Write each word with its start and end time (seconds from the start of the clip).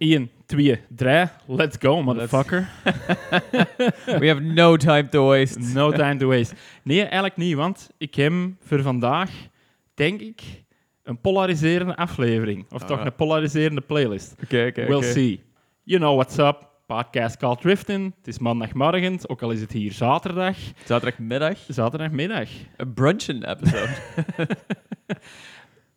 1, 0.00 0.30
2, 0.46 0.80
3. 0.96 1.28
Let's 1.46 1.76
go, 1.80 2.02
motherfucker. 2.02 2.68
We 4.20 4.28
have 4.28 4.40
no 4.40 4.76
time 4.76 5.08
to 5.08 5.28
waste. 5.28 5.58
No 5.74 5.90
time 5.92 6.16
to 6.16 6.28
waste. 6.28 6.54
Nee, 6.82 7.00
eigenlijk 7.02 7.36
niet, 7.36 7.54
want 7.54 7.90
ik 7.98 8.14
heb 8.14 8.32
voor 8.60 8.82
vandaag, 8.82 9.30
denk 9.94 10.20
ik, 10.20 10.42
een 11.02 11.20
polariserende 11.20 11.96
aflevering. 11.96 12.66
Of 12.70 12.84
toch 12.84 12.98
Ah. 12.98 13.04
een 13.04 13.14
polariserende 13.14 13.80
playlist. 13.80 14.34
Oké, 14.42 14.66
oké, 14.68 14.86
we'll 14.86 15.02
see. 15.12 15.42
You 15.84 16.00
know 16.00 16.14
what's 16.14 16.38
up. 16.38 16.68
Podcast 16.86 17.36
called 17.36 17.60
Drifting. 17.60 18.14
Het 18.18 18.26
is 18.28 18.38
maandagmorgen, 18.38 19.18
ook 19.28 19.42
al 19.42 19.50
is 19.50 19.60
het 19.60 19.72
hier 19.72 19.92
zaterdag. 19.92 20.56
Zaterdagmiddag. 20.84 21.58
Zaterdagmiddag. 21.68 22.48
Een 22.76 22.94
brunchen 22.94 23.50
episode. 23.50 23.88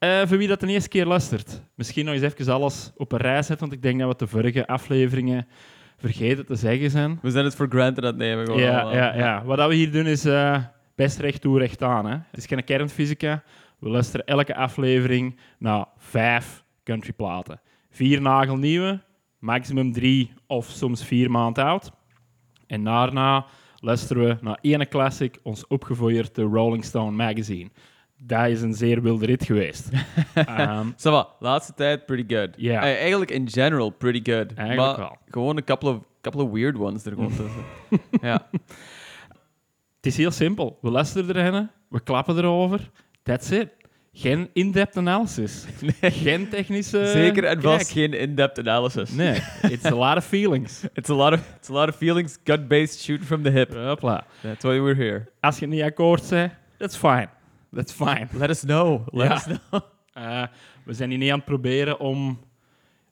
Eh, 0.04 0.22
voor 0.28 0.38
wie 0.38 0.48
dat 0.48 0.60
de 0.60 0.68
eerste 0.68 0.90
keer 0.90 1.06
luistert, 1.06 1.62
misschien 1.76 2.06
nog 2.06 2.14
eens 2.14 2.24
even 2.24 2.54
alles 2.54 2.92
op 2.96 3.12
een 3.12 3.20
rij 3.20 3.42
zetten, 3.42 3.60
want 3.60 3.72
ik 3.72 3.82
denk 3.82 4.00
dat 4.00 4.10
we 4.10 4.18
de 4.18 4.28
vorige 4.28 4.68
afleveringen 4.68 5.48
vergeten 5.98 6.46
te 6.46 6.56
zeggen 6.56 6.90
zijn. 6.92 7.20
We 7.22 7.32
zijn 7.32 7.46
het 7.46 7.56
voor 7.56 7.68
granted 7.70 8.04
aan 8.04 8.10
het 8.10 8.18
nemen. 8.18 8.46
Gewoon 8.46 8.62
Ja, 8.62 8.80
allemaal. 8.80 8.96
ja, 8.96 9.16
ja. 9.16 9.44
Wat 9.44 9.58
dat 9.58 9.68
we 9.70 9.76
hier 9.76 9.92
doen 9.92 10.06
is 10.06 10.26
eh, 10.26 10.64
best 10.96 11.20
recht 11.20 11.42
toe, 11.42 11.60
recht 11.60 11.84
aan. 11.84 12.06
Hè. 12.06 12.12
Het 12.12 12.38
is 12.38 12.46
geen 12.46 12.64
kernfysica. 12.64 13.44
We 13.80 13.90
luisteren 13.90 14.26
elke 14.26 14.56
aflevering 14.56 15.40
naar 15.60 15.86
vijf 15.98 16.64
countryplaten. 16.84 17.62
Vier 17.90 18.22
nagelnieuwe, 18.22 19.02
maximum 19.40 19.92
drie 19.92 20.32
of 20.48 20.66
soms 20.66 21.06
vier 21.06 21.32
maanden 21.32 21.64
oud. 21.64 21.92
En 22.68 22.84
daarna 22.84 23.46
luisteren 23.80 24.28
we 24.28 24.38
naar 24.42 24.58
ene 24.62 24.88
classic, 24.88 25.40
ons 25.44 25.68
opgevoerd 25.68 26.36
de 26.36 26.42
Rolling 26.42 26.84
Stone 26.84 27.12
magazine. 27.12 27.70
Dat 28.26 28.48
is 28.48 28.62
een 28.62 28.74
zeer 28.74 29.02
wilde 29.02 29.26
rit 29.26 29.44
geweest. 29.46 29.90
Ehm, 30.34 30.88
Ça 30.88 31.10
va, 31.12 31.28
laatste 31.40 31.74
tijd 31.74 32.06
pretty 32.06 32.36
good. 32.36 32.50
Ja. 32.58 32.82
Eh, 32.82 33.00
eigenlijk 33.00 33.32
in 33.32 33.50
general 33.50 33.90
pretty 33.90 34.32
good. 34.32 34.54
Eigenlijk 34.54 34.88
maar 34.88 34.98
wel. 34.98 35.18
gewoon 35.30 35.58
een 35.58 35.64
couple 35.64 35.90
of, 35.90 35.98
couple 36.22 36.44
of 36.44 36.52
weird 36.52 36.78
ones 36.78 37.06
er 37.06 37.12
gewoon 37.12 37.30
tussen. 37.36 37.64
ja. 38.30 38.48
het 39.96 40.06
is 40.06 40.18
heel 40.18 40.32
simpel. 40.32 40.78
We 40.82 40.90
luisteren 40.90 41.36
erin, 41.36 41.70
we 41.90 42.02
klappen 42.04 42.38
erover. 42.38 42.90
That's 43.24 43.52
it. 43.52 43.70
Geen 44.16 44.50
in-depth 44.54 44.98
analysis. 44.98 45.66
Geen 46.02 46.50
technische... 46.50 47.08
Zeker 47.08 47.44
en 47.44 47.62
vast 47.62 47.92
geen 47.92 48.14
in-depth 48.14 48.60
analysis. 48.60 49.12
Nee, 49.12 49.40
it's 49.62 49.86
a 49.86 49.96
lot 49.96 50.18
of 50.18 50.26
feelings. 50.26 50.84
It's 50.94 51.10
a 51.10 51.14
lot 51.14 51.34
of, 51.34 51.40
it's 51.58 51.70
a 51.70 51.74
lot 51.74 51.90
of 51.90 51.96
feelings, 51.96 52.38
gut-based, 52.44 53.02
shooting 53.02 53.28
from 53.28 53.44
the 53.44 53.50
hip. 53.50 53.70
Hopla. 53.70 54.24
That's 54.42 54.64
why 54.64 54.80
we're 54.80 54.96
here. 54.96 55.32
Als 55.40 55.60
je 55.60 55.68
niet 55.68 55.82
akkoord 55.82 56.30
bent, 56.30 56.52
that's 56.78 56.98
fine. 56.98 57.28
That's 57.76 57.94
fine. 57.94 58.28
Let 58.32 58.50
us 58.50 58.60
know. 58.60 59.08
Let 59.12 59.28
Ja. 59.28 59.34
us 59.36 59.44
know. 59.44 59.82
Eh, 60.14 60.44
we 60.86 60.94
zijn 60.94 61.10
hier 61.10 61.18
niet 61.18 61.30
aan 61.32 61.36
het 61.38 61.46
proberen 61.46 62.00
om 62.00 62.40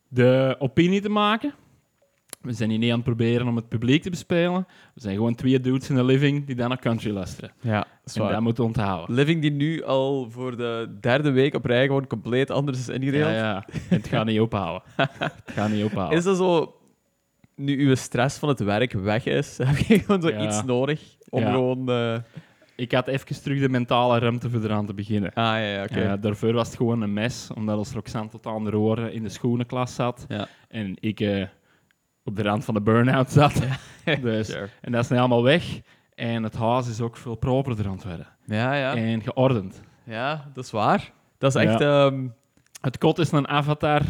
de 0.08 0.56
opinie 0.59 1.02
te 1.02 1.09
maken. 1.09 1.54
We 2.42 2.54
zijn 2.54 2.70
hier 2.70 2.80
niet 2.80 2.89
aan 2.89 2.95
het 2.95 3.06
proberen 3.06 3.48
om 3.48 3.56
het 3.56 3.67
publiek 3.70 4.02
te 4.02 4.09
bespelen. 4.09 4.67
We 4.94 5.02
zijn 5.02 5.16
gewoon 5.16 5.36
twee 5.36 5.59
dudes 5.59 5.89
in 5.89 5.95
de 5.95 6.04
living 6.04 6.45
die 6.45 6.56
dan 6.56 6.70
naar 6.70 6.80
country 6.80 7.12
luisteren. 7.12 7.52
Ja, 7.62 7.78
dat 7.80 7.88
is 8.06 8.16
En 8.16 8.28
dat 8.28 8.42
moeten 8.42 8.64
we 8.64 8.70
onthouden. 8.70 9.16
Living 9.16 9.42
die 9.42 9.52
nu 9.52 9.84
al 9.84 10.30
voor 10.30 10.58
de 10.58 10.98
derde 11.00 11.32
week 11.32 11.54
op 11.56 11.66
rij 11.66 11.86
gewoon 11.86 12.08
compleet 12.08 12.52
anders 12.52 12.80
is 12.80 12.88
ingedeeld. 12.89 13.30
Ja, 13.32 13.36
ja. 13.36 13.66
Het 13.89 14.08
gaat 14.08 14.26
niet 14.26 14.39
ophouden. 14.39 14.82
het 14.95 15.33
gaat 15.45 15.70
niet 15.70 15.83
ophouden. 15.83 16.17
Is 16.17 16.23
dat 16.23 16.38
zo, 16.38 16.76
nu 17.55 17.88
uw 17.88 17.95
stress 17.95 18.38
van 18.38 18.49
het 18.49 18.60
werk 18.60 18.93
weg 18.93 19.26
is, 19.26 19.58
heb 19.64 19.78
je 19.78 19.99
gewoon 19.99 20.22
zo 20.22 20.30
Ja. 20.30 20.45
iets 20.45 20.64
nodig 20.64 21.16
om 21.30 21.42
Ja. 21.42 21.52
gewoon... 21.52 21.89
eh, 21.89 22.17
Ik 22.81 22.92
had 22.92 23.08
even 23.08 23.42
terug 23.42 23.59
de 23.59 23.69
mentale 23.69 24.19
ruimte 24.19 24.49
voor 24.49 24.64
eraan 24.64 24.86
te 24.86 24.93
beginnen. 24.93 25.33
Ah 25.33 25.43
ja, 25.43 25.58
ja 25.58 25.83
oké. 25.83 26.02
Eh, 26.02 26.14
daarvoor 26.21 26.53
was 26.53 26.67
het 26.67 26.77
gewoon 26.77 27.02
een 27.02 27.14
mes, 27.14 27.49
omdat 27.55 27.77
als 27.77 27.92
Roxanne 27.92 28.30
tot 28.30 28.45
aan 28.45 28.64
de 28.64 28.77
oren 28.77 29.14
in 29.14 29.23
de 29.23 29.30
schoenenklas 29.30 29.95
zat 29.95 30.25
Ja. 30.27 30.47
en 30.67 30.95
ik 30.99 31.19
eh, 31.19 31.45
op 32.23 32.36
de 32.36 32.42
rand 32.43 32.65
van 32.65 32.73
de 32.73 32.81
burn-out 32.81 33.30
zat. 33.31 33.53
dus, 34.21 34.47
Sure. 34.47 34.69
En 34.81 34.92
dat 34.92 35.03
is 35.03 35.09
nu 35.09 35.17
allemaal 35.17 35.43
weg. 35.43 35.80
En 36.15 36.43
het 36.43 36.55
huis 36.55 36.87
is 36.89 37.02
ook 37.02 37.17
veel 37.17 37.36
properder 37.36 37.86
aan 37.86 37.92
het 37.92 38.03
worden. 38.03 38.27
Ja, 38.45 38.73
ja. 38.73 38.95
En 38.95 39.21
geordend. 39.21 39.81
Ja, 40.03 40.49
dat 40.53 40.63
is 40.63 40.71
waar. 40.71 41.11
Dat 41.37 41.55
is 41.55 41.61
echt... 41.61 41.80
Ja. 41.80 42.05
ehm, 42.05 42.27
Het 42.81 42.98
kot 42.98 43.19
is 43.19 43.31
een 43.31 43.48
avatar 43.48 44.02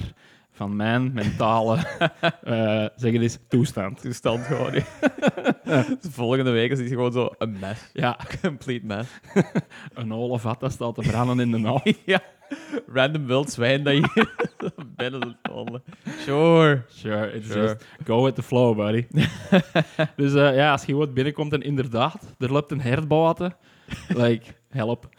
van 0.62 0.76
mijn 0.76 1.14
mentale 1.14 1.76
eh 2.44 2.86
zeg 2.96 3.12
het 3.12 3.22
eens, 3.22 3.38
toestand. 3.48 4.02
toestand 4.02 4.46
gewoon. 4.46 4.72
De 6.02 6.12
volgende 6.12 6.52
week 6.52 6.72
is 6.72 6.80
het 6.80 6.88
gewoon 6.88 7.12
zo 7.12 7.30
een 7.38 7.60
mess. 7.60 7.90
Ja, 7.94 8.20
Complete 8.42 8.86
mess. 8.86 9.10
een 9.94 10.14
olifant 10.14 10.60
dat 10.60 10.72
staat 10.72 10.96
te 10.96 11.02
branden 11.02 11.40
in 11.40 11.52
de 11.52 11.58
nacht. 11.58 12.00
ja. 12.06 12.22
Random 12.88 13.26
wild 13.26 13.52
zwijn 13.52 13.84
dat 13.84 13.94
je 13.94 14.28
binnen 14.96 15.22
zit 15.28 15.54
wandelen. 15.54 15.84
Sure. 16.20 16.84
Sure, 16.90 17.32
it's 17.34 17.48
Sure. 17.48 17.62
just 17.62 17.86
go 18.04 18.24
with 18.24 18.36
the 18.36 18.44
flow, 18.44 18.76
buddy. 18.76 19.08
dus 20.16 20.34
eh, 20.34 20.56
ja, 20.56 20.72
als 20.72 20.86
je 20.86 20.96
wat 20.96 21.14
binnenkomt 21.14 21.54
en 21.54 21.62
inderdaad, 21.62 22.34
er 22.40 22.52
loopt 22.52 22.72
een 22.72 22.82
hert 22.82 23.08
buiten, 23.08 23.56
like, 24.08 24.46
help. 24.70 25.10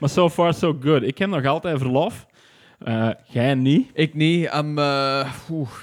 maar 0.00 0.08
so 0.08 0.28
far 0.28 0.54
so 0.54 0.76
good. 0.80 1.02
Ik 1.02 1.18
heb 1.18 1.28
nog 1.28 1.44
altijd 1.44 1.78
verlof. 1.78 2.26
Eh, 2.80 3.10
jij 3.26 3.54
niet. 3.54 3.90
Ik 3.92 4.14
niet. 4.14 4.50
I'm, 4.54 4.78
eh, 4.78 5.32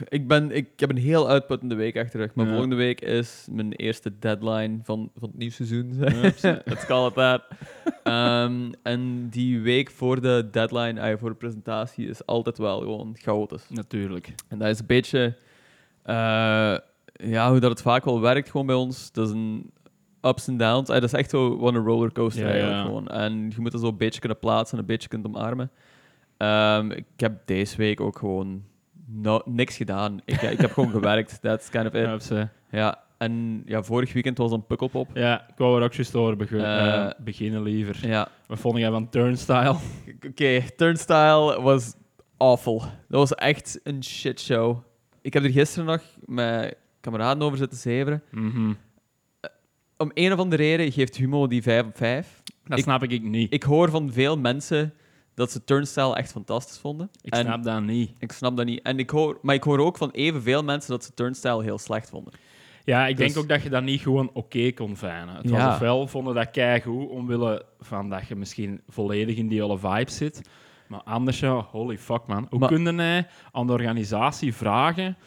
ik, 0.10 0.28
ben, 0.28 0.52
ik 0.52 0.68
heb 0.80 0.90
een 0.90 0.98
heel 0.98 1.30
uitputtende 1.30 1.76
week 1.76 1.98
achter 1.98 2.20
de 2.20 2.26
rug. 2.26 2.36
Maar 2.36 2.46
Ja. 2.46 2.52
volgende 2.52 2.76
week 2.76 3.02
is 3.02 3.48
mijn 3.52 3.72
eerste 3.74 4.12
deadline 4.20 4.80
van, 4.84 5.10
van 5.18 5.28
het 5.30 5.38
nieuwe 5.38 5.54
seizoen. 5.54 5.94
Let's 6.66 6.86
call 6.88 7.08
it 7.08 7.14
that. 7.14 7.44
Ehm, 8.04 8.72
en 8.84 9.30
die 9.30 9.60
week 9.62 9.92
voor 9.92 10.22
de 10.22 10.48
deadline, 10.52 11.02
ah, 11.02 11.20
voor 11.20 11.30
de 11.30 11.36
presentatie, 11.36 12.08
is 12.08 12.26
altijd 12.26 12.58
wel 12.58 12.80
gewoon 12.80 13.16
chaotisch. 13.20 13.66
Natuurlijk. 13.70 14.34
En 14.48 14.58
dat 14.60 14.68
is 14.68 14.80
een 14.80 14.86
beetje... 14.86 15.36
eh, 16.04 16.16
ja, 17.14 17.50
hoe 17.50 17.60
dat 17.60 17.70
het 17.70 17.82
vaak 17.82 18.06
wel 18.06 18.22
werkt 18.22 18.50
gewoon 18.52 18.66
bij 18.66 18.76
ons. 18.76 19.12
Dat 19.12 19.28
is 19.28 19.34
een 19.34 19.72
ups 20.22 20.48
en 20.48 20.58
downs. 20.58 20.90
Ah, 20.90 20.96
dat 20.96 21.04
is 21.04 21.14
echt 21.14 21.30
zo 21.30 21.68
een 21.68 21.76
rollercoaster 21.76 22.44
Ja, 22.44 22.50
eigenlijk 22.50 22.80
ja. 22.82 22.86
gewoon. 22.86 23.08
En 23.08 23.50
je 23.56 23.62
moet 23.62 23.72
het 23.72 23.82
zo 23.82 23.88
een 23.88 23.98
beetje 23.98 24.20
kunnen 24.20 24.40
plaatsen 24.40 24.74
en 24.78 24.84
een 24.84 24.90
beetje 24.90 25.08
kunnen 25.10 25.28
omarmen. 25.36 25.72
Ehm, 26.38 26.92
ik 26.92 27.06
heb 27.18 27.42
deze 27.46 27.78
week 27.78 28.02
ook 28.02 28.18
gewoon 28.18 28.64
no- 29.06 29.42
niks 29.46 29.78
gedaan. 29.78 30.20
Ik, 30.26 30.42
ik 30.42 30.60
heb 30.62 30.72
gewoon 30.72 30.90
gewerkt. 31.00 31.42
That's 31.42 31.70
kind 31.70 31.86
of 31.86 31.94
it. 31.94 32.32
Eh. 32.32 32.44
Ja, 32.72 33.04
en 33.18 33.64
ja, 33.66 33.84
vorig 33.84 34.14
weekend 34.14 34.38
was 34.38 34.50
dan 34.50 34.66
Pukkelpop. 34.66 35.10
Ja, 35.14 35.48
ik 35.50 35.58
wou 35.58 35.78
er 35.78 35.84
ook 35.84 35.94
juist 35.94 36.16
over 36.16 36.36
bege- 36.38 36.58
Eh, 36.64 37.06
eh, 37.06 37.12
beginnen 37.18 37.62
liever. 37.64 38.08
Ja, 38.08 38.28
Wat 38.48 38.60
vond 38.60 38.78
jij 38.78 38.90
van 38.92 39.10
Turnstile? 39.10 39.76
oké. 40.30 40.62
Turnstile 40.76 41.62
was 41.62 41.94
awful. 42.38 42.80
Dat 42.80 43.20
was 43.20 43.36
echt 43.36 43.80
een 43.84 44.04
shitshow. 44.04 44.78
Ik 45.22 45.34
heb 45.34 45.44
er 45.44 45.50
gisteren 45.52 45.86
nog 45.86 46.02
met 46.26 46.76
kameraden 47.02 47.44
over 47.44 47.58
zitten 47.58 47.78
zeveren. 47.78 48.24
Mhm. 48.32 48.74
Om 49.98 50.12
een 50.14 50.34
of 50.34 50.40
andere 50.40 50.64
reden 50.64 50.92
geeft 50.92 51.16
Humo 51.18 51.48
die 51.48 51.62
5 51.62 51.84
op 51.86 51.98
5. 51.98 52.42
Dat 52.64 52.78
Ik- 52.78 52.84
snap 52.84 53.04
ik 53.04 53.22
niet. 53.24 53.54
Ik 53.54 53.64
hoor 53.64 53.90
van 53.90 54.12
veel 54.12 54.38
mensen 54.38 54.94
dat 55.38 55.52
ze 55.52 55.64
Turnstile 55.64 56.16
echt 56.16 56.32
fantastisch 56.32 56.78
vonden. 56.78 57.10
Ik 57.22 57.34
en 57.34 57.46
snap 57.46 57.64
dat 57.64 57.82
niet. 57.84 58.12
ik 58.20 58.32
snap 58.32 58.58
dat 58.58 58.66
niet. 58.66 58.82
En 58.82 59.00
ik 59.00 59.10
hoor, 59.10 59.40
maar 59.42 59.56
ik 59.56 59.64
hoor 59.64 59.80
ook 59.80 59.98
van 59.98 60.12
evenveel 60.12 60.64
mensen 60.64 60.92
dat 60.92 61.04
ze 61.04 61.14
Turnstile 61.14 61.64
heel 61.64 61.78
slecht 61.78 62.10
vonden. 62.10 62.34
Ja, 62.84 63.08
ik 63.08 63.18
denk 63.18 63.34
Dus- 63.34 63.42
ook 63.42 63.50
dat 63.50 63.62
je 63.64 63.70
dat 63.70 63.84
niet 63.84 64.02
gewoon 64.02 64.30
oké 64.34 64.72
kon 64.72 64.96
vinden. 64.98 65.36
Het 65.36 65.50
Ja. 65.50 65.66
was 65.66 65.74
ofwel 65.74 66.08
vonden 66.08 66.36
dat 66.36 66.52
keigoed, 66.52 67.10
omwille 67.10 67.66
van 67.80 68.10
dat 68.10 68.28
je 68.28 68.36
misschien 68.36 68.82
volledig 68.88 69.38
in 69.38 69.48
die 69.48 69.62
hele 69.62 69.78
vibe 69.78 70.12
zit. 70.12 70.42
Maar 70.88 71.02
anders, 71.04 71.40
ja, 71.40 71.54
holy 71.72 71.98
fuck 71.98 72.28
man. 72.28 72.48
Hoe 72.50 72.60
Maar- 72.60 72.70
kun 72.70 72.86
je 72.98 73.26
aan 73.52 73.68
de 73.68 73.74
organisatie 73.74 74.54
vragen 74.56 75.18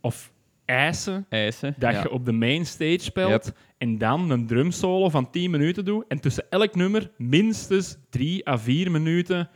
of 0.00 0.32
eisen 0.70 1.26
Eisen. 1.28 1.74
dat 1.78 1.92
ja. 1.92 2.02
je 2.02 2.10
op 2.10 2.24
de 2.24 2.32
main 2.32 2.66
stage 2.66 2.98
speelt 3.00 3.52
en 3.78 3.98
dan 3.98 4.30
een 4.30 4.46
drumsolo 4.46 5.08
van 5.08 5.30
10 5.30 5.50
minuten 5.50 5.84
doet 5.84 6.04
en 6.08 6.20
tussen 6.20 6.44
elk 6.50 6.74
nummer 6.74 7.10
minstens 7.16 7.96
3 8.10 8.48
à 8.48 8.58
4 8.58 8.90
minuten 8.90 9.48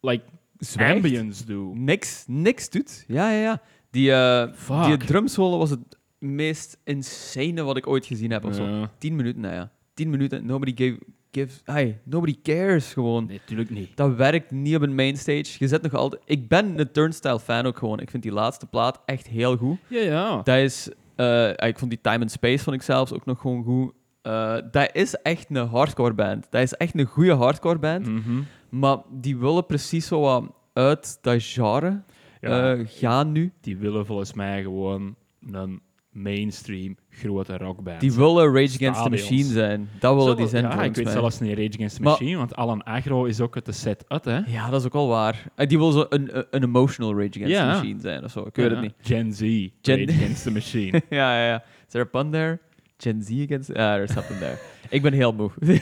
like, 0.00 0.24
Zwijgt. 0.58 0.94
ambience 0.94 1.46
doet? 1.46 1.74
Niks, 1.74 2.24
niks 2.26 2.70
doet. 2.70 3.04
Ja, 3.06 3.30
ja, 3.30 3.40
ja. 3.40 3.62
Die, 3.90 4.10
Fuck. 4.54 4.84
die 4.84 4.96
drumsolo 4.96 5.58
was 5.58 5.70
het 5.70 5.98
meest 6.18 6.78
insane 6.84 7.62
wat 7.62 7.76
ik 7.76 7.86
ooit 7.86 8.06
gezien 8.06 8.30
heb. 8.30 8.44
Of 8.44 8.54
zo. 8.54 8.64
Ja. 8.64 8.90
10 8.98 9.16
minuten, 9.16 9.40
nou 9.40 9.54
ja. 9.54 9.72
10 9.94 10.10
minuten. 10.10 10.46
Nobody 10.46 10.72
gave, 10.74 10.98
gives... 11.40 11.60
Hey, 11.64 12.00
nobody 12.04 12.36
cares 12.42 12.92
gewoon. 12.92 13.26
Nee, 13.26 13.38
natuurlijk 13.38 13.70
niet. 13.70 13.96
Dat 13.96 14.14
werkt 14.14 14.50
niet 14.50 14.76
op 14.76 14.82
een 14.82 14.94
mainstage. 14.94 15.56
Je 15.58 15.68
zet 15.68 15.82
nog 15.82 15.94
altijd... 15.94 16.22
Ik 16.24 16.48
ben 16.48 16.78
een 16.80 16.92
Turnstile 16.92 17.40
fan 17.40 17.66
ook 17.66 17.78
gewoon. 17.78 18.00
Ik 18.00 18.10
vind 18.10 18.22
die 18.22 18.32
laatste 18.32 18.66
plaat 18.66 19.00
echt 19.06 19.26
heel 19.26 19.56
goed. 19.56 19.78
Ja, 19.88 20.00
ja. 20.00 20.40
Dat 20.42 20.56
is... 20.56 20.88
eh, 21.16 21.48
ik 21.50 21.78
vond 21.78 21.90
die 21.90 22.00
Time 22.00 22.18
and 22.20 22.30
Space 22.30 22.64
vond 22.64 22.76
ik 22.76 22.82
zelfs 22.82 23.12
ook 23.12 23.24
nog 23.24 23.40
gewoon 23.40 23.64
goed. 23.64 23.92
Eh, 24.22 24.56
dat 24.70 24.90
is 24.92 25.14
echt 25.14 25.46
een 25.50 25.66
hardcore 25.66 26.14
band. 26.14 26.46
Dat 26.50 26.62
is 26.62 26.72
echt 26.74 26.98
een 26.98 27.06
goede 27.06 27.32
hardcore 27.34 27.78
band. 27.78 28.06
Mhm. 28.06 28.40
Maar 28.68 28.98
die 29.10 29.36
willen 29.36 29.66
precies 29.66 30.06
zo 30.06 30.20
wat 30.20 30.44
uit 30.72 31.18
dat 31.20 31.42
genre 31.42 32.02
Ja. 32.40 32.74
eh, 32.74 32.80
gaan 32.86 33.32
nu. 33.32 33.52
die 33.60 33.76
willen 33.76 34.06
volgens 34.06 34.32
mij 34.32 34.62
gewoon 34.62 35.14
een 35.52 35.80
mainstream 36.10 36.96
grote 37.18 37.56
rockbands. 37.56 38.00
Die 38.00 38.12
willen 38.12 38.44
Rage 38.54 38.74
Against 38.74 39.02
the. 39.02 39.10
Machine 39.10 39.44
zijn. 39.44 39.88
Dat 39.98 40.14
willen 40.16 40.36
die 40.36 40.46
zijn 40.48 40.64
ja, 40.64 40.82
ik 40.82 40.94
weet 40.94 41.04
mij. 41.04 41.12
zelfs 41.12 41.40
niet 41.40 41.58
Rage 41.58 41.70
Against 41.74 41.96
the 41.96 42.02
Maar- 42.02 42.10
Machine, 42.12 42.36
want 42.36 42.56
Alan 42.56 42.84
Agro 42.84 43.24
is 43.24 43.40
ook 43.40 43.54
uit 43.54 43.64
de 43.66 43.72
set 43.72 44.04
uit, 44.08 44.24
hè? 44.24 44.38
Ja, 44.46 44.70
dat 44.70 44.80
is 44.80 44.86
ook 44.86 44.92
wel 44.92 45.08
waar. 45.08 45.42
Eh, 45.54 45.68
Die 45.68 45.78
wil 45.78 45.90
zo 45.90 46.06
een, 46.08 46.36
een- 46.36 46.46
een 46.50 46.62
emotional 46.62 47.10
Rage 47.14 47.28
Against 47.28 47.50
Ja. 47.50 47.70
the 47.72 47.76
Machine 47.78 48.00
zijn 48.00 48.24
of 48.24 48.30
zo. 48.30 48.40
Ik 48.40 48.56
weet 48.56 48.66
Ja. 48.66 48.72
het 48.72 48.80
niet. 48.80 48.94
Gen 49.00 49.32
Z, 49.32 49.40
Gen- 49.82 49.98
Rage 50.06 50.12
Against 50.18 50.42
the 50.42 50.50
Machine. 50.50 51.02
ja, 51.10 51.36
ja, 51.38 51.46
ja. 51.46 51.62
Is 51.88 51.94
er 51.94 52.00
een 52.00 52.10
pun 52.10 52.30
there? 52.30 52.58
Gen 52.98 53.22
Z 53.22 53.30
against... 53.44 53.68
Ah, 53.70 53.76
there's 53.94 54.12
something 54.12 54.38
there. 54.38 54.58
ik 54.96 55.02
ben 55.02 55.12
heel 55.12 55.32
moe. 55.32 55.50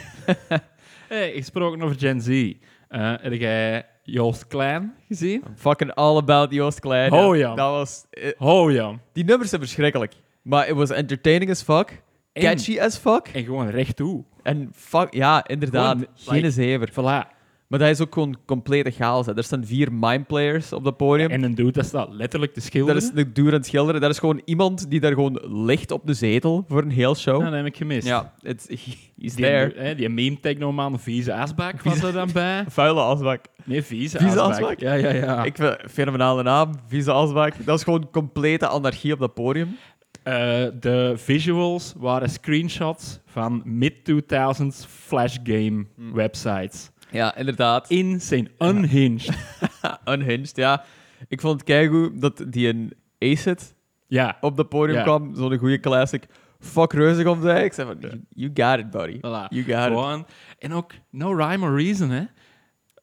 hey, 1.09 1.33
gesproken 1.33 1.83
over 1.83 1.97
Gen 1.99 2.21
Z. 2.21 2.53
Eh, 2.89 3.13
heb 3.21 3.33
jij 3.33 3.87
Joost 4.03 4.47
Klein 4.47 4.95
gezien? 5.09 5.43
Fucking 5.57 5.95
all 5.95 6.17
about 6.17 6.53
Joost 6.53 6.81
Klein. 6.81 7.13
Oh, 7.13 7.37
ja. 7.37 7.55
Dat 7.55 7.71
was... 7.71 8.05
eh, 8.11 8.31
Oh 8.39 8.73
ja. 8.73 8.93
die 9.13 9.25
nummers 9.25 9.49
zijn 9.51 9.61
verschrikkelijk. 9.61 10.13
Maar 10.44 10.69
it 10.69 10.75
was 10.75 10.91
entertaining 10.91 11.50
as 11.50 11.62
fuck. 11.62 12.02
En- 12.32 12.43
Catchy 12.43 12.81
as 12.81 12.96
fuck. 12.96 13.29
En 13.32 13.44
gewoon 13.44 13.69
recht 13.69 13.96
toe. 13.96 14.25
En 14.43 14.69
fuck... 14.75 15.14
Ja, 15.14 15.46
inderdaad. 15.46 15.93
Gewoon, 15.96 16.06
Geen 16.14 16.35
like- 16.37 16.50
zever. 16.50 16.91
Voilà. 16.91 17.32
Maar 17.69 17.79
dat 17.79 17.88
is 17.88 18.00
ook 18.00 18.12
gewoon 18.14 18.37
complete 18.46 18.91
chaos. 18.91 19.26
Hè. 19.26 19.37
Er 19.37 19.44
staan 19.44 19.64
vier 19.64 19.93
mime 19.93 20.23
players 20.25 20.73
op 20.73 20.85
dat 20.85 20.96
podium. 20.96 21.31
En 21.31 21.43
een 21.43 21.55
dude 21.55 21.70
dat 21.73 21.85
staat 21.87 22.08
letterlijk 22.12 22.52
te 22.52 22.61
Dat 22.61 22.69
schilderen. 22.69 23.02
is 23.02 23.11
de 23.11 23.32
dude 23.32 23.49
aan 23.49 23.55
het 23.56 23.67
schilderen. 23.67 24.00
Dat 24.00 24.11
is 24.11 24.19
gewoon 24.19 24.41
iemand 24.44 24.91
die 24.91 25.00
daar 25.00 25.12
gewoon 25.12 25.41
ligt 25.64 25.91
op 25.91 26.06
de 26.06 26.14
zetel 26.14 26.64
voor 26.69 26.82
een 26.82 26.90
heel 26.90 27.14
show. 27.17 27.38
Ja, 27.40 27.44
dat 27.44 27.55
heb 27.55 27.67
ik 27.67 27.76
gemist. 27.76 28.06
Ja, 28.06 28.32
it's, 28.43 28.67
he's 29.20 29.35
Die, 29.35 29.44
there. 29.44 29.73
hè, 29.76 29.94
die 29.94 30.08
meme 30.08 30.40
technoman 30.40 31.00
Vieze 31.00 31.35
Asbak 31.35 31.82
was 31.82 32.02
er 32.02 32.12
dan 32.12 32.29
bij. 32.32 32.64
Vuile 32.69 33.00
asbak. 33.00 33.44
Nee, 33.64 33.82
Vieze, 33.82 34.19
Vieze 34.19 34.40
Asbak. 34.40 34.61
Asbak? 34.62 34.81
Ja, 34.81 34.93
ja, 34.94 35.11
ja. 35.11 35.44
Ik 35.44 35.56
vind 35.56 35.76
fenomenale 35.90 36.43
naam, 36.43 36.70
Vieze 36.87 37.12
Asbak. 37.12 37.64
Dat 37.64 37.79
is 37.79 37.85
gewoon 37.85 38.11
complete 38.11 38.67
anarchie 38.67 39.12
op 39.12 39.19
dat 39.19 39.35
podium. 39.35 39.76
Eh, 40.25 40.32
de 40.81 41.12
visuals 41.17 41.94
waren 41.97 42.31
screenshots 42.31 43.19
van 43.26 43.62
mid-2000s 43.65 44.87
flash 44.88 45.37
game 45.43 45.87
Hmm. 45.97 46.12
websites. 46.12 46.91
Ja, 47.11 47.37
inderdaad. 47.37 47.91
Insane. 47.91 48.50
Unhinged. 48.59 49.29
Unhinged, 50.12 50.56
ja. 50.56 50.85
Ik 51.29 51.41
vond 51.41 51.53
het 51.55 51.62
keigoed 51.62 52.21
dat 52.21 52.44
die 52.49 52.69
een 52.69 52.93
Acid 53.19 53.75
ja. 54.06 54.37
op 54.41 54.56
dat 54.56 54.69
podium 54.69 54.97
Ja. 54.99 55.03
kwam. 55.03 55.35
Zo'n 55.35 55.59
goede 55.59 55.81
classic. 55.81 56.26
Fuck 56.59 56.93
reuzig 56.93 57.26
om 57.26 57.43
zei. 57.43 57.65
Ik 57.65 57.73
zei 57.73 57.87
van, 57.87 57.97
you- 58.00 58.23
you 58.29 58.50
got 58.55 58.79
it, 58.79 58.91
buddy. 58.91 59.17
Voilà. 59.17 59.49
You 59.49 59.62
got 59.65 60.19
it. 60.21 60.26
En 60.59 60.73
ook 60.73 60.93
no 61.11 61.32
rhyme 61.35 61.67
or 61.67 61.76
reason, 61.82 62.11
hè. 62.11 62.25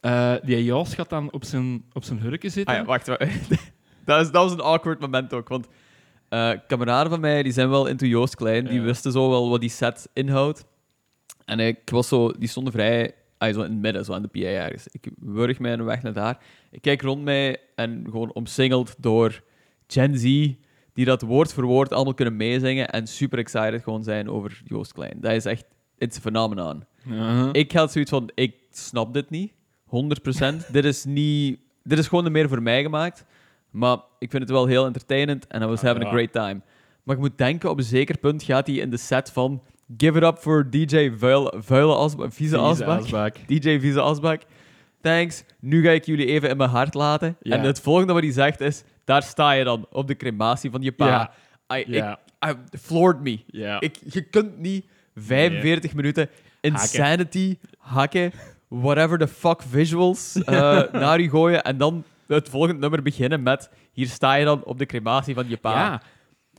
Eh, 0.02 0.34
die 0.46 0.64
Jos 0.64 0.94
gaat 0.96 1.10
dan 1.10 1.32
op 1.32 1.44
zijn, 1.44 1.84
op 1.94 2.04
zijn 2.04 2.20
hurken 2.20 2.52
zitten. 2.52 2.74
Ah 2.76 2.80
ja, 2.82 2.86
wacht. 2.86 3.08
wacht. 3.08 3.50
dat, 4.06 4.22
is, 4.26 4.32
dat 4.32 4.44
was 4.44 4.52
een 4.52 4.62
awkward 4.62 5.00
moment 5.00 5.34
ook, 5.34 5.50
want 5.50 5.68
eh 6.32 6.52
kameraden 6.68 7.12
van 7.12 7.20
mij 7.20 7.44
die 7.44 7.52
zijn 7.52 7.70
wel 7.70 7.88
into 7.88 8.06
Joost 8.06 8.36
Klein, 8.36 8.66
die 8.66 8.82
wisten 8.82 9.12
zo 9.12 9.30
wel 9.30 9.50
wat 9.50 9.62
die 9.62 9.70
set 9.70 10.10
inhoudt. 10.14 10.66
En 11.46 11.60
ik 11.60 11.90
was 11.90 12.08
zo, 12.08 12.32
die 12.32 12.48
stonden 12.48 12.74
vrij, 12.74 13.14
ah, 13.38 13.54
zo 13.54 13.62
in 13.62 13.72
het 13.72 13.82
midden, 13.82 14.06
zo 14.06 14.14
aan 14.14 14.22
de 14.22 14.28
PA 14.28 14.40
ergens. 14.40 14.88
Ik 14.92 15.12
wurg 15.20 15.60
mij 15.60 15.74
een 15.74 15.84
weg 15.84 16.02
naar 16.02 16.14
daar. 16.14 16.38
Ik 16.72 16.82
kijk 16.82 17.02
rond 17.02 17.24
mij 17.24 17.58
en 17.76 18.04
gewoon 18.10 18.34
omsingeld 18.34 18.96
door 18.98 19.44
Gen 19.88 20.18
Z, 20.18 20.24
die 20.94 21.06
dat 21.06 21.22
woord 21.22 21.54
voor 21.54 21.66
woord 21.66 21.94
allemaal 21.94 22.14
kunnen 22.14 22.36
meezingen 22.36 22.90
en 22.90 23.08
super 23.08 23.40
excited 23.40 23.84
gewoon 23.84 24.04
zijn 24.04 24.30
over 24.30 24.62
Joost 24.66 24.94
Klein. 24.94 25.18
Dat 25.22 25.32
is 25.32 25.46
echt, 25.46 25.66
it's 25.98 26.18
a 26.18 26.22
phenomenon. 26.22 26.84
Uh-huh. 27.08 27.50
Ik 27.52 27.72
had 27.72 27.92
zoiets 27.92 28.12
van, 28.12 28.32
ik 28.36 28.56
snap 28.70 29.14
dit 29.14 29.30
niet. 29.30 29.52
100%. 29.52 29.56
dit 30.72 30.86
is 30.86 31.06
niet... 31.06 31.60
Dit 31.84 31.98
is 31.98 32.08
gewoon 32.08 32.32
meer 32.32 32.50
voor 32.50 32.62
mij 32.62 32.82
gemaakt. 32.82 33.26
Maar 33.72 33.98
ik 34.20 34.30
vind 34.30 34.44
het 34.44 34.52
wel 34.52 34.66
heel 34.66 34.86
entertainend 34.86 35.48
en 35.48 35.62
I 35.62 35.66
was 35.66 35.80
Ah, 35.80 35.86
having 35.86 36.06
a 36.06 36.10
great 36.10 36.32
time. 36.32 36.62
Maar 37.04 37.16
je 37.16 37.22
moet 37.22 37.38
denken, 37.38 37.70
op 37.70 37.78
een 37.78 37.84
zeker 37.84 38.18
punt 38.18 38.44
gaat 38.44 38.68
hij 38.68 38.76
in 38.76 38.90
de 38.90 38.98
set 38.98 39.32
van 39.32 39.62
Give 39.98 40.18
it 40.18 40.24
up 40.24 40.38
for 40.38 40.70
DJ 40.70 41.12
Vuile, 41.18 41.54
vuile 41.58 41.96
Asbak, 41.96 42.34
Vieze 42.34 42.58
Asbak. 42.58 43.36
DJ 43.48 43.80
Vieze 43.80 44.02
Asbak. 44.02 44.42
Thanks. 45.02 45.44
Nu 45.60 45.84
ga 45.84 45.90
ik 45.90 46.06
jullie 46.06 46.26
even 46.26 46.50
in 46.50 46.58
mijn 46.58 46.70
hart 46.70 46.94
laten. 46.94 47.38
En 47.42 47.62
het 47.62 47.82
volgende 47.82 48.14
wat 48.14 48.22
hij 48.22 48.32
zegt 48.32 48.62
is, 48.62 48.84
daar 49.06 49.24
sta 49.24 49.52
je 49.52 49.64
dan, 49.64 49.86
op 49.92 50.08
de 50.08 50.16
crematie 50.16 50.72
van 50.72 50.82
je 50.82 50.92
pa. 50.92 51.32
I, 51.74 51.84
I 52.46 52.54
floored 52.82 53.22
me. 53.22 53.40
Ik, 53.80 53.98
je 54.12 54.22
kunt 54.22 54.58
niet 54.60 54.86
45 55.16 55.94
minuten 55.94 56.30
insanity, 56.62 57.58
hakken, 57.78 58.32
whatever 58.68 59.18
the 59.18 59.28
fuck 59.28 59.62
visuals 59.70 60.44
eh, 60.44 60.82
naar 60.92 61.22
je 61.22 61.30
gooien 61.30 61.64
en 61.64 61.78
dan 61.78 62.04
het 62.38 62.50
volgende 62.50 62.80
nummer 62.80 63.02
beginnen 63.02 63.44
met 63.44 63.70
hier 63.92 64.08
sta 64.08 64.34
je 64.34 64.46
dan 64.46 64.64
op 64.64 64.78
de 64.78 64.86
crematie 64.86 65.34
van 65.34 65.50
je 65.50 65.58
pa. 65.58 65.74
Ja. 65.74 66.02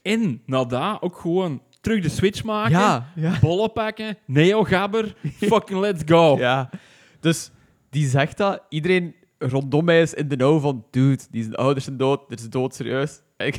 En 0.03 0.43
na 0.47 0.65
dat 0.65 1.03
ook 1.03 1.17
gewoon 1.17 1.63
terug 1.81 2.03
de 2.03 2.09
switch 2.09 2.45
maken. 2.45 2.71
ja. 2.71 3.13
ja. 3.15 3.39
Bollen 3.41 3.73
pakken. 3.73 4.19
Neo-gabber. 4.27 5.15
fucking 5.51 5.81
let's 5.81 6.03
go. 6.07 6.37
Ja. 6.39 6.71
Dus 7.21 7.51
die 7.91 8.07
zegt 8.07 8.37
dat. 8.37 8.63
Iedereen 8.69 9.15
rondom 9.39 9.85
mij 9.85 10.03
is 10.03 10.15
in 10.15 10.29
de 10.29 10.37
know 10.37 10.63
van... 10.63 10.85
Dude, 10.91 11.23
die 11.31 11.43
zijn 11.43 11.55
ouders 11.55 11.85
zijn 11.85 11.97
dood. 11.97 12.29
Dit 12.29 12.41
is 12.41 12.49
dood 12.49 12.75
serieus. 12.75 13.23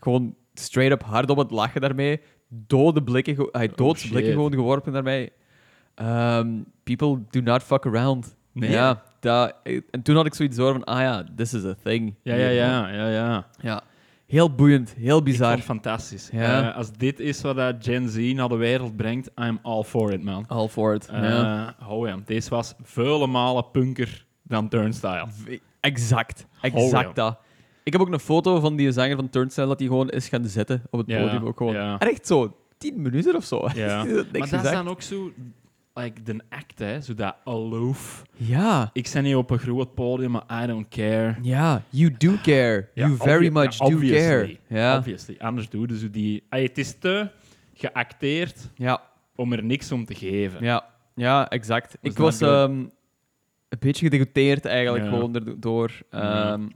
Gewoon 0.00 0.34
straight 0.54 0.92
up 0.92 1.08
hard 1.08 1.30
om 1.30 1.38
het 1.38 1.50
lachen 1.50 1.80
daarmee. 1.80 2.20
Dode 2.48 3.02
blikken, 3.02 3.48
hij 3.52 3.68
doods 3.68 4.00
shit. 4.00 4.10
blikken 4.10 4.32
gewoon 4.32 4.52
geworpen 4.52 4.92
naar 4.92 5.02
mij. 5.02 5.32
Ehm, 5.94 6.48
people 6.82 7.22
do 7.30 7.40
not 7.40 7.62
fuck 7.62 7.86
around. 7.86 8.36
Nee. 8.52 8.70
Ja, 8.70 9.02
dat, 9.20 9.54
en 9.90 10.02
toen 10.02 10.16
had 10.16 10.26
ik 10.26 10.34
zoiets 10.34 10.56
door 10.56 10.72
van... 10.72 10.84
Ah 10.84 11.00
ja, 11.00 11.24
this 11.36 11.54
is 11.54 11.64
a 11.64 11.74
thing. 11.82 12.14
Ja, 12.22 12.34
ja, 12.34 12.48
ja. 12.48 12.88
ja, 12.88 13.08
ja. 13.08 13.46
Ja. 13.60 13.82
Heel 14.26 14.54
boeiend. 14.54 14.94
Heel 14.98 15.22
bizar. 15.22 15.58
fantastisch. 15.58 16.28
Ja. 16.32 16.70
Eh, 16.70 16.76
als 16.76 16.92
dit 16.92 17.20
is 17.20 17.40
wat 17.40 17.56
dat 17.56 17.74
Gen 17.80 18.08
Z 18.08 18.32
naar 18.32 18.48
de 18.48 18.56
wereld 18.56 18.96
brengt, 18.96 19.30
I'm 19.36 19.58
all 19.62 19.82
for 19.82 20.12
it, 20.12 20.22
man. 20.22 20.44
All 20.46 20.68
for 20.68 20.94
it. 20.94 21.08
Eh, 21.08 21.22
ja. 21.22 21.76
oh 21.88 22.06
ja, 22.06 22.18
deze 22.24 22.50
was 22.50 22.74
vele 22.82 23.26
malen 23.26 23.70
punker 23.70 24.26
dan 24.42 24.68
Turnstile. 24.68 25.26
Exact. 25.80 26.46
Oh, 26.56 26.64
Exact 26.64 27.16
dat. 27.16 27.38
Ik 27.82 27.92
heb 27.92 28.00
ook 28.00 28.12
een 28.12 28.20
foto 28.20 28.60
van 28.60 28.76
die 28.76 28.92
zanger 28.92 29.16
van 29.16 29.28
Turnstile 29.30 29.66
dat 29.66 29.78
hij 29.78 29.88
gewoon 29.88 30.08
is 30.08 30.28
gaan 30.28 30.44
zitten 30.44 30.82
op 30.90 30.98
het 30.98 31.08
Ja, 31.08 31.22
podium. 31.22 31.46
Ook 31.46 31.56
gewoon. 31.56 31.74
ja. 31.74 31.98
En 31.98 32.08
echt 32.10 32.26
zo 32.26 32.56
tien 32.78 33.02
minuten 33.02 33.36
of 33.36 33.44
zo. 33.44 33.68
Ja. 33.74 34.04
Maar 34.32 34.50
dat 34.50 34.64
is 34.64 34.70
dan 34.70 34.88
ook 34.88 35.02
zo, 35.02 35.30
like, 35.94 36.22
de 36.22 36.40
act, 36.48 36.78
hè, 36.78 37.00
zo 37.00 37.14
dat 37.14 37.36
aloof. 37.44 38.22
Ja. 38.36 38.90
Ik 38.92 39.06
sta 39.06 39.20
niet 39.20 39.34
op 39.34 39.50
een 39.50 39.58
groot 39.58 39.94
podium, 39.94 40.30
maar 40.30 40.62
I 40.62 40.66
don't 40.66 40.88
care. 40.88 41.36
Ja. 41.42 41.82
You 41.88 42.14
do 42.18 42.32
care. 42.42 42.88
Ja, 42.94 43.06
you 43.06 43.16
very 43.16 43.48
much 43.52 43.78
ja, 43.78 43.86
do 43.88 43.94
obviously. 43.94 44.28
care. 44.28 44.56
Ja. 44.80 44.96
Obviously. 44.98 45.36
Anders 45.38 45.68
doe 45.68 45.88
je 45.88 45.98
zo 45.98 46.10
die... 46.10 46.42
Ay, 46.48 46.62
het 46.62 46.78
is 46.78 46.98
te 46.98 47.30
geacteerd 47.74 48.70
Ja. 48.74 49.02
om 49.36 49.52
er 49.52 49.64
niks 49.64 49.92
om 49.92 50.04
te 50.04 50.14
geven. 50.14 50.64
Ja. 50.64 50.84
Ja, 51.14 51.48
exact. 51.48 51.96
Ik 52.00 52.18
was 52.18 52.40
ehm, 52.40 52.70
een 52.72 53.78
beetje 53.78 54.04
gedegoteerd 54.08 54.64
eigenlijk 54.64 55.04
Ja. 55.04 55.10
gewoon 55.10 55.34
erdoor. 55.34 55.92
Ja. 56.10 56.52
Ehm, 56.52 56.68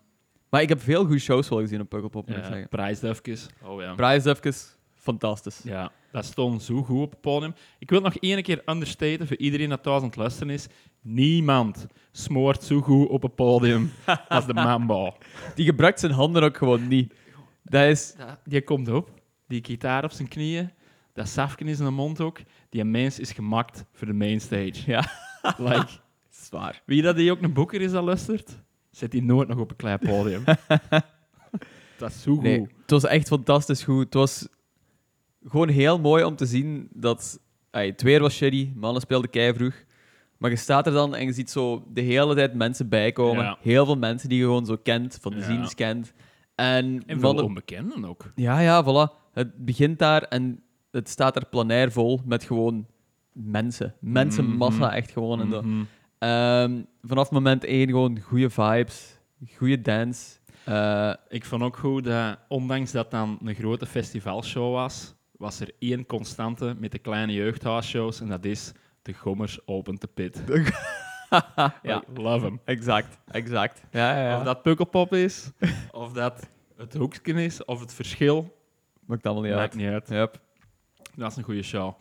Maar 0.50 0.62
ik 0.62 0.69
heb 0.69 0.81
veel 0.83 1.05
goede 1.05 1.19
shows 1.21 1.49
wel 1.49 1.59
gezien 1.59 1.81
op 1.81 1.88
Pukkelpop, 1.88 2.27
moet 2.29 2.37
ik 2.37 2.43
Ja, 2.43 2.49
zeggen. 2.49 2.69
prijsdefjes. 2.69 3.47
Oh 3.62 3.81
ja. 3.81 3.95
Prijs 3.95 4.25
even, 4.25 4.53
fantastisch. 4.95 5.61
Ja, 5.65 5.91
dat 6.14 6.25
stond 6.25 6.62
zo 6.62 6.83
goed 6.83 7.00
op 7.00 7.11
het 7.11 7.21
podium. 7.21 7.54
Ik 7.78 7.90
wil 7.90 8.00
nog 8.00 8.16
één 8.16 8.42
keer 8.42 8.62
understaten 8.66 9.26
voor 9.26 9.37
iedereen 9.37 9.68
dat 9.68 10.02
het 10.02 10.16
luisteren 10.16 10.52
is. 10.52 10.66
Niemand 11.00 11.87
smoort 12.12 12.62
zo 12.62 12.80
goed 12.80 13.09
op 13.09 13.23
het 13.23 13.35
podium 13.35 13.90
als 14.28 14.47
de 14.47 14.54
Mambo. 14.54 15.16
Die 15.54 15.64
gebruikt 15.64 16.00
zijn 16.00 16.12
handen 16.12 16.42
ook 16.42 16.56
gewoon 16.56 16.88
niet. 16.88 17.14
Dat 17.62 17.85
is... 17.85 18.14
Die 18.44 18.62
komt 18.62 18.88
op, 18.88 19.11
die 19.47 19.64
gitaar 19.64 20.04
op 20.04 20.11
zijn 20.11 20.28
knieën, 20.28 20.71
dat 21.12 21.28
safken 21.28 21.68
in 21.68 21.76
zijn 21.76 21.94
mond 21.94 22.21
ook. 22.21 22.40
Die 22.68 22.85
mens 22.85 23.18
is 23.18 23.33
gemaakt 23.33 23.85
voor 23.92 24.06
de 24.06 24.12
mainstage. 24.12 24.83
Ja. 24.87 25.04
Like, 25.59 25.88
Zwaar. 26.30 26.83
wie 26.87 27.02
dat 27.02 27.16
die 27.16 27.30
ook 27.30 27.42
een 27.42 27.52
boeker 27.52 27.80
is 27.80 27.90
dat 27.90 28.04
luistert, 28.04 28.59
zet 28.90 29.11
die 29.11 29.23
nooit 29.23 29.49
nog 29.49 29.59
op 29.59 29.71
een 29.71 29.76
klein 29.76 29.99
podium. 29.99 30.44
dat 31.99 32.11
is 32.11 32.23
zo 32.23 32.35
goed. 32.35 32.42
Nee, 32.42 32.61
het 32.61 32.90
was 32.90 33.04
echt 33.04 33.28
fantastisch 33.28 33.83
goed. 33.83 34.04
Het 34.04 34.14
was 34.14 34.49
gewoon 35.49 35.69
heel 35.69 35.99
mooi 36.01 36.25
om 36.25 36.37
te 36.37 36.47
zien 36.47 36.89
dat... 36.93 37.41
Ay, 37.71 37.87
het 37.87 38.03
weer 38.03 38.21
was 38.21 38.35
shitty, 38.35 38.73
mannen 38.75 39.01
speelden 39.03 39.31
keivroeg. 39.31 39.75
Maar 40.39 40.51
je 40.51 40.57
staat 40.57 40.87
er 40.87 40.93
dan 40.93 41.15
en 41.15 41.25
je 41.27 41.33
ziet 41.33 41.51
zo 41.51 41.85
de 41.93 42.01
hele 42.01 42.35
tijd 42.35 42.55
mensen 42.55 42.89
bijkomen. 42.89 43.45
Ja. 43.45 43.59
Heel 43.61 43.85
veel 43.85 43.97
mensen 43.97 44.29
die 44.29 44.39
je 44.39 44.45
gewoon 44.45 44.67
zo 44.67 44.77
kent, 44.83 45.19
van 45.21 45.33
de 45.33 45.39
Ja. 45.39 45.69
kent. 45.75 46.13
En, 46.55 46.85
En 46.87 47.03
veel 47.07 47.19
mannen- 47.21 47.45
onbekenden 47.45 48.05
ook. 48.05 48.33
Ja, 48.35 48.61
ja, 48.61 48.85
voilà. 48.85 49.33
Het 49.33 49.65
begint 49.65 49.99
daar 49.99 50.23
en 50.23 50.63
het 50.91 51.09
staat 51.09 51.37
er 51.37 51.47
planair 51.47 51.93
vol 51.93 52.21
met 52.25 52.45
gewoon 52.45 52.87
mensen. 53.33 53.95
Mensenmassa, 54.01 54.87
Mhm. 54.87 54.95
echt 54.95 55.11
gewoon. 55.11 55.41
En 55.41 55.51
dat. 55.51 55.65
Mhm. 55.65 55.83
Ehm, 56.19 56.83
vanaf 57.03 57.31
moment 57.31 57.65
één 57.65 57.89
gewoon 57.89 58.21
goede 58.21 58.51
vibes, 58.51 59.19
goede 59.57 59.81
dance. 59.81 60.37
Eh, 60.65 61.13
Ik 61.29 61.45
vond 61.45 61.63
ook 61.63 61.77
goed 61.77 62.05
dat, 62.05 62.39
ondanks 62.49 62.93
dat 62.93 63.11
dan 63.11 63.39
een 63.45 63.55
grote 63.55 63.87
festivalshow 63.87 64.73
was, 64.73 65.15
was 65.38 65.61
er 65.61 65.71
één 65.79 66.07
constante 66.07 66.75
met 66.79 66.93
de 66.93 66.99
kleine 66.99 67.33
jeugdhuisshows 67.33 68.21
en 68.21 68.29
dat 68.29 68.45
is 68.45 68.73
de 69.03 69.12
Gommers 69.12 69.67
Open 69.67 69.99
the 69.99 70.07
Pit. 70.07 70.43
ja, 71.83 72.03
love 72.14 72.45
hem. 72.45 72.61
exact, 72.64 73.19
exact. 73.31 73.83
Ja, 73.91 74.17
ja, 74.19 74.29
ja. 74.29 74.38
Of 74.38 74.45
dat 74.45 74.62
Pukkelpop 74.62 75.12
is, 75.12 75.50
of 75.91 76.12
dat 76.12 76.49
het 76.76 76.95
hoekje 76.95 77.45
is, 77.45 77.64
of 77.64 77.81
het 77.81 77.95
verschil 77.95 78.62
Maakt 79.07 79.26
allemaal 79.26 79.43
niet 79.45 79.53
Maakt 79.55 79.62
uit. 79.62 79.75
niet 79.75 79.91
uit. 79.91 80.09
Yep. 80.09 80.41
Dat 81.17 81.31
is 81.31 81.37
een 81.37 81.43
goede 81.43 81.62
show. 81.62 81.95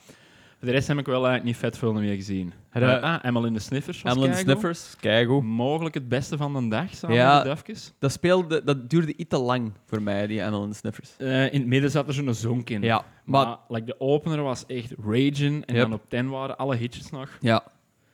De 0.64 0.72
rest 0.72 0.88
heb 0.88 0.98
ik 0.98 1.06
wel 1.06 1.16
eigenlijk 1.26 1.44
niet 1.44 1.58
vet 1.58 1.78
veel 1.78 1.94
meer 1.94 2.16
gezien. 2.16 2.54
Eh, 2.72 3.02
ah, 3.02 3.20
Emily 3.24 3.48
in 3.48 3.54
the 3.54 3.60
Sniffers 3.60 4.02
was 4.02 4.12
Amblin 4.12 4.32
keigoed. 4.32 4.50
Sniffers, 4.52 4.96
keigoed. 5.00 5.44
Mogelijk 5.44 5.96
het 5.96 6.08
beste 6.10 6.38
van 6.38 6.54
de 6.54 6.68
dag, 6.68 6.96
samen 6.96 7.16
Ja. 7.16 7.44
met 7.44 7.66
de. 7.66 7.76
Dat, 8.00 8.12
speelde, 8.12 8.64
dat 8.64 8.90
duurde 8.90 9.16
iets 9.16 9.30
te 9.30 9.38
lang 9.38 9.72
voor 9.86 10.02
mij, 10.02 10.28
die 10.28 10.44
Amblin 10.46 10.74
Sniffers. 10.76 11.12
Eh, 11.18 11.54
in 11.54 11.60
het 11.60 11.66
midden 11.68 11.92
zat 11.92 12.08
er 12.08 12.14
zo'n 12.14 12.34
zonk 12.34 12.70
in. 12.70 12.82
Ja, 12.82 13.06
Maar, 13.26 13.46
maar... 13.48 13.58
like, 13.68 13.86
de 13.86 14.00
opener 14.00 14.42
was 14.42 14.66
echt 14.66 14.94
raging. 15.06 15.66
En 15.66 15.76
Yep. 15.76 15.84
dan 15.84 15.94
op 15.94 16.04
10 16.10 16.30
waren 16.30 16.58
alle 16.58 16.76
hitjes 16.76 17.10
nog. 17.10 17.30
Ja, 17.40 17.64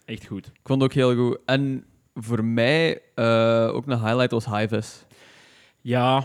Echt 0.05 0.25
goed. 0.25 0.45
ik 0.45 0.59
vond 0.63 0.81
het 0.81 0.91
ook 0.91 0.97
heel 0.97 1.15
goed. 1.15 1.37
En 1.45 1.85
voor 2.13 2.45
mij 2.45 3.01
eh, 3.15 3.69
ook 3.73 3.87
een 3.87 3.99
highlight 3.99 4.31
was 4.31 4.45
Hives. 4.45 5.05
Ja, 5.81 6.23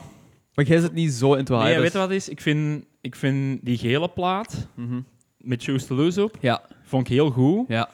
Maar 0.54 0.64
jij 0.64 0.78
zit 0.80 0.92
niet 0.92 1.12
zo 1.12 1.34
into 1.34 1.54
nee, 1.56 1.64
Hives. 1.66 1.82
weet 1.82 1.92
je 1.92 1.98
wat 1.98 2.10
is? 2.10 2.28
Ik 2.28 2.40
vind, 2.40 2.84
ik 3.00 3.14
vind 3.16 3.64
die 3.64 3.78
gele 3.78 4.08
plaat 4.08 4.66
Mhm. 4.74 5.00
Met 5.44 5.62
Choose 5.62 5.86
to 5.86 5.94
Lose 5.94 6.22
op, 6.24 6.36
Ja, 6.40 6.62
vond 6.82 7.06
ik 7.06 7.12
heel 7.12 7.30
goed. 7.30 7.64
ja. 7.68 7.88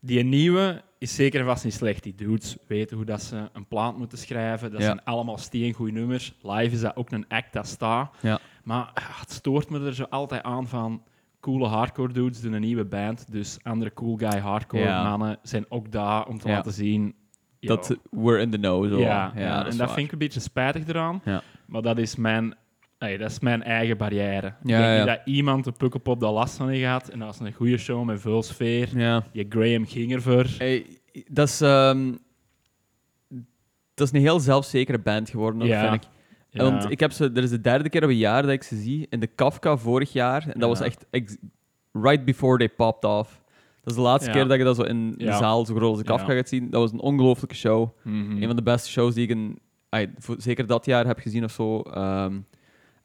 Die 0.00 0.24
nieuwe 0.24 0.82
is 0.98 1.14
zeker 1.14 1.40
en 1.40 1.46
vast 1.46 1.64
niet 1.64 1.72
slecht. 1.74 2.02
Die 2.02 2.14
dudes 2.14 2.56
weten 2.66 2.96
hoe 2.96 3.06
dat 3.06 3.22
ze 3.22 3.48
een 3.52 3.66
plaat 3.66 3.96
moeten 3.98 4.18
schrijven. 4.18 4.70
Dat 4.70 4.80
Ja. 4.80 4.86
zijn 4.86 5.04
allemaal 5.04 5.38
steengoede 5.38 5.92
nummers. 5.92 6.34
Live 6.42 6.74
is 6.74 6.80
dat 6.80 6.96
ook 6.96 7.10
een 7.10 7.28
act 7.28 7.52
dat 7.52 7.66
staat. 7.66 8.14
Ja. 8.20 8.38
Maar 8.64 8.90
ah, 8.94 9.20
het 9.20 9.32
stoort 9.32 9.70
me 9.70 9.86
er 9.86 9.94
zo 9.94 10.02
altijd 10.10 10.42
aan 10.42 10.68
van... 10.68 11.02
Coole 11.40 11.66
hardcore 11.66 12.12
dudes 12.12 12.40
doen 12.40 12.52
een 12.52 12.60
nieuwe 12.60 12.84
band. 12.84 13.26
Dus 13.32 13.58
andere 13.62 13.92
cool 13.92 14.16
guy 14.16 14.38
hardcore 14.38 14.82
Ja. 14.82 15.02
mannen 15.08 15.38
zijn 15.42 15.64
ook 15.68 15.92
daar 15.92 16.26
om 16.26 16.38
te 16.38 16.48
Ja. 16.48 16.54
laten 16.54 16.72
zien... 16.72 17.14
yo, 17.58 17.68
Dat 17.76 17.96
we're 18.10 18.40
in 18.40 18.50
the 18.50 18.56
know. 18.58 18.88
Zo. 18.88 18.98
ja, 18.98 19.32
en 19.34 19.64
dat 19.64 19.76
waar. 19.76 19.90
vind 19.90 20.06
ik 20.06 20.12
een 20.12 20.18
beetje 20.18 20.40
spijtig 20.40 20.86
eraan. 20.86 21.20
Ja. 21.24 21.42
Maar 21.66 21.82
dat 21.82 21.98
is 21.98 22.16
mijn... 22.16 22.54
nee, 23.04 23.18
dat 23.18 23.30
is 23.30 23.40
mijn 23.40 23.62
eigen 23.62 23.96
barrière. 23.96 24.46
ik 24.46 24.52
denk 24.66 24.80
ja. 24.80 24.96
niet 24.96 25.06
dat 25.06 25.20
iemand 25.24 25.66
op 25.66 25.78
Pukkelpop 25.78 26.20
daar 26.20 26.30
last 26.30 26.56
van 26.56 26.68
heeft 26.68 26.80
gehad. 26.80 27.08
En 27.08 27.18
dat 27.18 27.28
was 27.28 27.40
een 27.46 27.52
goede 27.52 27.76
show 27.78 28.04
met 28.04 28.20
veel 28.20 28.42
sfeer. 28.42 28.98
Ja. 28.98 29.24
Je 29.32 29.46
Graham 29.48 29.86
ging 29.86 30.12
ervoor. 30.12 30.46
Hey, 30.58 30.86
dat 31.28 31.48
is... 31.48 31.60
ehm, 31.60 32.12
dat 33.94 34.06
is 34.06 34.12
een 34.12 34.20
heel 34.20 34.40
zelfzekere 34.40 34.98
band 34.98 35.30
geworden, 35.30 35.66
Ja. 35.66 35.80
vind 35.90 36.04
ik. 36.04 36.10
Ja. 36.48 36.62
Want 36.62 36.90
ik 36.90 37.00
heb 37.00 37.12
ze... 37.12 37.30
Er 37.34 37.42
is 37.42 37.50
de 37.50 37.60
derde 37.60 37.88
keer 37.88 38.02
op 38.02 38.08
een 38.08 38.16
jaar 38.16 38.42
dat 38.42 38.50
ik 38.50 38.62
ze 38.62 38.76
zie. 38.76 39.06
In 39.10 39.20
de 39.20 39.26
Kafka 39.26 39.76
vorig 39.76 40.12
jaar. 40.12 40.48
En 40.48 40.60
dat 40.60 40.68
was 40.68 40.80
echt... 40.80 41.06
right 41.92 42.24
before 42.24 42.58
they 42.58 42.68
popped 42.68 43.10
off. 43.10 43.42
Dat 43.80 43.92
is 43.92 43.94
de 43.94 44.00
laatste 44.00 44.30
keer 44.30 44.46
dat 44.48 44.58
je 44.58 44.64
dat 44.64 44.76
zo 44.76 44.82
in 44.82 45.14
de 45.16 45.32
zaal 45.32 45.66
zo 45.66 45.74
groot 45.74 45.88
als 45.90 45.98
de 45.98 46.04
Kafka 46.04 46.34
gaat 46.34 46.48
zien. 46.48 46.70
Dat 46.70 46.80
was 46.80 46.92
een 46.92 47.00
ongelooflijke 47.00 47.54
show. 47.54 47.88
Mhm. 48.02 48.42
Een 48.42 48.46
van 48.46 48.56
de 48.56 48.62
beste 48.62 48.90
shows 48.90 49.14
die 49.14 49.24
ik 49.24 49.30
in, 49.30 49.58
ay, 49.88 50.10
voor- 50.18 50.36
zeker 50.38 50.66
dat 50.66 50.84
jaar 50.86 51.06
heb 51.06 51.18
gezien 51.18 51.44
of 51.44 51.50
zo. 51.50 51.80
Ehm, 51.80 52.40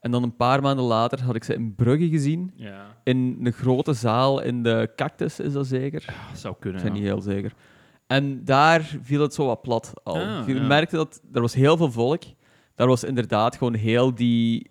en 0.00 0.10
dan 0.10 0.22
een 0.22 0.36
paar 0.36 0.62
maanden 0.62 0.84
later 0.84 1.22
had 1.22 1.34
ik 1.34 1.44
ze 1.44 1.54
in 1.54 1.74
Brugge 1.74 2.08
gezien. 2.08 2.52
Ja, 2.54 2.96
In 3.04 3.38
een 3.42 3.52
grote 3.52 3.92
zaal 3.92 4.40
in 4.42 4.62
de 4.62 4.92
Cactus, 4.96 5.40
is 5.40 5.52
dat 5.52 5.66
zeker? 5.66 6.04
dat 6.30 6.38
zou 6.38 6.54
Ik 6.54 6.60
kunnen. 6.60 6.82
ben 6.82 6.90
ja. 6.90 6.96
niet 6.98 7.06
heel 7.08 7.20
zeker. 7.20 7.52
En 8.06 8.44
daar 8.44 8.96
viel 9.02 9.22
het 9.22 9.34
zo 9.34 9.46
wat 9.46 9.62
plat 9.62 9.92
al. 10.02 10.14
Ah, 10.16 10.46
je 10.46 10.54
ja. 10.54 10.66
merkte 10.66 10.96
dat 10.96 11.20
er 11.32 11.40
was 11.40 11.54
heel 11.54 11.76
veel 11.76 11.90
volk. 11.90 12.22
Daar 12.74 12.86
was 12.86 13.04
inderdaad 13.04 13.56
gewoon 13.56 13.74
heel 13.74 14.14
die 14.14 14.70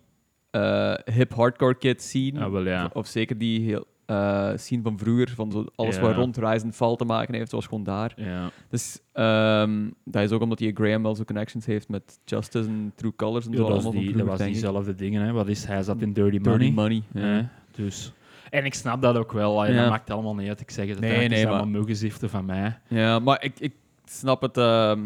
eh, 0.52 0.94
hip-hardcore 1.06 1.76
kid 1.78 2.02
scene. 2.02 2.44
Ah, 2.44 2.52
wel 2.52 2.66
ja. 2.66 2.90
Of 2.94 3.08
zeker 3.08 3.38
die 3.38 3.62
heel, 3.62 3.86
eh, 4.10 4.50
scene 4.56 4.82
van 4.82 4.98
vroeger, 4.98 5.30
van 5.36 5.52
zo 5.52 5.66
alles 5.76 6.00
wat 6.00 6.16
rond 6.16 6.38
Rise 6.38 6.66
and 6.66 6.76
Fall 6.76 6.96
te 6.96 7.06
maken 7.06 7.34
heeft, 7.34 7.52
was 7.52 7.66
gewoon 7.68 7.84
daar. 7.84 8.14
Ja. 8.16 8.50
Dus 8.70 9.00
ehm, 9.14 9.90
dat 10.06 10.24
is 10.24 10.32
ook 10.32 10.42
omdat 10.42 10.58
die 10.58 10.76
Graham 10.76 11.04
wel 11.04 11.16
zo 11.16 11.24
connections 11.24 11.66
heeft 11.66 11.90
met 11.90 12.20
Justice 12.26 12.68
en 12.70 12.92
True 12.96 13.14
Colors 13.16 13.46
en 13.46 13.52
Ja, 13.52 13.58
zo. 13.58 13.68
dat 13.70 13.84
was, 13.84 13.94
die, 13.94 14.18
dat 14.18 14.28
was 14.28 14.40
diezelfde 14.40 14.96
dingen. 14.96 15.22
Hè. 15.26 15.32
Wat 15.32 15.48
is 15.48 15.66
hij? 15.66 15.84
zat 15.84 16.02
in 16.02 16.14
Dirty 16.14 16.38
Dirty 16.40 16.50
Money. 16.50 16.72
Money. 16.72 17.04
ja. 17.14 17.22
hè. 17.22 17.48
Dus. 17.72 18.14
En 18.50 18.66
ik 18.66 18.74
snap 18.74 19.02
dat 19.02 19.16
ook 19.18 19.32
wel. 19.32 19.66
Ja. 19.66 19.82
Dat 19.82 19.90
maakt 19.90 20.10
allemaal 20.10 20.36
niet 20.36 20.48
uit. 20.48 20.62
Ik 20.62 20.72
zeg 20.72 20.88
het, 20.88 21.00
Nee, 21.00 21.12
het 21.12 21.30
nee, 21.30 21.38
is 21.40 21.44
maar- 21.46 21.54
allemaal 21.54 21.80
muggenziften 21.80 22.30
van 22.30 22.46
mij. 22.46 22.80
Ja, 22.88 23.20
maar 23.20 23.44
ik, 23.44 23.60
ik, 23.60 23.74
snap 24.06 24.42
het, 24.42 24.58
ehm, 24.58 25.06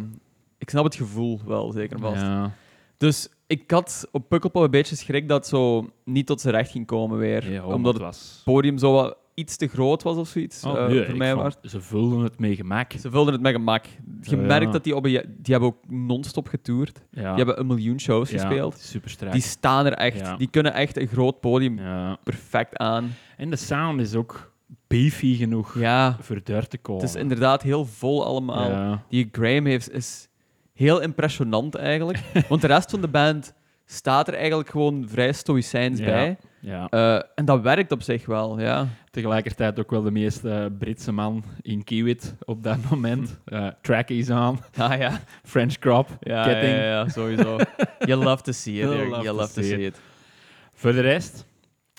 ik 0.58 0.70
snap 0.70 0.84
het 0.84 0.96
gevoel 0.96 1.40
wel, 1.46 1.72
zeker 1.72 2.00
vast. 2.00 2.22
Ja. 2.22 2.52
Dus 2.98 3.30
ik 3.48 3.72
had 3.72 4.08
op 4.12 4.30
Pukkelpop 4.30 4.64
een 4.64 4.72
beetje 4.72 4.96
schrik 4.96 5.28
dat 5.28 5.38
het 5.38 5.48
zo 5.48 5.90
niet 6.06 6.26
tot 6.26 6.42
zijn 6.42 6.56
recht 6.56 6.72
ging 6.72 6.86
komen 6.86 7.18
weer. 7.18 7.52
Ja, 7.52 7.66
omdat 7.66 7.94
het 7.94 8.04
was... 8.04 8.42
podium 8.46 8.78
zo 8.78 8.94
wat 8.94 9.18
iets 9.34 9.58
te 9.58 9.68
groot 9.68 10.04
was 10.04 10.18
of 10.18 10.28
zoiets. 10.28 10.64
Oh, 10.64 10.78
eh, 10.78 10.88
nee, 10.88 11.06
voor 11.06 11.18
mij 11.18 11.36
was. 11.36 11.54
Ze 11.62 11.82
vulden 11.82 12.20
het 12.20 12.40
mee 12.40 12.56
gemak. 12.56 12.92
Ze 12.92 13.12
vulden 13.12 13.34
het 13.34 13.42
met 13.42 13.54
gemak. 13.54 13.86
Je 14.22 14.38
merkt 14.38 14.66
ja. 14.66 14.72
dat 14.72 14.84
die 14.84 14.96
op 14.96 15.06
een, 15.06 15.12
die 15.12 15.54
hebben 15.54 15.70
ook 15.70 15.88
non-stop 15.88 16.48
getoerd. 16.48 17.02
Ja. 17.10 17.22
Die 17.22 17.38
hebben 17.38 17.60
een 17.60 17.68
miljoen 17.68 18.00
shows 18.00 18.30
gespeeld. 18.30 18.80
Super. 18.80 19.32
Die 19.32 19.42
staan 19.42 19.86
er 19.86 19.94
echt. 19.94 20.38
Die 20.38 20.50
kunnen 20.50 20.74
echt 20.74 20.98
een 20.98 21.08
groot 21.08 21.40
podium 21.40 21.80
perfect 22.24 22.78
aan. 22.78 23.12
En 23.38 23.50
de 23.50 23.56
sound 23.56 24.00
is 24.00 24.16
ook 24.16 24.52
beefy 24.88 25.36
genoeg 25.36 25.80
Ja, 25.80 26.18
voor 26.20 26.40
daar 26.44 26.68
te 26.68 26.78
komen. 26.78 27.02
het 27.02 27.16
is 27.16 27.22
inderdaad 27.22 27.62
heel 27.62 27.86
vol 27.86 28.26
allemaal. 28.26 29.02
Die 29.10 29.30
Graham 29.32 29.66
heeft 29.66 29.92
is 29.92 30.28
heel 30.74 31.02
impressionant 31.02 31.76
eigenlijk. 31.76 32.20
Want 32.50 32.62
de 32.62 32.68
rest 32.68 32.90
van 32.92 33.02
de 33.02 33.08
band 33.08 33.54
staat 33.86 34.28
er 34.28 34.34
eigenlijk 34.34 34.70
gewoon 34.70 35.06
vrij 35.10 35.34
stoïcijns 35.34 36.00
Ja. 36.00 36.06
bij. 36.06 36.38
Ja. 36.60 36.88
Eh, 36.90 37.22
en 37.36 37.46
dat 37.46 37.62
werkt 37.62 37.92
op 37.92 38.02
zich 38.02 38.26
wel, 38.26 38.60
ja. 38.60 38.88
Tegelijkertijd 39.12 39.80
ook 39.80 39.90
wel 39.92 40.02
de 40.02 40.12
meest 40.12 40.44
eh, 40.46 40.66
Britse 40.80 41.12
man 41.12 41.44
in 41.62 41.84
Kiewit 41.84 42.36
op 42.46 42.64
dat 42.64 42.78
moment. 42.90 43.40
Eh 43.46 43.68
trackies 43.82 44.30
aan, 44.30 44.60
Ah 44.78 44.98
ja. 45.00 45.20
French 45.44 45.74
crop, 45.80 46.10
Ja, 46.20 46.44
ketting. 46.44 46.76
ja, 46.76 46.84
ja, 46.84 47.10
sowieso. 47.10 47.58
You 48.00 48.24
love 48.24 48.44
to 48.44 48.52
see 48.52 48.74
it. 48.74 48.80
You 48.82 48.96
You 48.96 49.10
love 49.10 49.24
love, 49.34 49.38
to 49.38 49.54
to 49.54 49.62
see 49.62 49.64
see 49.76 49.86
it. 49.86 50.00
Voor 50.74 50.92
de 50.92 51.02
rest, 51.02 51.46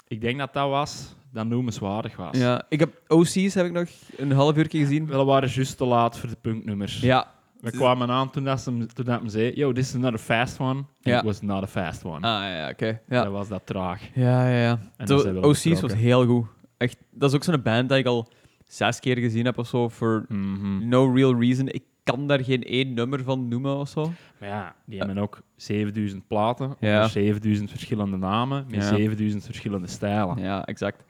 ik 0.08 0.20
denk 0.20 0.38
dat 0.38 0.52
dat 0.52 0.68
was 0.68 1.14
dat 1.32 1.46
noemenswaardig 1.46 2.16
was. 2.16 2.38
Ja, 2.38 2.62
ik 2.68 2.80
heb 2.80 3.00
OC's 3.08 3.54
heb 3.54 3.66
ik 3.66 3.72
nog 3.72 3.88
een 4.16 4.32
half 4.32 4.56
uur 4.56 4.66
gezien. 4.70 5.06
We 5.06 5.24
waren 5.24 5.48
juist 5.48 5.76
te 5.76 5.84
laat 5.84 6.18
voor 6.18 6.28
de 6.28 6.36
punknummers. 6.40 7.00
Ja. 7.00 7.32
We 7.64 7.70
kwamen 7.70 8.10
aan 8.10 8.30
toen 8.30 8.44
dat 8.44 8.60
ze 8.60 8.86
toen 8.86 9.04
dat 9.04 9.20
zei, 9.26 9.52
yo, 9.54 9.72
this 9.72 9.94
is 9.94 10.00
not 10.00 10.14
a 10.14 10.18
fast 10.18 10.60
one. 10.60 10.84
Ja. 11.00 11.18
It 11.18 11.24
was 11.24 11.40
not 11.40 11.62
a 11.62 11.66
fast 11.66 12.04
one. 12.04 12.26
Ah 12.26 12.42
ja, 12.42 12.68
oké. 12.70 13.00
Ja. 13.08 13.22
Dat 13.22 13.32
was 13.32 13.48
dat 13.48 13.62
traag. 13.64 14.00
Ja, 14.14 14.48
ja, 14.48 14.60
ja. 14.62 14.78
En 14.96 15.06
Zo, 15.06 15.38
OC's 15.40 15.80
was 15.80 15.94
heel 15.94 16.26
goed. 16.26 16.46
Echt, 16.76 16.96
dat 17.10 17.28
is 17.30 17.36
ook 17.36 17.44
zo'n 17.44 17.62
band 17.62 17.88
dat 17.88 17.98
ik 17.98 18.06
al 18.06 18.28
zes 18.64 19.00
keer 19.00 19.18
gezien 19.18 19.44
heb 19.44 19.58
of 19.58 19.66
zo. 19.66 19.90
For 19.90 20.24
Mhm. 20.28 20.88
no 20.88 21.12
real 21.12 21.40
reason. 21.40 21.68
Ik 21.68 21.82
kan 22.04 22.26
daar 22.26 22.44
geen 22.44 22.62
één 22.62 22.94
nummer 22.94 23.22
van 23.22 23.48
noemen 23.48 23.76
of 23.76 23.88
zo. 23.88 24.12
Maar 24.40 24.48
ja, 24.48 24.74
die 24.86 24.98
hebben 24.98 25.18
ook 25.18 25.40
7000 25.56 26.26
platen, 26.26 26.76
Ja. 26.80 26.94
onder 26.94 27.10
7000 27.10 27.70
verschillende 27.70 28.16
namen, 28.16 28.64
met 28.70 28.82
Ja. 28.82 28.88
7000 28.96 29.44
verschillende 29.44 29.86
stijlen. 29.86 30.38
Ja, 30.42 30.64
exact. 30.64 31.04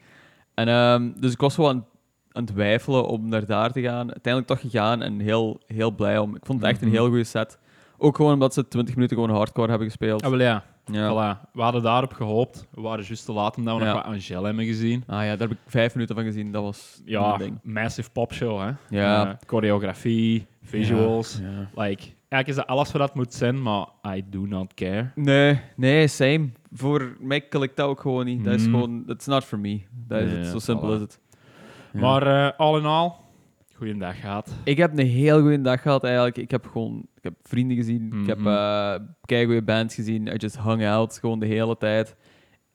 En, 0.53 0.67
ehm, 0.67 1.11
dus 1.19 1.31
ik 1.33 1.39
was 1.39 1.55
wel 1.55 1.69
aan, 1.69 1.85
aan 2.35 2.43
het 2.43 2.53
twijfelen 2.53 3.05
om 3.07 3.29
naar 3.29 3.45
daar 3.45 3.71
te 3.71 3.81
gaan. 3.81 4.11
Uiteindelijk 4.11 4.47
toch 4.47 4.71
gegaan 4.71 5.01
en 5.01 5.19
heel, 5.19 5.59
heel 5.67 5.91
blij 5.91 6.17
om. 6.17 6.35
Ik 6.35 6.45
vond 6.45 6.61
het 6.61 6.69
echt 6.71 6.81
een 6.81 6.87
Mhm. 6.87 6.97
heel 6.97 7.07
goede 7.07 7.23
set. 7.23 7.59
Ook 7.97 8.15
gewoon 8.15 8.33
omdat 8.33 8.53
ze 8.53 8.67
20 8.67 8.95
minuten 8.95 9.17
gewoon 9.17 9.35
hardcore 9.35 9.69
hebben 9.69 9.87
gespeeld. 9.87 10.23
Ah, 10.23 10.29
wel 10.29 10.39
ja. 10.41 10.63
ja. 10.85 11.09
Voilà. 11.11 11.51
We 11.53 11.61
hadden 11.61 11.83
daarop 11.83 12.13
gehoopt. 12.13 12.67
We 12.71 12.81
waren 12.81 13.05
juist 13.05 13.25
te 13.25 13.31
laat 13.31 13.57
omdat 13.57 13.77
we 13.77 13.83
Ja. 13.83 13.93
nog 13.93 14.03
wat 14.03 14.13
Angel 14.13 14.43
hebben 14.43 14.65
gezien. 14.65 15.03
Ah 15.07 15.15
ja, 15.23 15.29
daar 15.35 15.47
heb 15.47 15.51
ik 15.51 15.57
vijf 15.67 15.93
minuten 15.93 16.15
van 16.15 16.23
gezien. 16.23 16.51
Dat 16.51 16.63
was 16.63 17.01
Ja, 17.05 17.37
ding. 17.37 17.59
massive 17.63 18.09
popshow, 18.11 18.59
hè. 18.61 18.71
Ja. 18.89 19.37
Choreografie, 19.47 20.45
visuals. 20.63 21.39
Ja. 21.41 21.81
Like, 21.83 22.03
eigenlijk 22.29 22.47
is 22.47 22.55
dat 22.55 22.67
alles 22.67 22.91
wat 22.91 23.01
dat 23.01 23.15
moet 23.15 23.33
zijn, 23.33 23.61
maar 23.61 23.85
I 24.15 24.23
do 24.29 24.45
not 24.45 24.73
care. 24.73 25.11
Nee, 25.15 25.59
nee, 25.75 26.07
same. 26.07 26.49
Voor 26.73 27.15
mij 27.19 27.41
klikt 27.41 27.75
dat 27.75 27.87
ook 27.87 27.99
gewoon 27.99 28.25
niet. 28.25 28.43
Dat 28.43 28.53
is 28.53 28.61
Mhm. 28.67 28.71
gewoon, 28.71 29.03
it's 29.07 29.25
not 29.25 29.43
for 29.43 29.59
me. 29.59 29.81
Dat 30.07 30.21
is 30.21 30.31
het, 30.31 30.47
zo 30.47 30.59
simpel 30.59 30.93
is 30.93 30.99
het. 31.01 31.19
Maar 31.99 32.27
eh 32.27 32.57
all 32.59 32.77
in 32.79 32.85
all, 32.85 33.11
goeiedag 33.75 34.19
gehad. 34.19 34.51
Ik 34.63 34.77
heb 34.77 34.97
een 34.97 35.05
heel 35.07 35.39
goede 35.41 35.61
dag 35.61 35.81
gehad 35.81 36.03
eigenlijk. 36.03 36.37
Ik 36.37 36.51
heb 36.51 36.65
gewoon 36.71 37.07
ik 37.15 37.23
heb 37.23 37.33
vrienden 37.43 37.77
gezien. 37.77 38.13
Ik 38.21 38.27
heb 38.27 38.37
Mhm. 38.37 38.47
uh, 38.47 39.45
goede 39.45 39.61
bands 39.61 39.95
gezien. 39.95 40.27
I 40.27 40.35
just 40.35 40.59
hung 40.59 40.85
out 40.87 41.17
gewoon 41.19 41.39
de 41.39 41.45
hele 41.45 41.77
tijd. 41.77 42.15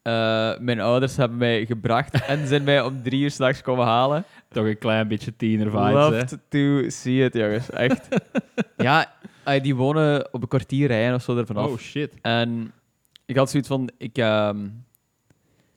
Eh, 0.02 0.58
mijn 0.58 0.80
ouders 0.80 1.16
hebben 1.16 1.38
mij 1.38 1.66
gebracht 1.66 2.24
en 2.26 2.46
zijn 2.46 2.64
mij 2.64 2.82
om 2.82 3.02
drie 3.02 3.22
uur 3.22 3.30
s'nachts 3.30 3.62
komen 3.62 3.86
halen. 3.86 4.24
Toch 4.48 4.64
een 4.66 4.78
klein 4.78 5.08
beetje 5.08 5.36
tiener 5.36 5.70
vibes, 5.70 5.84
hè. 5.86 5.92
Loved 5.92 6.38
to 6.48 6.88
see 6.88 7.24
it, 7.24 7.34
jongens. 7.34 7.70
Echt. 7.70 8.08
ja, 8.76 9.12
eh, 9.44 9.62
die 9.62 9.76
wonen 9.76 10.34
op 10.34 10.42
een 10.42 10.48
kwartier 10.48 10.86
rijden 10.86 11.14
of 11.14 11.22
zo 11.22 11.36
ervan 11.36 11.56
af. 11.56 11.70
Oh 11.70 11.78
shit. 11.78 12.12
En 12.22 12.72
ik 13.26 13.36
had 13.36 13.50
zoiets 13.50 13.68
van, 13.68 13.90
ik, 13.98 14.18
ehm, 14.18 14.68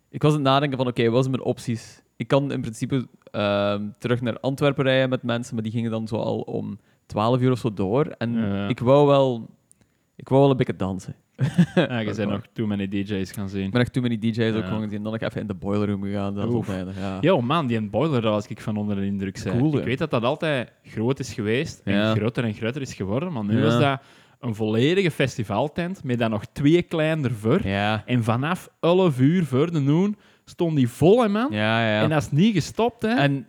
ik 0.10 0.22
was 0.22 0.32
aan 0.32 0.38
het 0.38 0.48
nadenken 0.48 0.78
van, 0.78 0.88
oké, 0.88 1.10
wat 1.10 1.24
zijn 1.24 1.36
mijn 1.36 1.48
opties? 1.48 2.02
Ik 2.16 2.28
kan 2.28 2.52
in 2.52 2.62
principe 2.62 3.08
ehm, 3.32 3.82
terug 3.98 4.22
naar 4.22 4.40
Antwerpen 4.40 4.84
rijden 4.84 5.10
met 5.10 5.24
mensen, 5.24 5.54
maar 5.54 5.64
die 5.64 5.72
gingen 5.72 5.92
dan 5.92 6.08
zo 6.08 6.16
al 6.16 6.40
om 6.40 6.80
12 7.06 7.40
uur 7.42 7.52
of 7.52 7.60
zo 7.60 7.74
door. 7.74 8.06
En 8.06 8.34
Ja. 8.34 8.68
ik 8.68 8.80
wou 8.80 9.08
wel, 9.08 9.50
ik 10.16 10.30
wou 10.30 10.42
wel 10.42 10.52
een 10.52 10.58
beetje 10.58 10.76
dansen. 10.76 11.16
Ja, 11.76 12.00
je 12.00 12.14
bent 12.16 12.30
nog 12.30 12.42
too 12.54 12.68
many 12.68 12.88
DJ's 12.88 13.32
gaan 13.32 13.50
zien. 13.50 13.64
Ik 13.66 13.72
ben 13.72 13.82
echt 13.82 13.94
too 13.94 14.02
many 14.04 14.18
DJ's 14.20 14.54
ook 14.56 14.66
gewoon 14.66 14.82
gezien. 14.84 15.04
Dan 15.04 15.12
nog 15.12 15.22
even 15.22 15.42
in 15.42 15.48
de 15.48 15.54
boiler 15.54 15.88
room 15.90 16.04
gegaan. 16.04 16.36
Dat 16.36 16.54
Oef. 16.54 16.68
ja. 16.98 17.18
Yo 17.22 17.42
man, 17.42 17.68
die 17.68 17.90
boiler, 17.90 18.22
daar 18.22 18.32
was 18.32 18.48
ik 18.48 18.62
van 18.62 18.78
onder 18.78 18.96
de 18.96 19.06
indruk. 19.06 19.42
Cool, 19.44 19.78
ik 19.78 19.84
weet 19.84 19.98
dat 19.98 20.12
dat 20.12 20.24
altijd 20.24 20.72
groot 20.84 21.20
is 21.20 21.34
geweest 21.34 21.82
en 21.84 21.94
Ja. 21.94 22.16
groter 22.16 22.44
en 22.44 22.54
groter 22.54 22.82
is 22.82 22.94
geworden, 22.94 23.32
maar 23.34 23.44
nu 23.46 23.62
was 23.64 23.80
dat 23.80 24.02
een 24.40 24.56
volledige 24.56 25.12
festivaltent 25.12 26.04
met 26.04 26.20
dan 26.20 26.30
nog 26.30 26.46
twee 26.46 26.82
kleiner 26.82 27.32
voor. 27.32 27.68
Ja. 27.68 28.04
En 28.06 28.24
vanaf 28.24 28.70
11 28.80 29.20
uur 29.20 29.46
voor 29.46 29.72
de 29.72 29.80
noon 29.80 30.16
stond 30.46 30.76
die 30.76 30.90
vol, 30.90 31.22
hè, 31.22 31.30
man. 31.30 31.48
Ja, 31.52 31.88
ja. 31.96 32.02
En 32.02 32.10
dat 32.10 32.22
is 32.22 32.32
niet 32.32 32.54
gestopt, 32.54 33.02
hè. 33.02 33.08
En 33.16 33.48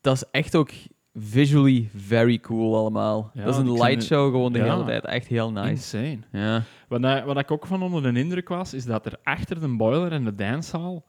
dat 0.00 0.14
is 0.16 0.24
echt 0.30 0.54
ook 0.56 0.70
visually 1.14 1.88
very 1.96 2.38
cool 2.38 2.76
allemaal. 2.76 3.30
Ja, 3.34 3.44
dat 3.44 3.54
is 3.54 3.60
een 3.60 3.72
lightshow 3.72 4.30
gewoon 4.30 4.52
de 4.52 4.58
ja. 4.58 4.64
hele 4.72 4.84
tijd. 4.84 5.04
Echt 5.04 5.26
heel 5.26 5.52
nice. 5.52 5.68
Insane. 5.70 6.18
Ja. 6.32 6.62
Wat, 6.88 7.24
wat 7.24 7.38
ik 7.38 7.50
ook 7.50 7.66
van 7.66 7.82
onder 7.82 8.02
de 8.12 8.18
indruk 8.20 8.48
was, 8.48 8.74
is 8.74 8.84
dat 8.84 9.06
er 9.06 9.12
achter 9.22 9.60
de 9.60 9.68
boiler 9.68 10.12
en 10.12 10.24
de 10.24 10.34
dancehall 10.34 11.02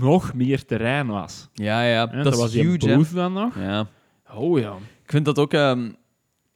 nog 0.00 0.34
meer 0.34 0.64
terrein 0.64 1.06
was. 1.06 1.48
Ja, 1.52 1.82
ja. 1.82 2.06
Dat 2.06 2.36
was 2.36 2.50
die 2.52 2.62
huge, 2.62 3.14
dan 3.14 3.32
nog. 3.32 3.58
Ja. 3.58 3.86
Oh 4.34 4.58
ja. 4.58 4.72
Ik 5.02 5.10
vind 5.10 5.24
dat 5.24 5.38
ook... 5.38 5.52
ehm, 5.52 5.90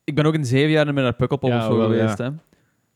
ik 0.04 0.14
ben 0.14 0.24
ook 0.24 0.34
in 0.34 0.44
zeven 0.44 0.70
jaar 0.70 0.92
naar 0.92 1.14
Pukkelpop 1.14 1.50
Ja, 1.50 1.58
of 1.58 1.64
zo 1.64 1.76
wel, 1.76 1.88
geweest, 1.88 2.18
hè. 2.18 2.28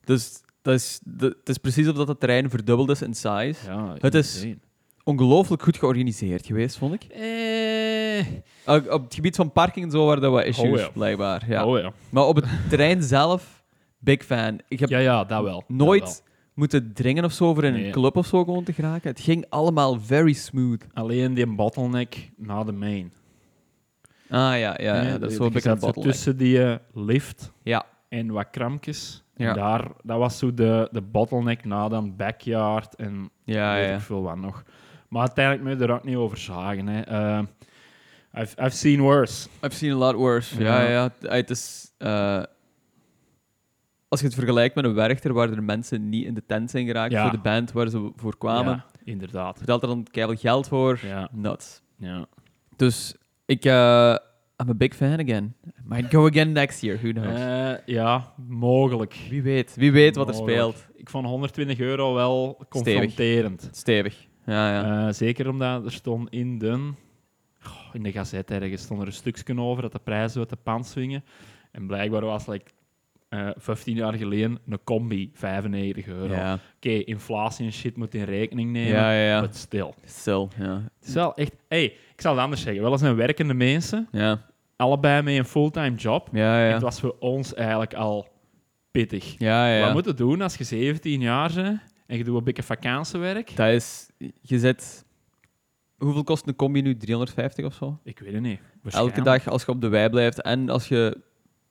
Dus 0.04 0.42
dat 0.62 0.74
is, 0.74 1.00
dat, 1.04 1.34
het 1.38 1.48
is 1.48 1.58
precies 1.58 1.88
op 1.88 1.96
dat 1.96 2.08
het 2.08 2.20
terrein 2.20 2.50
verdubbeld 2.50 2.90
is 2.90 3.02
in 3.02 3.14
size. 3.14 3.54
ja 3.66 3.94
Het 3.98 4.14
is- 4.14 4.34
insane. 4.34 4.58
Ongelooflijk 5.04 5.62
goed 5.62 5.76
georganiseerd 5.76 6.46
geweest, 6.46 6.78
vond 6.78 6.94
ik. 6.94 7.02
Eh, 7.04 8.26
Uh, 8.68 8.74
op 8.92 9.04
het 9.04 9.14
gebied 9.14 9.36
van 9.36 9.52
parking 9.52 9.84
en 9.84 9.90
zo 9.90 10.06
waren 10.06 10.22
er 10.22 10.30
wat 10.30 10.44
issues, 10.44 10.70
Oh, 10.70 10.78
ja. 10.78 10.88
blijkbaar. 10.92 11.44
Ja. 11.48 11.66
Oh 11.66 11.78
ja. 11.78 11.92
Maar 12.10 12.24
op 12.26 12.36
het 12.36 12.44
terrein 12.68 13.02
zelf, 13.02 13.62
big 13.98 14.24
fan. 14.24 14.60
Ik 14.68 14.80
heb 14.80 14.88
Ja, 14.88 14.98
ja, 14.98 15.24
dat 15.24 15.42
wel. 15.42 15.58
dat 15.58 15.68
nooit 15.68 16.02
wel. 16.02 16.14
moeten 16.54 16.92
dringen 16.92 17.24
of 17.24 17.32
zo 17.32 17.54
voor 17.54 17.64
in 17.64 17.72
Nee. 17.72 17.84
een 17.86 17.90
club 17.92 18.16
of 18.16 18.26
zo 18.26 18.44
gewoon 18.44 18.64
te 18.64 18.72
geraken. 18.72 19.10
Het 19.10 19.20
ging 19.20 19.44
allemaal 19.48 20.00
very 20.00 20.32
smooth. 20.32 20.86
Alleen 20.92 21.34
die 21.34 21.46
bottleneck 21.46 22.30
na 22.36 22.64
de 22.64 22.72
main. 22.72 23.12
Ah 24.28 24.58
ja, 24.58 24.74
ja, 24.80 25.18
dat 25.18 25.30
is 25.30 25.36
zo 25.36 25.44
een 25.44 25.52
beetje 25.52 25.70
een 25.70 25.78
zat 25.78 25.80
zo 25.80 25.86
bottleneck. 25.86 26.12
tussen 26.12 26.36
die 26.36 26.64
eh, 26.64 26.76
lift 26.92 27.52
Ja, 27.62 27.84
en 28.08 28.30
wat 28.30 28.50
krampjes. 28.50 29.22
Ja. 29.36 29.52
Daar, 29.52 29.88
dat 30.02 30.18
was 30.18 30.38
zo 30.38 30.54
de, 30.54 30.88
de 30.92 31.00
bottleneck 31.02 31.64
na 31.64 31.88
dan 31.88 32.16
backyard 32.16 32.94
en 32.94 33.30
ja, 33.44 33.74
weet 33.74 33.86
ja. 33.88 33.94
ik 33.94 34.00
veel 34.00 34.22
wat 34.22 34.36
nog. 34.36 34.62
Maar 35.12 35.20
uiteindelijk 35.22 35.68
moet 35.68 35.78
je 35.78 35.86
er 35.86 35.94
ook 35.94 36.04
niet 36.04 36.16
over 36.16 36.38
zagen. 36.38 36.86
Hè. 36.86 37.00
Eh, 37.00 37.42
I've, 38.42 38.62
I've 38.62 38.76
seen 38.76 39.00
worse. 39.00 39.48
I've 39.64 39.76
seen 39.76 39.92
a 39.92 39.96
lot 39.96 40.14
worse. 40.14 40.62
Ja, 40.62 40.88
Ja. 40.88 41.12
Het- 41.20 41.50
is... 41.50 41.92
eh, 41.98 42.42
als 44.08 44.20
je 44.20 44.26
het 44.26 44.34
vergelijkt 44.34 44.74
met 44.74 44.84
een 44.84 44.94
Werchter, 44.94 45.32
waar 45.32 45.50
er 45.50 45.62
mensen 45.62 46.08
niet 46.08 46.24
in 46.26 46.34
de 46.34 46.42
tent 46.46 46.70
zijn 46.70 46.86
geraakt 46.86 47.12
Ja. 47.12 47.22
voor 47.22 47.30
de 47.30 47.38
band 47.42 47.72
waar 47.72 47.88
ze 47.88 48.10
voor 48.16 48.38
kwamen, 48.38 48.72
Ja, 48.74 48.84
inderdaad. 49.04 49.56
vertelt 49.56 49.82
er 49.82 49.88
dan 49.88 50.06
keihard 50.10 50.40
geld 50.40 50.68
voor. 50.68 50.98
Ja, 51.02 51.28
Nuts. 51.32 51.82
ja. 51.96 52.26
Dus 52.76 53.14
ik... 53.46 53.64
eh 53.64 54.16
I'm 54.62 54.68
a 54.70 54.74
big 54.74 54.94
fan 54.94 55.20
again. 55.20 55.54
Might 55.84 56.10
go 56.14 56.26
again 56.26 56.52
next 56.52 56.80
year, 56.80 56.98
who 57.00 57.10
knows. 57.12 57.38
Ja, 57.86 58.32
mogelijk. 58.48 59.16
Wie 59.30 59.42
weet. 59.42 59.74
Wie 59.76 59.92
weet 59.92 60.16
wat 60.16 60.28
er 60.28 60.34
speelt. 60.34 60.86
Ik 60.94 61.10
vond 61.10 61.26
120 61.26 61.78
euro 61.80 62.14
wel 62.14 62.64
confronterend. 62.68 63.68
Stevig. 63.72 64.26
Ja, 64.46 64.72
ja. 64.72 65.06
Eh, 65.06 65.12
zeker 65.14 65.48
omdat 65.48 65.84
er 65.84 65.92
stond 65.92 66.30
in 66.30 66.58
de, 66.58 66.90
goh, 67.60 67.94
in 67.94 68.02
de 68.02 68.12
gazet 68.12 68.50
ergens 68.50 68.82
stond 68.82 69.00
er 69.00 69.06
een 69.06 69.12
stukje 69.12 69.60
over 69.60 69.82
dat 69.82 69.92
de 69.92 69.98
prijzen 70.04 70.40
uit 70.40 70.48
de 70.50 70.56
pan 70.62 70.84
swingen. 70.84 71.24
En 71.72 71.86
blijkbaar 71.86 72.24
was 72.24 72.46
like, 72.46 72.70
eh 73.28 73.48
15 73.56 73.94
jaar 73.94 74.12
geleden 74.14 74.58
een 74.68 74.78
combi 74.84 75.30
95 75.34 76.06
euro. 76.06 76.34
ja. 76.34 76.58
Oké, 76.76 76.88
inflatie 76.90 77.66
en 77.66 77.72
shit 77.72 77.96
moet 77.96 78.14
in 78.14 78.24
rekening 78.24 78.70
nemen, 78.70 78.92
Ja, 78.92 79.12
ja, 79.12 79.26
ja. 79.28 79.40
maar 79.40 79.48
stil. 79.52 79.94
Still, 80.04 80.48
ja. 80.58 80.82
Het 80.98 81.08
is 81.08 81.14
wel 81.14 81.34
echt... 81.34 81.52
Hey, 81.68 81.84
ik 81.84 82.20
zal 82.20 82.32
het 82.34 82.42
anders 82.42 82.62
zeggen. 82.62 82.82
Wel 82.82 82.92
eens 82.92 83.00
een 83.00 83.16
werkende 83.16 83.54
mensen, 83.54 84.08
Ja, 84.10 84.46
allebei 84.76 85.22
met 85.22 85.36
een 85.36 85.44
fulltime 85.44 85.94
job. 85.94 86.28
ja, 86.32 86.66
ja. 86.66 86.72
Het 86.72 86.82
was 86.82 87.00
voor 87.00 87.16
ons 87.18 87.54
eigenlijk 87.54 87.94
al 87.94 88.26
pittig. 88.90 89.34
Ja, 89.38 89.74
ja. 89.76 89.84
Wat 89.84 89.92
moet 89.92 90.04
je 90.04 90.14
doen 90.14 90.40
als 90.42 90.56
je 90.56 90.64
17 90.64 91.20
jaar 91.20 91.52
bent 91.54 91.80
en 92.12 92.18
je 92.18 92.24
doet 92.24 92.36
een 92.38 92.44
beetje 92.44 92.62
vakantiewerk? 92.62 93.56
Dat 93.56 93.68
is... 93.68 94.10
Je 94.40 94.58
zet... 94.58 95.04
Hoeveel 95.98 96.24
kost 96.24 96.46
een 96.46 96.56
combi 96.56 96.82
nu? 96.82 96.96
350 96.96 97.64
of 97.64 97.74
zo? 97.74 97.98
Ik 98.04 98.18
weet 98.18 98.32
het 98.32 98.42
niet. 98.42 98.60
Elke 98.84 99.22
dag 99.22 99.48
als 99.48 99.64
je 99.64 99.70
op 99.70 99.80
de 99.80 99.88
wei 99.88 100.08
blijft 100.10 100.42
en 100.42 100.68
als 100.68 100.88
je 100.88 101.20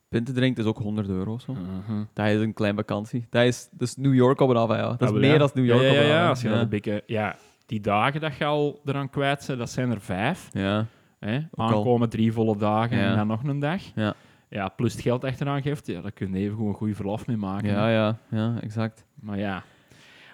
pinten 0.10 0.34
drinkt, 0.34 0.60
is 0.60 0.66
ook 0.66 0.78
100 0.78 1.10
euro 1.10 1.34
of 1.34 1.42
zo. 1.42 1.54
Mhm. 1.54 2.04
Dat 2.14 2.28
is 2.28 2.40
een 2.40 2.54
klein 2.54 2.76
vakantie. 2.76 3.28
Dat 3.30 3.44
is, 3.44 3.70
is 3.78 3.96
New 3.96 4.14
York 4.14 4.40
op 4.40 4.50
een 4.50 4.56
af, 4.56 4.70
ja. 4.70 4.82
Dat 4.82 5.02
is 5.02 5.08
Ah, 5.08 5.14
wel, 5.14 5.22
meer 5.22 5.40
dan 5.40 5.50
New 5.54 5.66
York 5.66 5.82
ja, 5.82 5.88
ja, 5.88 5.94
op 5.94 6.02
een 6.04 6.08
ja, 6.08 6.24
af. 6.24 6.30
als 6.30 6.42
je 6.42 6.48
ja. 6.48 6.54
dat 6.54 6.64
een 6.64 6.70
beetje... 6.70 7.04
Ja, 7.06 7.36
die 7.66 7.80
dagen 7.80 8.22
dat 8.22 8.36
je 8.36 8.46
al 8.46 8.82
eraan 8.86 9.10
kwijt 9.10 9.44
bent, 9.48 9.60
dat 9.60 9.70
zijn 9.70 9.92
er 9.92 10.02
vijf. 10.02 10.50
Ja, 10.52 10.86
Hè? 11.20 11.40
Aankomen 11.56 12.10
drie 12.10 12.34
volle 12.34 12.58
dagen 12.58 12.98
en 13.00 13.16
dan 13.16 13.28
nog 13.28 13.44
een 13.44 13.60
dag. 13.60 13.82
Ja. 13.96 14.14
Ja, 14.50 14.68
plus 14.70 14.94
het 14.94 15.02
geld 15.02 15.24
achteraan 15.24 15.62
geeft, 15.62 15.88
ja, 15.88 16.02
daar 16.02 16.12
kun 16.12 16.34
je 16.34 16.40
even 16.40 16.56
gewoon 16.56 16.70
een 16.70 16.76
goede 16.78 16.96
verlof 16.96 17.28
mee 17.28 17.38
maken. 17.38 17.70
ja, 17.70 17.90
ja, 17.90 18.18
ja, 18.30 18.58
exact. 18.62 19.06
Maar 19.20 19.38
ja, 19.38 19.64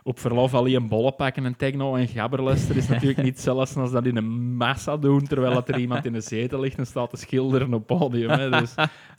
op 0.07 0.19
verlof 0.19 0.53
alleen 0.53 0.87
bollen 0.87 1.15
pakken 1.15 1.45
en 1.45 1.55
techno 1.55 1.95
en 1.95 2.07
gabberluster 2.07 2.77
is 2.77 2.87
natuurlijk 2.87 3.21
niet 3.21 3.39
zelfs 3.39 3.75
als 3.75 3.91
dat 3.91 4.05
in 4.05 4.17
een 4.17 4.55
massa 4.55 4.97
doen, 4.97 5.27
terwijl 5.27 5.53
dat 5.53 5.69
er 5.69 5.77
iemand 5.77 6.05
in 6.05 6.13
de 6.13 6.21
zetel 6.21 6.59
ligt 6.59 6.77
en 6.77 6.85
staat 6.85 7.09
te 7.09 7.17
schilderen 7.17 7.73
op 7.73 7.87
podium. 7.87 8.29
Hè. 8.29 8.49
Dus, 8.49 8.73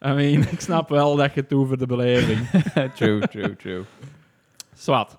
I 0.06 0.12
mean, 0.12 0.42
ik 0.50 0.60
snap 0.60 0.88
wel 0.88 1.16
dat 1.16 1.34
je 1.34 1.40
het 1.40 1.48
doet 1.48 1.66
voor 1.66 1.78
de 1.78 1.86
beleving. 1.86 2.38
true, 2.96 3.28
true, 3.28 3.56
true. 3.56 3.82
Zwat. 4.74 5.18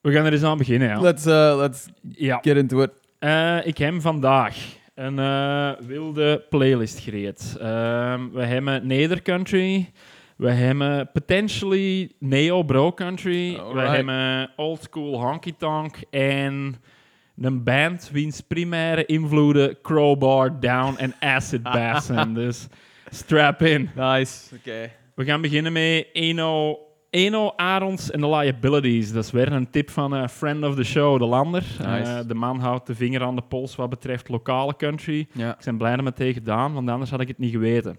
We 0.00 0.12
gaan 0.12 0.24
er 0.24 0.32
eens 0.32 0.42
aan 0.42 0.58
beginnen, 0.58 0.88
ja. 0.88 1.00
Let's, 1.00 1.26
uh, 1.26 1.56
let's 1.56 1.86
ja. 2.02 2.38
get 2.42 2.56
into 2.56 2.82
it. 2.82 2.90
Eh, 3.18 3.66
ik 3.66 3.78
heb 3.78 4.00
vandaag 4.00 4.56
een 4.94 5.18
eh, 5.18 5.70
wilde 5.86 6.44
playlist 6.48 6.98
gereed. 6.98 7.56
We 8.32 8.44
hebben 8.44 8.86
Nedercountry. 8.86 9.92
We 10.40 10.50
hebben 10.50 11.10
potentially 11.12 12.10
Neo 12.18 12.62
Bro 12.62 12.92
Country. 12.92 13.60
We 13.72 13.80
hebben 13.80 14.50
Old 14.56 14.82
School 14.82 15.20
Honky 15.20 15.54
Tonk. 15.58 15.96
En 16.10 16.76
een 17.36 17.64
band 17.64 18.10
wiens 18.12 18.40
primaire 18.40 19.06
invloeden 19.06 19.80
Crowbar, 19.82 20.60
Down 20.60 20.96
en 20.96 21.14
Acid 21.20 21.62
Bass 21.76 22.06
zijn. 22.06 22.34
Dus 22.34 22.66
strap 23.10 23.62
in. 23.62 23.90
Nice. 23.94 24.54
Oké. 24.54 24.90
We 25.14 25.24
gaan 25.24 25.40
beginnen 25.40 25.72
met 25.72 26.06
Eno, 26.12 26.78
Eno 27.10 27.52
Arons 27.56 28.10
en 28.10 28.20
de 28.20 28.28
Liabilities. 28.28 29.12
Dat 29.12 29.24
is 29.24 29.30
weer 29.30 29.52
een 29.52 29.70
tip 29.70 29.90
van 29.90 30.12
een 30.12 30.28
friend 30.28 30.64
of 30.64 30.74
the 30.74 30.84
show, 30.84 31.18
de 31.18 31.26
Lander. 31.26 31.64
Nice. 31.78 32.12
Eh, 32.12 32.18
de 32.26 32.34
man 32.34 32.60
houdt 32.60 32.86
de 32.86 32.94
vinger 32.94 33.22
aan 33.22 33.36
de 33.36 33.42
pols 33.42 33.76
wat 33.76 33.90
betreft 33.90 34.28
lokale 34.28 34.76
country. 34.76 35.26
Ja. 35.32 35.50
Ik 35.50 35.64
ben 35.64 35.78
blij 35.78 35.94
dat 35.94 36.04
me 36.04 36.10
het 36.10 36.18
heeft 36.18 36.38
gedaan, 36.38 36.72
want 36.72 36.88
anders 36.88 37.10
had 37.10 37.20
ik 37.20 37.28
het 37.28 37.38
niet 37.38 37.52
geweten. 37.52 37.98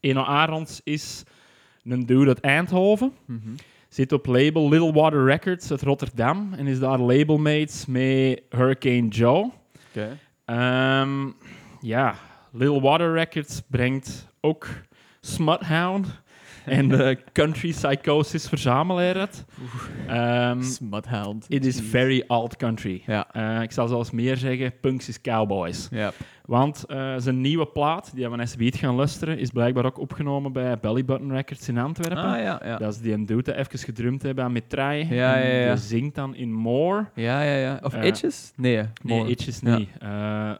Eno 0.00 0.22
Arons 0.22 0.80
is 0.82 1.24
een 1.92 2.06
dude 2.06 2.28
uit 2.28 2.40
Eindhoven. 2.40 3.12
Mhm. 3.24 3.48
Zit 3.88 4.12
op 4.12 4.26
label 4.26 4.68
Little 4.68 4.92
Water 4.92 5.24
Records 5.24 5.70
uit 5.70 5.82
Rotterdam. 5.82 6.52
En 6.52 6.66
is 6.66 6.78
daar 6.78 6.98
labelmates 6.98 7.86
met 7.86 8.42
Hurricane 8.48 9.08
Joe. 9.08 9.50
Oké. 9.88 10.18
Ehm, 10.44 11.30
ja, 11.80 12.14
Little 12.52 12.80
Water 12.80 13.12
Records 13.12 13.62
brengt 13.70 14.28
ook 14.40 14.68
Smuthound 15.20 16.22
en 16.78 16.88
de 16.88 17.18
Country 17.32 17.70
Psychosis 17.70 18.48
verzamelaar 18.48 19.16
uit. 19.16 19.44
Ehm, 20.08 20.62
Smuthound. 20.62 21.46
It 21.48 21.64
is 21.66 21.80
very 21.80 22.24
alt 22.26 22.56
country. 22.56 23.02
Ja. 23.06 23.32
Eh, 23.32 23.62
ik 23.62 23.72
zal 23.72 23.88
zelfs 23.88 24.10
meer 24.10 24.36
zeggen, 24.36 24.72
punks 24.80 25.08
is 25.08 25.20
cowboys. 25.20 25.88
Ja. 25.90 26.12
Want 26.44 26.84
eh, 26.86 27.14
zijn 27.18 27.40
nieuwe 27.40 27.66
plaat, 27.66 28.10
die 28.14 28.28
we 28.28 28.36
net 28.36 28.56
gaan 28.58 28.94
luisteren, 28.94 29.38
is 29.38 29.50
blijkbaar 29.50 29.84
ook 29.84 29.98
opgenomen 29.98 30.52
bij 30.52 30.78
Belly 30.78 31.04
Button 31.04 31.32
Records 31.32 31.68
in 31.68 31.78
Antwerpen. 31.78 32.16
Ah, 32.24 32.38
ja, 32.38 32.60
ja. 32.64 32.76
Dat 32.76 32.94
is 32.94 33.00
die 33.00 33.12
een 33.12 33.26
dude 33.26 33.56
even 33.56 33.78
gedrumd 33.78 34.22
hebben 34.22 34.44
aan 34.44 34.52
Metraille. 34.52 35.14
Ja, 35.14 35.34
En 35.36 35.48
ja, 35.48 35.58
ja. 35.64 35.74
Die 35.74 35.82
zingt 35.82 36.14
dan 36.14 36.34
in 36.34 36.52
More. 36.52 37.06
Ja, 37.14 37.42
ja, 37.42 37.56
ja. 37.56 37.78
Of 37.82 37.94
Eh, 37.94 38.04
Itches? 38.04 38.52
Nee. 38.56 38.76
Nee, 38.76 39.18
More. 39.18 39.30
Itches 39.30 39.60
niet. 39.60 39.88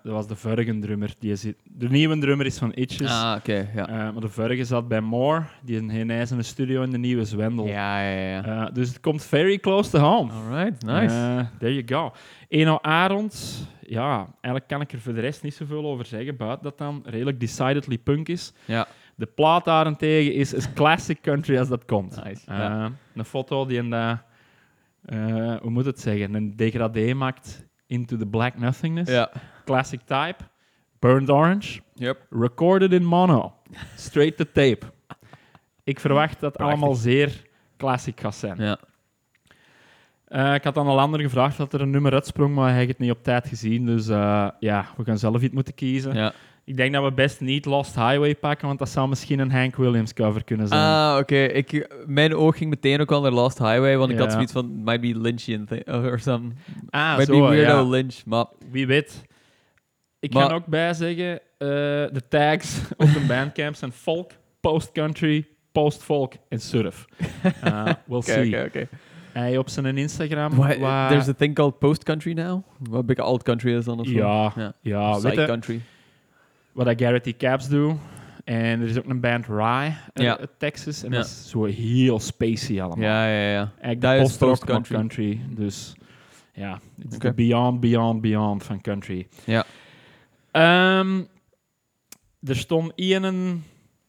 Dat 0.03 0.12
was 0.12 0.27
de 0.27 0.37
vorige 0.37 0.79
drummer. 0.79 1.14
Die 1.19 1.37
zit, 1.37 1.57
de 1.64 1.88
nieuwe 1.88 2.19
drummer 2.19 2.47
is 2.47 2.59
van 2.59 2.73
Itches. 2.75 3.11
Ah, 3.11 3.35
oké. 3.38 3.69
ja. 3.75 3.87
Maar 4.12 4.21
de 4.21 4.29
vorige 4.29 4.64
zat 4.64 4.88
bij 4.88 5.01
More. 5.01 5.43
Die 5.62 5.83
heeft 5.95 6.31
een 6.31 6.45
studio 6.45 6.83
in 6.83 6.91
de 6.91 6.99
nieuwe 6.99 7.25
Zwendel. 7.25 7.67
ja, 7.67 8.01
ja, 8.03 8.29
ja. 8.29 8.67
Eh, 8.67 8.75
dus 8.75 8.89
het 8.89 9.01
komt 9.01 9.25
very 9.25 9.59
close 9.59 9.91
to 9.91 9.99
home. 9.99 10.33
Alright, 10.33 10.83
nice. 10.85 11.15
Eh, 11.15 11.41
there 11.59 11.75
you 11.75 11.83
go. 11.87 12.13
Eno 12.49 12.79
Arond, 12.83 13.67
ja, 13.87 14.17
eigenlijk 14.31 14.67
kan 14.67 14.81
ik 14.81 14.93
er 14.93 15.01
voor 15.01 15.15
de 15.15 15.21
rest 15.21 15.43
niet 15.43 15.55
zoveel 15.55 15.85
over 15.87 16.07
zeggen, 16.07 16.37
buiten 16.37 16.63
dat 16.63 16.79
dan 16.79 17.03
redelijk 17.07 17.41
decidedly 17.41 17.99
punk 17.99 18.29
is. 18.29 18.53
ja. 18.65 18.87
De 19.17 19.27
plaat 19.27 19.65
daarentegen 19.65 20.33
is 20.35 20.55
as 20.55 20.73
classic 20.73 21.21
country 21.21 21.59
als 21.59 21.69
dat 21.69 21.85
komt. 21.85 22.25
Nice. 22.25 22.43
Eh, 22.51 22.59
ja. 22.59 22.91
Een 23.15 23.25
foto 23.25 23.67
die 23.67 23.79
een, 23.79 24.19
hoe 25.61 25.71
moet 25.71 25.85
het 25.85 26.01
zeggen, 26.01 26.35
een 26.35 26.57
degradé 26.57 27.15
maakt 27.15 27.65
into 27.87 28.17
the 28.17 28.27
black 28.27 28.59
nothingness. 28.59 29.11
ja. 29.13 29.31
Classic 29.65 30.01
type, 30.01 30.37
burned 30.99 31.31
orange, 31.31 31.81
Yep. 31.95 32.27
recorded 32.31 32.93
in 32.93 33.05
mono, 33.05 33.53
straight 33.97 34.37
to 34.37 34.45
tape. 34.53 34.79
Ik 35.85 36.01
verwacht 36.01 36.40
dat 36.40 36.53
het 36.53 36.62
allemaal 36.62 36.94
zeer 36.94 37.42
classic 37.77 38.20
gaat 38.20 38.35
zijn. 38.35 38.57
Ja. 38.59 38.79
Eh, 40.25 40.55
ik 40.55 40.64
had 40.64 40.77
aan 40.77 40.88
een 40.88 40.99
ander 40.99 41.20
gevraagd 41.20 41.57
dat 41.57 41.73
er 41.73 41.81
een 41.81 41.90
nummer 41.90 42.12
uitsprong, 42.12 42.55
maar 42.55 42.68
hij 42.68 42.77
heeft 42.77 42.88
het 42.88 42.99
niet 42.99 43.11
op 43.11 43.23
tijd 43.23 43.49
gezien. 43.49 43.87
Dus 43.87 44.09
eh, 44.09 44.49
ja, 44.59 44.87
we 44.97 45.05
gaan 45.05 45.18
zelf 45.18 45.42
iets 45.42 45.55
moeten 45.55 45.75
kiezen. 45.75 46.14
Ja. 46.14 46.33
Ik 46.64 46.77
denk 46.77 46.92
dat 46.92 47.05
we 47.05 47.12
best 47.12 47.40
niet 47.40 47.64
Lost 47.64 47.94
Highway 47.94 48.37
pakken, 48.37 48.66
want 48.66 48.79
dat 48.79 48.88
zou 48.88 49.09
misschien 49.09 49.38
een 49.38 49.51
Hank 49.51 49.77
Williams 49.77 50.12
cover 50.12 50.44
kunnen 50.44 50.68
zijn. 50.68 50.81
Ah, 50.81 51.16
oké. 51.20 51.37
Ik 51.37 51.94
Mijn 52.07 52.35
oog 52.35 52.57
ging 52.57 52.70
meteen 52.70 53.01
ook 53.01 53.12
al 53.12 53.20
naar 53.20 53.31
Lost 53.31 53.59
Highway, 53.59 53.97
want 53.97 54.11
ik 54.11 54.18
had 54.18 54.33
zoiets 54.33 54.53
van, 54.53 54.83
might 54.85 55.01
be 55.01 55.18
Lynchian 55.18 55.64
thing, 55.64 55.88
or 55.88 56.18
some, 56.20 56.53
Ah, 56.90 57.16
might 57.16 57.27
zo, 57.27 57.40
be 57.40 57.49
weirdo 57.49 57.77
ja. 57.77 57.83
Lynch, 57.88 58.25
maar... 58.27 58.47
Wie 58.70 58.87
weet. 58.87 59.25
Ik 60.20 60.31
kan 60.31 60.53
ook 60.53 60.66
bij 60.66 60.94
zeggen, 60.94 61.33
eh, 61.59 61.68
de 62.12 62.23
tags 62.29 62.81
op 62.97 63.12
de 63.12 63.25
bandcamp 63.29 63.75
zijn 63.75 63.92
folk, 63.92 64.31
post-country, 64.61 65.47
post-folk 65.75 66.33
en 66.49 66.61
surf. 66.61 67.05
Uh, 67.65 67.85
we'll 68.09 68.23
see. 68.23 68.47
oké, 68.47 68.65
oké. 68.67 68.89
Hij 69.33 69.59
op 69.59 69.69
zijn 69.69 69.99
Instagram... 69.99 70.55
Why- 70.55 70.79
waar- 70.79 71.09
There's 71.11 71.29
a 71.29 71.33
thing 71.33 71.55
called 71.55 71.79
post-country 71.79 72.33
now? 72.33 72.63
Wat 72.79 73.07
big 73.07 73.19
alt 73.19 73.43
country 73.43 73.77
is 73.77 73.85
dan 73.85 74.01
of 74.01 74.07
zo? 74.07 74.13
ja, 74.13 74.53
Ja. 74.57 74.73
ja. 74.81 75.21
weet 75.21 75.47
country. 75.47 75.81
wat 76.73 76.87
dat 76.87 77.01
Garrett 77.01 77.25
T. 77.25 77.37
Caps 77.37 77.69
doet. 77.69 77.95
En 78.45 78.81
er 78.81 78.87
is 78.89 78.99
ook 78.99 79.05
een 79.09 79.21
band 79.21 79.47
Rye 79.47 79.93
uit 80.13 80.13
Ja. 80.13 80.39
Texas. 80.59 81.03
En 81.03 81.11
Ja. 81.11 81.17
dat 81.17 81.27
is 81.27 81.49
zo 81.51 81.65
heel 81.65 82.21
spacey 82.21 82.83
allemaal. 82.83 83.05
Ja, 83.05 83.27
ja, 83.29 83.51
ja. 83.51 83.73
Eigenlijk 83.81 84.01
Dat 84.01 84.11
de 84.11 84.17
is 84.17 84.23
post-rock 84.23 84.51
post-country. 84.51 84.95
van 84.95 85.09
country. 85.09 85.41
Dus 85.65 85.95
ja, 86.53 86.81
het 87.03 87.09
is 87.11 87.15
Oké. 87.17 87.29
de 87.29 87.35
beyond, 87.35 87.81
beyond, 87.81 88.21
beyond 88.21 88.65
van 88.65 88.81
country. 88.81 89.27
Ja. 89.45 89.65
Ehm, 90.51 91.23
er 92.43 92.57
stond 92.57 92.93
een 93.25 93.65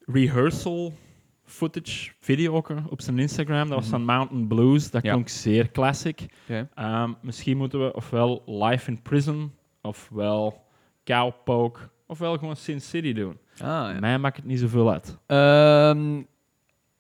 rehearsal 0.06 0.94
footage 1.46 2.12
video 2.20 2.54
ook 2.54 2.70
op 2.90 3.02
zijn 3.02 3.20
Instagram. 3.20 3.68
Dat 3.68 3.78
was 3.78 3.88
Mhm. 3.90 3.90
van 3.96 4.06
Mountain 4.06 4.48
Blues. 4.48 4.92
Dat 4.92 5.02
klonk 5.02 5.30
zeer 5.30 5.72
classic. 5.72 6.26
Ehm, 6.74 7.12
misschien 7.22 7.58
moeten 7.58 7.86
we 7.86 7.94
ofwel 7.94 8.44
Life 8.46 8.90
in 8.92 9.02
Prison, 9.02 9.52
ofwel 9.82 10.64
Cowpoke, 11.04 11.80
ofwel 12.08 12.38
gewoon 12.38 12.56
Sin 12.56 12.82
City 12.82 13.14
doen. 13.14 13.38
Ah, 13.54 13.58
ja. 13.68 13.98
Mij 14.00 14.18
maakt 14.20 14.36
het 14.38 14.46
niet 14.46 14.60
zoveel 14.60 14.92
uit. 14.92 15.18
Ehm, 15.26 16.22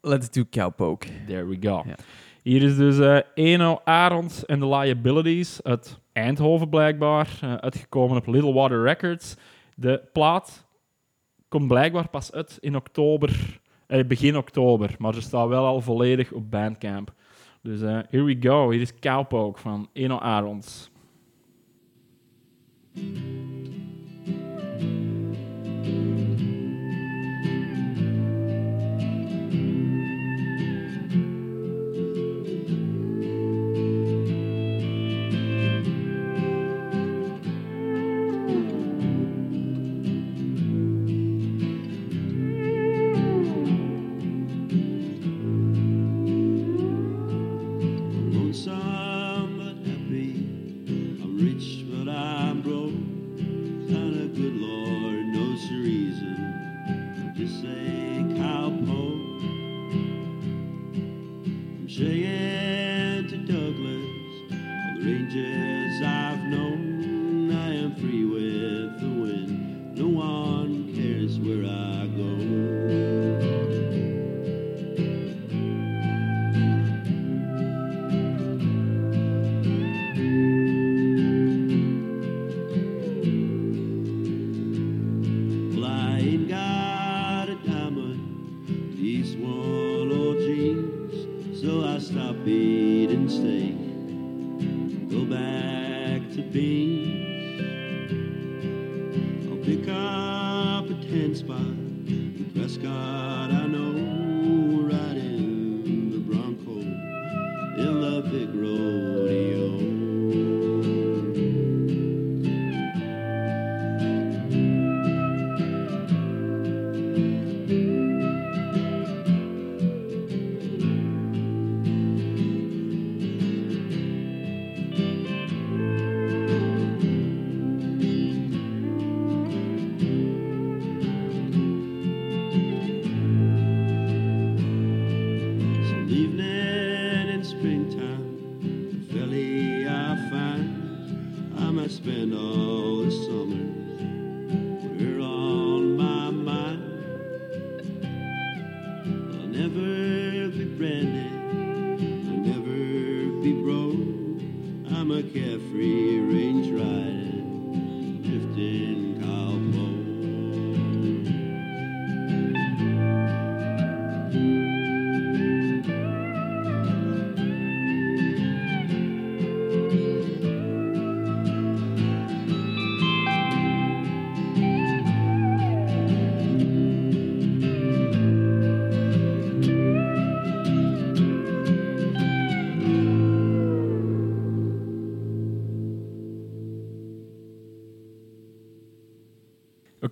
let's 0.01 0.29
do 0.31 0.43
Cowpoke. 0.49 1.07
There 1.27 1.45
we 1.45 1.57
go. 1.61 1.83
Hier 2.41 2.61
is 2.63 2.75
dus 2.75 2.99
eh 2.99 3.19
Eno 3.33 3.81
Arons 3.83 4.47
and 4.47 4.59
the 4.61 4.67
Liabilities 4.67 5.63
uit 5.63 5.99
Eindhoven 6.13 6.69
blijkbaar, 6.69 7.37
eh, 7.41 7.53
uitgekomen 7.55 8.17
op 8.17 8.27
Little 8.27 8.53
Water 8.53 8.83
Records. 8.83 9.35
De 9.75 10.01
plaat 10.13 10.65
komt 11.47 11.67
blijkbaar 11.67 12.09
pas 12.09 12.31
uit 12.31 12.57
in 12.59 12.75
oktober, 12.75 13.59
eh, 13.87 14.05
begin 14.05 14.37
oktober, 14.37 14.95
maar 14.97 15.13
ze 15.13 15.21
staat 15.21 15.47
wel 15.47 15.65
al 15.65 15.81
volledig 15.81 16.31
op 16.31 16.51
Bandcamp. 16.51 17.13
Dus 17.61 17.81
eh, 17.81 17.99
here 18.09 18.23
we 18.23 18.37
go. 18.39 18.71
Hier 18.71 18.81
is 18.81 18.99
Cowpoke 18.99 19.59
van 19.59 19.89
Eno 19.93 20.17
Arons. 20.17 20.89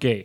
Oké, 0.03 0.23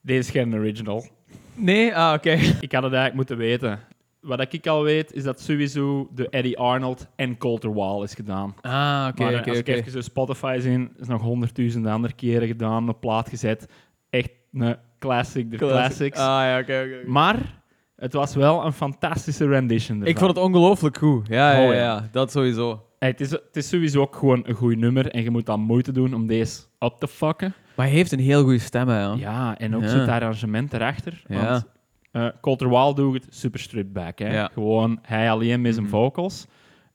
deze 0.00 0.18
is 0.18 0.30
geen 0.30 0.54
original. 0.54 1.06
Nee? 1.54 1.96
Ah, 1.96 2.12
oké. 2.12 2.30
Ik 2.66 2.72
had 2.72 2.82
het 2.82 2.92
eigenlijk 2.92 3.14
moeten 3.14 3.36
weten. 3.36 3.80
Wat 4.20 4.52
ik 4.52 4.66
al 4.66 4.82
weet, 4.82 5.12
is 5.12 5.22
dat 5.22 5.40
sowieso 5.40 6.08
de 6.14 6.28
Eddie 6.28 6.58
Arnold 6.58 7.06
en 7.16 7.38
Colter 7.38 7.74
Wall 7.74 8.02
is 8.02 8.14
gedaan. 8.14 8.54
Ah, 8.60 9.06
oké, 9.10 9.22
maar 9.22 9.32
eh, 9.32 9.38
oké, 9.38 9.48
als 9.48 9.58
ik 9.58 9.68
even 9.68 9.92
zo 9.92 10.00
Spotify 10.00 10.58
zie, 10.60 10.88
is 10.98 11.06
nog 11.06 11.22
honderdduizenden 11.22 11.92
andere 11.92 12.14
keren 12.14 12.48
gedaan, 12.48 12.88
op 12.88 13.00
plaat 13.00 13.28
gezet. 13.28 13.68
Echt 14.10 14.30
een 14.52 14.76
classic, 14.98 15.50
de 15.50 15.56
classics. 15.56 16.18
Ah, 16.18 16.24
ja, 16.24 16.58
oké. 16.58 17.02
Maar 17.06 17.62
het 17.96 18.12
was 18.12 18.34
wel 18.34 18.64
een 18.64 18.72
fantastische 18.72 19.46
rendition 19.46 19.96
ervan. 19.96 20.12
Ik 20.12 20.18
vond 20.18 20.36
het 20.36 20.44
ongelooflijk 20.44 20.98
goed. 20.98 21.28
Ja, 21.28 21.52
ja, 21.52 21.58
ja, 21.58 21.72
ja. 21.72 21.76
ja. 21.76 22.08
Dat 22.12 22.30
sowieso. 22.30 22.86
Hey, 22.98 23.08
het, 23.08 23.20
is, 23.20 23.30
het 23.30 23.56
is 23.56 23.68
sowieso 23.68 24.00
ook 24.00 24.16
gewoon 24.16 24.42
een 24.46 24.54
goed 24.54 24.76
nummer 24.76 25.10
en 25.10 25.22
je 25.22 25.30
moet 25.30 25.46
dan 25.46 25.60
moeite 25.60 25.92
doen 25.92 26.14
om 26.14 26.26
deze 26.26 26.60
op 26.78 27.00
te 27.00 27.08
fucken. 27.08 27.54
Maar 27.74 27.86
hij 27.86 27.94
heeft 27.94 28.12
een 28.12 28.18
heel 28.20 28.42
goede 28.42 28.58
stem, 28.58 28.88
hè. 28.88 29.00
Ja. 29.00 29.14
Ja, 29.16 29.58
en 29.58 29.76
ook 29.76 29.82
Ja. 29.82 29.88
zo 29.88 29.98
het 29.98 30.08
arrangement 30.08 30.72
erachter. 30.72 31.22
Ja. 31.26 31.48
Want 31.50 31.64
eh 32.10 32.28
Colter 32.40 32.68
Wall 32.68 32.94
doet 32.94 33.24
het 33.24 33.34
super 33.34 33.60
stripped 33.60 33.92
back. 33.92 34.18
Hè? 34.18 34.34
Ja. 34.34 34.50
Gewoon 34.52 34.98
hij 35.02 35.30
alleen 35.30 35.60
met 35.60 35.74
zijn 35.74 35.86
Mhm. 35.86 35.94
vocals. 35.94 36.46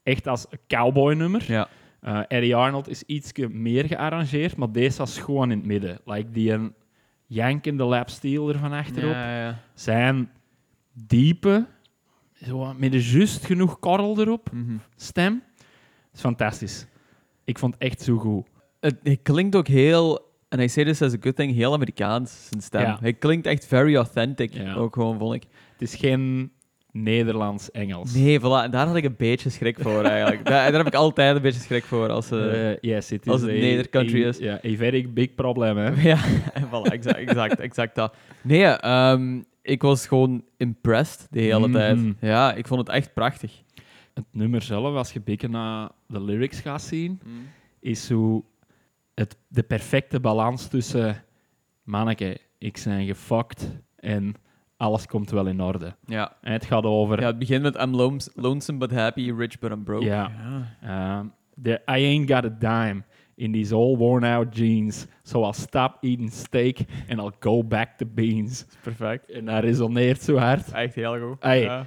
Echt 0.03 0.27
als 0.27 0.45
een 0.49 0.59
cowboy 0.67 1.13
nummer. 1.13 1.43
Ja. 1.47 1.67
Eh, 2.01 2.19
Eddie 2.27 2.55
Arnold 2.55 2.87
is 2.89 3.03
iets 3.03 3.31
meer 3.51 3.85
gearrangeerd, 3.85 4.55
maar 4.55 4.71
deze 4.71 4.97
was 4.97 5.19
gewoon 5.19 5.51
in 5.51 5.57
het 5.57 5.67
midden. 5.67 5.99
Like 6.05 6.31
die 6.31 6.51
een, 6.51 6.73
jankende 7.25 7.83
lap 7.83 8.09
steel 8.09 8.49
er 8.49 8.57
van 8.59 8.71
achterop. 8.71 9.11
Ja, 9.11 9.39
ja. 9.41 9.59
Zijn 9.73 10.29
diepe, 10.93 11.65
zo 12.45 12.73
met 12.77 12.93
een 12.93 12.99
juist 12.99 13.45
genoeg 13.45 13.79
korrel 13.79 14.19
erop, 14.19 14.49
Mhm. 14.53 14.75
stem. 14.95 15.43
is 16.13 16.19
fantastisch. 16.19 16.85
Ik 17.43 17.59
vond 17.59 17.73
het 17.73 17.83
echt 17.83 18.01
zo 18.01 18.17
goed. 18.17 18.47
Het, 18.79 18.99
hij 19.03 19.17
klinkt 19.17 19.55
ook 19.55 19.67
heel, 19.67 20.28
en 20.49 20.59
I 20.59 20.67
say 20.69 20.83
this 20.83 21.01
as 21.01 21.13
a 21.13 21.17
good 21.19 21.35
thing, 21.35 21.53
heel 21.53 21.73
Amerikaans, 21.73 22.47
zijn 22.49 22.61
stem. 22.61 22.81
Ja. 22.81 22.97
Hij 23.01 23.13
klinkt 23.13 23.45
echt 23.47 23.65
very 23.67 23.95
authentic, 23.95 24.53
Ja. 24.53 24.73
ook 24.75 24.93
gewoon, 24.93 25.17
vond 25.17 25.33
ik. 25.33 25.43
Het 25.71 25.81
is 25.81 25.95
geen 25.95 26.51
Nederlands-Engels. 26.91 28.13
Nee, 28.13 28.39
voilà, 28.39 28.63
en 28.63 28.71
daar 28.71 28.87
had 28.87 28.95
ik 28.95 29.03
een 29.03 29.15
beetje 29.17 29.49
schrik 29.49 29.77
voor 29.79 30.03
eigenlijk. 30.03 30.45
daar, 30.49 30.71
daar 30.71 30.77
heb 30.83 30.87
ik 30.87 30.93
altijd 30.99 31.35
een 31.35 31.41
beetje 31.41 31.59
schrik 31.61 31.83
voor. 31.83 32.09
Als, 32.09 32.29
yes, 32.81 33.11
it 33.11 33.27
als 33.27 33.41
het 33.41 33.49
Neder-country 33.51 34.23
a- 34.23 34.27
is. 34.27 34.37
Ja, 34.37 34.59
een 34.61 34.77
very 34.77 35.09
big 35.13 35.35
problem, 35.35 35.77
hè. 35.77 36.01
ja, 36.11 36.17
voilà, 36.67 36.91
exact, 36.91 37.17
exact, 37.17 37.59
exact 37.59 37.95
dat. 37.95 38.15
Nee, 38.41 38.63
ehm, 38.65 39.41
ik 39.61 39.81
was 39.81 40.07
gewoon 40.07 40.43
impressed 40.57 41.27
de 41.31 41.41
hele 41.41 41.67
Mhm. 41.67 41.71
tijd. 41.77 41.99
Ja, 42.19 42.53
ik 42.53 42.67
vond 42.67 42.79
het 42.79 42.89
echt 42.89 43.13
prachtig. 43.13 43.51
Het 44.13 44.25
nummer 44.31 44.61
zelf, 44.61 44.95
als 44.95 45.11
je 45.11 45.17
een 45.17 45.25
beetje 45.25 45.47
naar 45.49 45.89
de 46.07 46.21
lyrics 46.23 46.59
gaat 46.59 46.81
zien, 46.81 47.19
is 47.79 48.05
zo 48.05 48.43
het, 49.19 49.37
de 49.47 49.63
perfecte 49.63 50.19
balans 50.19 50.67
tussen 50.67 51.23
manneke, 51.83 52.37
ik 52.57 52.77
zijn 52.77 53.07
gefucked 53.07 53.81
en 53.95 54.33
alles 54.77 55.05
komt 55.05 55.29
wel 55.31 55.45
in 55.45 55.61
orde. 55.61 55.95
Ja. 56.05 56.33
En 56.41 56.51
het 56.51 56.65
gaat 56.65 56.83
over 56.83 57.19
ja, 57.21 57.27
het 57.27 57.39
begint 57.39 57.61
met 57.61 57.75
I'm 57.81 57.95
lones- 57.95 58.29
lonesome 58.35 58.77
but 58.77 58.91
happy, 58.91 59.31
rich 59.31 59.59
but 59.59 59.71
I'm 59.71 59.83
broke. 59.83 60.05
Ja. 60.05 60.31
Um, 61.19 61.33
the, 61.63 61.71
I 61.71 62.05
ain't 62.05 62.31
got 62.31 62.45
a 62.45 62.49
dime 62.59 63.03
in 63.35 63.51
these 63.51 63.75
all 63.75 63.97
worn 63.97 64.23
out 64.23 64.57
jeans, 64.57 65.07
so 65.23 65.43
I'll 65.43 65.53
stop 65.53 65.97
eating 66.03 66.31
steak 66.31 66.79
and 67.09 67.19
I'll 67.19 67.35
go 67.39 67.63
back 67.63 67.97
to 67.97 68.05
beans. 68.05 68.65
Perfect. 68.81 69.31
En 69.31 69.45
dat 69.45 69.63
resoneert 69.63 70.21
zo 70.21 70.37
hard. 70.37 70.71
Echt 70.71 70.95
heel 70.95 71.19
goed. 71.19 71.43
Hey. 71.43 71.61
Ja. 71.61 71.85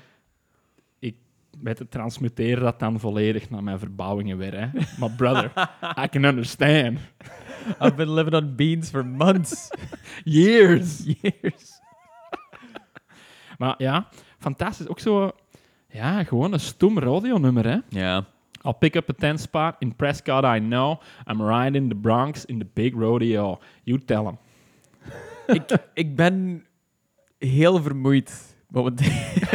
Met 1.59 1.79
het 1.79 1.91
transmuteren 1.91 2.63
dat 2.63 2.79
dan 2.79 3.01
volledig 3.01 3.51
naar 3.51 3.63
mijn 3.63 3.79
verbouwingen 3.79 4.39
weer. 4.39 4.61
Hè. 4.61 4.67
Maar 4.99 5.11
brother, 5.11 5.53
I 6.05 6.09
can 6.09 6.25
understand. 6.25 6.99
I've 7.81 7.95
been 7.95 8.13
living 8.13 8.35
on 8.35 8.57
beans 8.57 8.91
for 8.91 9.07
months. 9.07 9.71
Years. 10.25 11.05
Years. 11.05 11.81
Maar 13.59 13.75
ja, 13.79 14.09
fantastisch. 14.39 14.89
Ook 14.89 14.99
zo, 14.99 15.31
ja, 15.89 16.25
gewoon 16.25 16.53
een 16.53 16.61
stoem 16.61 16.99
radionummer, 16.99 17.67
hè. 17.67 17.79
Ja. 17.89 18.25
I'll 18.65 18.75
pick 18.79 18.95
up 18.95 19.11
a 19.11 19.13
10 19.13 19.39
spot 19.39 19.75
in 19.79 19.97
Prescott, 19.97 20.45
I 20.45 20.59
know. 20.59 21.01
I'm 21.27 21.41
riding 21.41 21.89
the 21.89 21.97
Bronx 21.97 22.45
in 22.45 22.59
the 22.59 22.67
big 22.73 22.95
rodeo. 22.95 23.59
You 23.85 23.99
tell 23.99 24.25
him. 24.25 24.39
ik, 25.47 25.79
ik 25.95 26.17
ben 26.17 26.67
heel 27.39 27.83
vermoeid 27.83 28.57
momenteel. 28.69 29.11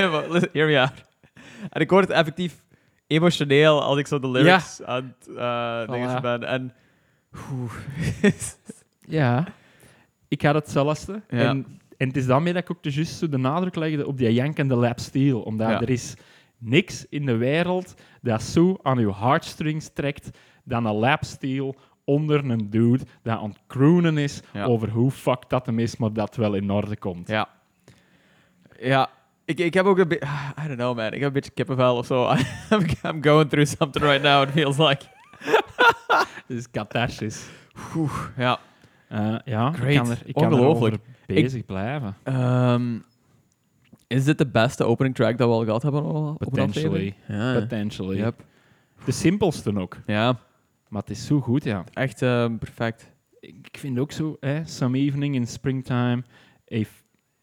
Here 0.54 0.66
we 0.66 0.80
are. 0.80 0.92
En 1.70 1.82
ik 1.82 1.90
word 1.90 2.10
effectief 2.10 2.64
emotioneel 3.08 3.84
als 3.84 3.98
ik 3.98 4.08
zo 4.08 4.20
de 4.20 4.30
lyrics 4.30 4.84
aan 4.84 5.16
het 5.20 5.28
uh, 5.30 5.88
dingen 5.92 6.22
ben. 6.22 6.44
En. 6.44 6.74
Ja. 9.10 9.46
Ik 10.28 10.42
had 10.42 10.56
hetzelfde. 10.56 11.22
Ja. 11.30 11.38
En, 11.50 11.80
en 11.98 12.08
het 12.08 12.18
is 12.18 12.26
daarmee 12.26 12.54
dat 12.54 12.62
ik 12.62 12.72
ook 12.72 12.84
de 12.84 12.92
juist 12.92 13.18
zo 13.18 13.30
de 13.30 13.38
nadruk 13.38 13.76
legde 13.76 14.08
op 14.08 14.18
die 14.18 14.34
jankende 14.34 14.76
lap 14.76 15.00
steel. 15.00 15.42
Omdat 15.42 15.82
er 15.82 15.90
is 15.90 16.14
niks 16.58 17.06
in 17.10 17.26
de 17.26 17.36
wereld 17.36 17.94
dat 18.22 18.42
zo 18.44 18.78
aan 18.82 18.98
uw 18.98 19.14
heartstrings 19.14 19.90
trekt 19.94 20.30
dan 20.64 20.86
een 20.86 20.96
lap 20.96 21.24
steel 21.24 21.76
onder 22.04 22.50
een 22.50 22.70
dude 22.70 23.04
dat 23.24 23.38
aan 23.40 23.50
het 23.50 23.60
croonen 23.68 24.18
is 24.18 24.42
Ja. 24.54 24.64
over 24.66 24.90
hoe 24.90 25.12
fucked 25.12 25.50
dat 25.50 25.66
hem 25.66 25.80
is, 25.80 25.98
maar 25.98 26.14
dat 26.14 26.36
wel 26.36 26.54
in 26.54 26.70
orde 26.72 26.98
komt. 26.98 27.28
ja. 27.28 27.50
Ja. 28.80 29.10
Ik, 29.48 29.60
ik 29.60 29.74
heb 29.74 29.86
ook 29.86 29.98
een 29.98 30.08
beetje... 30.08 30.26
I 30.64 30.68
don't 30.68 30.78
know, 30.78 30.96
man. 30.96 31.06
Ik 31.06 31.14
heb 31.14 31.22
een 31.28 31.34
beetje 31.34 31.52
kippenvel 31.52 31.96
of 31.98 32.06
zo. 32.06 32.32
I'm, 32.72 32.86
I'm 33.04 33.24
going 33.24 33.50
through 33.50 33.66
something 33.78 34.06
right 34.06 34.24
now, 34.24 34.42
it 34.48 34.50
feels 34.50 34.78
like. 34.78 35.06
Het 36.48 36.58
is 36.58 36.72
catharsis. 36.72 37.46
Oeh, 37.96 38.12
ja. 38.38 38.60
Eh, 39.08 39.36
ja, 39.46 39.74
ik 39.86 39.96
kan 39.96 40.10
er, 40.10 40.22
ik 40.26 40.34
kan 40.34 40.54
Ongelooflijk. 40.54 40.96
bezig 41.26 41.66
blijven. 41.66 42.16
Ehm, 42.24 42.98
is 44.08 44.24
dit 44.24 44.38
de 44.38 44.48
beste 44.48 44.84
opening 44.84 45.16
track 45.16 45.38
dat 45.38 45.48
we 45.48 45.54
al 45.54 45.64
gehad 45.64 45.84
hebben 45.84 46.04
op 46.04 46.42
een 46.42 46.50
Potentially. 46.50 47.16
Ja. 47.28 47.54
Potentially. 47.60 48.18
Yep. 48.18 48.44
De 49.06 49.12
simpelste 49.12 49.80
ook. 49.80 49.98
Ja, 50.06 50.40
Maar 50.88 51.02
het 51.02 51.10
is 51.10 51.26
zo 51.26 51.40
goed, 51.40 51.64
ja. 51.64 51.84
echt 51.94 52.22
ehm, 52.22 52.58
perfect. 52.58 53.12
Ik 53.40 53.68
vind 53.72 54.00
ook 54.00 54.12
zo, 54.12 54.38
hè, 54.40 54.66
Some 54.66 54.98
Evening 54.98 55.36
in 55.36 55.48
Springtime. 55.48 56.24
A, 56.74 56.84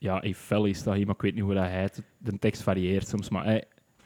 ja, 0.04 0.22
a 0.26 0.32
Felly 0.32 0.72
staat 0.72 0.94
hier, 0.94 1.06
maar 1.06 1.14
ik 1.14 1.20
weet 1.22 1.34
niet 1.34 1.42
hoe 1.42 1.54
dat 1.54 1.66
heet. 1.66 2.02
De 2.18 2.38
tekst 2.38 2.62
varieert 2.62 3.08
soms, 3.08 3.28
maar 3.28 3.44
hè, 3.44 3.58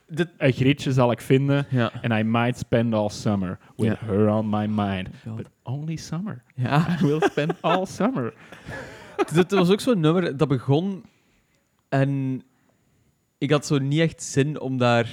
Dit, 0.06 0.28
een 0.36 0.52
grietje 0.52 0.92
zal 0.92 1.10
ik 1.10 1.20
vinden. 1.20 1.66
ja. 1.70 1.92
And 2.02 2.12
I 2.12 2.22
might 2.22 2.58
spend 2.58 2.94
all 2.94 3.08
summer 3.08 3.58
with 3.76 3.98
Ja. 4.00 4.06
her 4.06 4.28
on 4.28 4.48
my 4.48 4.66
mind. 4.66 5.08
But 5.36 5.46
only 5.62 5.96
summer. 5.96 6.42
Ja. 6.54 6.86
I 7.00 7.06
will 7.06 7.20
spend 7.20 7.52
all 7.62 7.86
summer. 7.86 8.34
Dit 9.34 9.50
was 9.50 9.70
ook 9.70 9.80
zo'n 9.80 10.00
nummer 10.00 10.36
dat 10.36 10.48
begon 10.48 11.04
en 11.88 12.42
ik 13.38 13.50
had 13.50 13.66
zo 13.66 13.78
niet 13.78 14.00
echt 14.00 14.22
zin 14.22 14.60
om 14.60 14.76
daar 14.78 15.08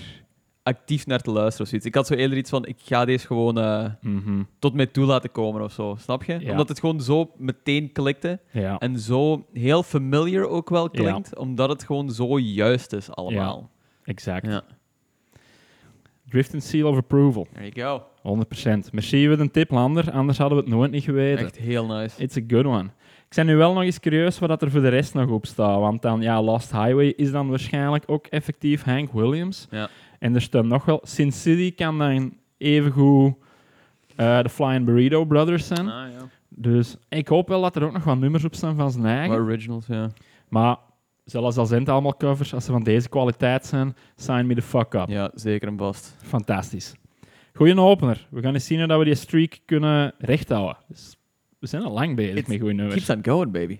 actief 0.65 1.05
naar 1.05 1.19
te 1.21 1.31
luisteren 1.31 1.61
of 1.61 1.67
zoiets. 1.67 1.87
Ik 1.87 1.95
had 1.95 2.07
zo 2.07 2.13
eerder 2.13 2.37
iets 2.37 2.49
van, 2.49 2.65
ik 2.65 2.75
ga 2.83 3.05
deze 3.05 3.25
gewoon 3.27 3.57
eh, 3.59 3.85
Mhm. 4.01 4.43
tot 4.59 4.73
mij 4.73 4.85
toe 4.85 5.05
laten 5.05 5.31
komen 5.31 5.61
of 5.61 5.71
zo, 5.71 5.95
snap 5.99 6.23
je? 6.23 6.39
Ja. 6.39 6.51
Omdat 6.51 6.69
het 6.69 6.79
gewoon 6.79 7.01
zo 7.01 7.31
meteen 7.37 7.91
klikte 7.91 8.39
Ja. 8.51 8.77
en 8.77 8.99
zo 8.99 9.45
heel 9.53 9.83
familiar 9.83 10.47
ook 10.47 10.69
wel 10.69 10.89
klinkt, 10.89 11.37
omdat 11.37 11.69
het 11.69 11.83
gewoon 11.83 12.09
zo 12.11 12.39
juist 12.39 12.93
is 12.93 13.09
allemaal. 13.11 13.69
exact. 14.03 14.61
Drift 16.29 16.53
and 16.53 16.63
Seal 16.63 16.89
of 16.89 16.97
Approval. 16.97 17.47
There 17.53 17.69
you 17.69 17.99
go. 17.99 18.03
100%. 18.21 18.91
Merci 18.91 19.27
een 19.27 19.51
tip, 19.51 19.71
Lander. 19.71 20.11
Anders 20.11 20.37
hadden 20.37 20.57
we 20.57 20.63
het 20.63 20.73
nooit 20.73 20.91
niet 20.91 21.03
geweten. 21.03 21.45
Echt 21.45 21.57
heel 21.57 21.85
nice. 21.85 22.21
It's 22.21 22.37
a 22.37 22.41
good 22.47 22.65
one. 22.65 22.89
Ik 23.35 23.43
ben 23.43 23.53
nu 23.53 23.59
wel 23.59 23.73
nog 23.73 23.83
eens 23.83 23.99
curieus 23.99 24.39
wat 24.39 24.61
er 24.61 24.71
voor 24.71 24.81
de 24.81 24.89
rest 24.89 25.13
nog 25.13 25.29
op 25.29 25.45
staat. 25.45 25.79
Want 25.79 26.01
dan, 26.01 26.21
ja, 26.21 26.41
Lost 26.41 26.71
Highway 26.71 27.07
is 27.07 27.31
dan 27.31 27.49
waarschijnlijk 27.49 28.03
ook 28.07 28.27
effectief 28.27 28.83
Hank 28.83 29.11
Williams. 29.11 29.67
Ja. 29.71 29.89
En 30.19 30.35
er 30.35 30.41
staat 30.41 30.65
nog 30.65 30.85
wel... 30.85 30.99
Sin 31.03 31.31
City 31.31 31.75
kan 31.75 31.97
dan 31.97 32.33
evengoed 32.57 33.33
eh 34.15 34.41
de 34.41 34.49
Flying 34.49 34.85
Burrito 34.85 35.25
Brothers 35.25 35.67
zijn. 35.67 35.89
Ah, 35.89 36.11
ja. 36.11 36.29
Dus 36.49 36.95
ik 37.09 37.27
hoop 37.27 37.47
wel 37.47 37.61
dat 37.61 37.75
er 37.75 37.83
ook 37.83 37.93
nog 37.93 38.03
wat 38.03 38.17
nummers 38.17 38.43
op 38.43 38.55
staan 38.55 38.75
van 38.75 38.91
zijn 38.91 39.05
eigen. 39.05 39.37
Originals, 39.37 39.87
ja. 39.87 40.09
Maar 40.49 40.77
zelfs 41.25 41.57
al 41.57 41.65
zijn 41.65 41.79
het 41.79 41.89
allemaal 41.89 42.17
covers, 42.17 42.53
als 42.53 42.65
ze 42.65 42.71
van 42.71 42.83
deze 42.83 43.09
kwaliteit 43.09 43.65
zijn, 43.65 43.95
sign 44.15 44.45
me 44.45 44.55
the 44.55 44.61
fuck 44.61 44.93
up. 44.93 45.07
Ja, 45.07 45.31
zeker 45.33 45.67
en 45.67 45.77
vast. 45.77 46.15
Fantastisch. 46.23 46.95
Goeie 47.53 47.79
opener. 47.79 48.27
We 48.29 48.41
gaan 48.41 48.53
eens 48.53 48.65
zien 48.65 48.79
hoe 48.79 48.87
dat 48.87 48.99
we 48.99 49.05
die 49.05 49.15
streak 49.15 49.59
kunnen 49.65 50.13
rechthouden. 50.17 50.77
Dus 50.87 51.17
we 51.59 51.67
zijn 51.67 51.83
al 51.83 51.91
lang 51.91 52.15
bezig 52.15 52.35
It's- 52.35 52.47
met 52.47 52.59
goede 52.59 52.73
nummers. 52.73 53.05
Keeps 53.05 53.27
on 53.27 53.33
going, 53.33 53.51
baby. 53.51 53.79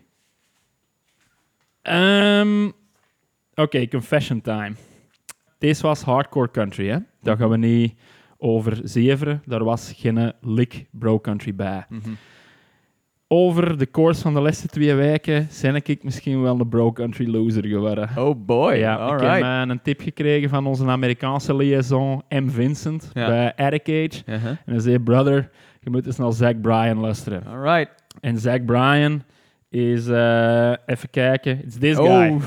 Ehm, 1.82 2.70
Oké, 3.58 3.88
confession 3.88 4.42
time. 4.42 4.72
Deze 5.58 5.82
was 5.82 6.02
hardcore 6.02 6.52
country, 6.52 6.88
hè? 6.88 6.98
Daar 7.22 7.38
gaan 7.38 7.50
we 7.50 7.58
niet 7.58 7.94
over 8.38 8.80
zeveren. 8.84 9.42
Daar 9.46 9.64
was 9.64 9.94
geen 9.96 10.34
lick 10.42 10.86
bro 10.92 11.20
country 11.20 11.56
bij. 11.56 11.86
Over 13.28 13.78
de 13.78 13.92
course 13.92 14.22
van 14.22 14.34
de 14.34 14.40
laatste 14.40 14.68
twee 14.68 14.94
weken 14.94 15.48
ben 15.62 15.76
ik 15.76 16.04
misschien 16.04 16.42
wel 16.42 16.58
de 16.58 16.68
bro 16.68 16.92
country 16.92 17.30
loser 17.30 17.66
geworden. 17.66 18.10
Oh 18.18 18.46
boy, 18.46 18.74
ja, 18.74 18.96
all 18.96 19.14
ik 19.14 19.20
right. 19.20 19.60
heb 19.60 19.70
een 19.70 19.82
tip 19.82 20.02
gekregen 20.02 20.50
van 20.50 20.66
onze 20.66 20.86
Amerikaanse 20.86 21.56
liaison 21.56 22.22
M. 22.30 22.50
Vincent 22.50 23.10
Ja. 23.14 23.28
bij 23.28 23.56
Attic 23.56 23.82
Age. 23.90 24.24
Uh-huh. 24.26 24.50
En 24.50 24.60
hij 24.66 24.80
zei, 24.80 25.00
brother, 25.00 25.50
je 25.86 25.91
moet 25.91 26.06
eens 26.06 26.17
naar 26.17 26.34
Zach 26.34 26.62
Bryan 26.62 27.00
luisteren. 27.00 27.43
All 27.48 27.62
right. 27.62 27.89
En 28.21 28.38
Zach 28.38 28.65
Bryan 28.65 29.24
is, 29.69 30.08
eh, 30.08 30.71
even 30.86 31.10
kijken, 31.10 31.62
it's 31.63 31.78
this 31.78 31.98
Oh. 31.98 32.06
guy. 32.06 32.39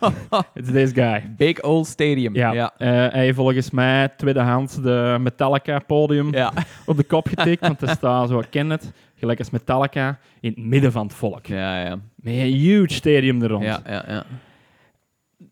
It's 0.54 0.70
this 0.70 0.92
guy. 0.92 1.34
Big 1.36 1.62
old 1.62 1.86
stadium. 1.86 2.34
Ja, 2.34 2.52
Ja. 2.52 2.72
eh, 2.78 2.88
hij 2.88 3.22
heeft 3.24 3.36
volgens 3.36 3.70
mij 3.70 4.08
tweedehands 4.16 4.82
de 4.82 5.16
Metallica-podium 5.20 6.34
Ja. 6.34 6.52
op 6.86 6.96
de 6.96 7.02
kop 7.04 7.28
getikt, 7.28 7.60
want 7.60 7.80
hij 7.80 7.94
staat, 7.94 8.28
zo 8.28 8.38
ik 8.38 8.46
ken 8.50 8.70
het, 8.70 8.92
gelijk 9.14 9.38
als 9.38 9.50
Metallica, 9.50 10.18
in 10.40 10.50
het 10.50 10.58
midden 10.64 10.92
van 10.92 11.02
het 11.06 11.14
volk. 11.14 11.46
Ja, 11.46 11.82
ja. 11.82 11.96
Met 12.14 12.34
een 12.34 12.52
huge 12.52 12.92
stadium 12.94 13.42
er 13.42 13.48
rond. 13.48 13.64
Ja, 13.64 13.80
ja, 13.86 14.04
ja. 14.08 14.24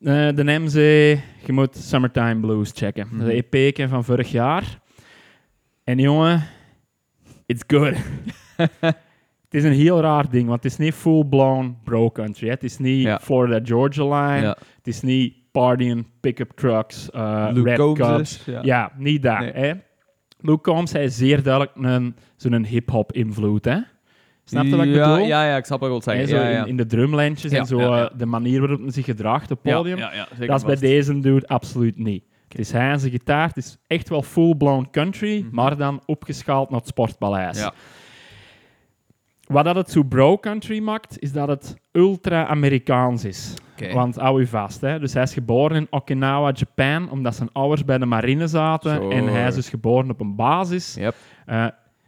Eh, 0.00 0.36
de 0.36 0.62
zei, 0.68 1.20
je 1.46 1.52
moet 1.52 1.76
Summertime 1.76 2.40
Blues 2.40 2.70
checken. 2.74 3.06
Mhm. 3.10 3.28
Is 3.30 3.42
een 3.42 3.44
EP 3.50 3.88
van 3.88 4.04
vorig 4.04 4.30
jaar. 4.30 4.78
En 5.84 5.98
jongen, 5.98 6.42
it's 7.48 7.62
good. 7.66 7.94
het 9.48 9.50
is 9.54 9.64
een 9.64 9.72
heel 9.72 10.00
raar 10.00 10.30
ding, 10.30 10.48
want 10.48 10.62
het 10.62 10.72
is 10.72 10.78
niet 10.78 10.94
full-blown 10.94 11.76
bro 11.84 12.10
country. 12.10 12.46
hè. 12.46 12.52
Het 12.52 12.64
is 12.64 12.78
niet 12.78 13.02
Ja. 13.02 13.18
Florida 13.22 13.60
Georgia 13.64 14.04
Line. 14.04 14.40
ja. 14.46 14.56
Het 14.76 14.86
is 14.86 15.00
niet 15.02 15.34
partying, 15.52 16.06
pick-up 16.20 16.50
trucks, 16.54 17.08
Luke 17.52 17.62
red 17.62 17.78
Combs 17.78 17.98
cups. 18.00 18.20
is, 18.38 18.44
ja. 18.44 18.60
Ja. 18.62 18.92
niet 18.96 19.22
dat. 19.22 19.38
Nee. 19.38 19.52
Hè. 19.52 19.72
Luke 20.40 20.60
Combs 20.60 20.92
hij 20.92 21.04
is 21.04 21.16
zeer 21.16 21.42
duidelijk 21.42 21.72
een, 21.76 22.16
zo'n 22.36 22.64
hip-hop 22.64 23.12
invloed. 23.12 23.64
Hè. 23.64 23.78
Snap 24.44 24.64
je 24.64 24.76
wat 24.76 24.84
ik 24.86 24.92
bedoel? 24.92 25.18
Ja, 25.18 25.44
ja, 25.44 25.56
ik 25.56 25.64
snap 25.64 25.80
wat 25.80 25.88
wilt 25.88 26.04
Hè, 26.04 26.12
zeggen. 26.26 26.38
ja, 26.38 26.48
ja. 26.50 26.62
In, 26.62 26.68
in 26.68 26.76
de 26.76 26.86
drumlijntjes 26.86 27.52
en 27.52 27.66
zo, 27.66 27.78
eh, 27.78 28.06
de 28.16 28.26
manier 28.26 28.60
waarop 28.60 28.80
hij 28.80 28.90
zich 28.90 29.04
gedraagt 29.04 29.50
op 29.50 29.58
het 29.62 29.74
podium. 29.74 29.98
dat 30.46 30.56
is 30.56 30.64
bij 30.64 30.76
deze 30.76 31.20
dude 31.20 31.46
absoluut 31.46 31.98
niet. 31.98 32.24
Het 32.48 32.58
is 32.58 32.72
hij 32.72 32.90
en 32.90 33.00
zijn 33.00 33.12
gitaar. 33.12 33.46
Het 33.48 33.56
is 33.56 33.76
echt 33.86 34.08
wel 34.08 34.22
full-blown 34.22 34.88
country, 34.90 35.40
Mhm. 35.44 35.54
maar 35.54 35.76
dan 35.76 36.02
opgeschaald 36.06 36.70
naar 36.70 36.78
het 36.78 36.88
sportpaleis. 36.88 37.58
Ja. 37.58 37.72
Wat 39.46 39.64
dat 39.64 39.76
het 39.76 39.90
zo 39.90 40.02
bro-country 40.02 40.80
maakt, 40.80 41.18
is 41.18 41.32
dat 41.32 41.48
het 41.48 41.76
ultra-Amerikaans 41.92 43.24
is. 43.24 43.54
Want 43.92 44.16
hou 44.16 44.40
je 44.40 44.46
vast, 44.46 44.80
hè. 44.80 44.98
Dus 44.98 45.12
hij 45.12 45.22
is 45.22 45.32
geboren 45.32 45.76
in 45.76 45.86
Okinawa, 45.90 46.52
Japan, 46.54 47.10
omdat 47.10 47.34
zijn 47.34 47.48
ouders 47.52 47.84
bij 47.84 47.98
de 47.98 48.06
marine 48.06 48.46
zaten. 48.46 49.10
En 49.10 49.26
hij 49.26 49.46
is 49.48 49.54
dus 49.54 49.68
geboren 49.68 50.10
op 50.10 50.20
een 50.20 50.34
basis. 50.36 50.94
Yep. 50.94 51.14
Uh, 51.46 51.66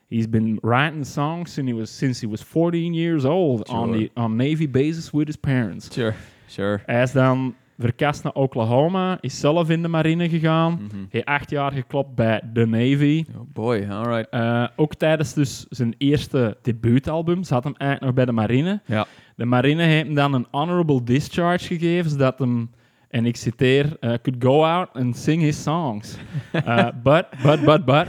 he's 0.08 0.28
been 0.28 0.58
writing 0.62 1.06
songs 1.06 1.52
since 1.52 1.72
he 1.72 1.78
was, 1.78 1.96
since 1.98 2.24
he 2.24 2.30
was 2.30 2.42
14 2.42 2.94
years 2.94 3.24
old 3.24 3.68
on, 3.68 3.92
the, 3.92 4.10
on 4.14 4.36
Navy 4.36 4.70
bases 4.70 5.10
with 5.10 5.26
his 5.26 5.36
parents. 5.36 5.92
Sure, 5.92 6.14
sure. 6.46 6.80
Hij 6.86 7.02
is 7.02 7.12
dan 7.12 7.54
verkast 7.80 8.22
naar 8.22 8.32
Oklahoma, 8.32 9.18
is 9.20 9.40
zelf 9.40 9.70
in 9.70 9.82
de 9.82 9.88
marine 9.88 10.28
gegaan. 10.28 10.72
Mhm. 10.72 11.04
Heeft 11.08 11.24
acht 11.26 11.50
jaar 11.50 11.72
geklopt 11.72 12.14
bij 12.14 12.40
de 12.52 12.66
Navy. 12.66 13.24
Oh 13.36 13.40
boy, 13.52 13.86
alright. 13.90 14.34
Uh, 14.34 14.66
ook 14.76 14.94
tijdens 14.94 15.32
dus 15.34 15.66
zijn 15.68 15.94
eerste 15.98 16.56
debuutalbum 16.62 17.42
zat 17.44 17.64
hem 17.64 17.74
eigenlijk 17.76 18.04
nog 18.04 18.14
bij 18.14 18.24
de 18.34 18.40
marine. 18.40 18.80
Ja. 18.86 19.06
De 19.36 19.44
marine 19.44 19.82
heeft 19.82 20.04
hem 20.04 20.14
dan 20.14 20.32
een 20.34 20.46
honorable 20.50 21.02
discharge 21.02 21.66
gegeven, 21.66 22.10
zodat 22.10 22.38
hem, 22.38 22.70
en 23.08 23.26
ik 23.26 23.36
citeer, 23.36 23.84
uh, 23.84 24.14
could 24.22 24.44
go 24.44 24.64
out 24.64 24.88
and 24.92 25.16
sing 25.16 25.42
his 25.42 25.62
songs. 25.62 26.16
Uh, 26.52 26.88
but, 27.02 27.26
but, 27.42 27.64
but, 27.64 27.84
but, 27.84 28.06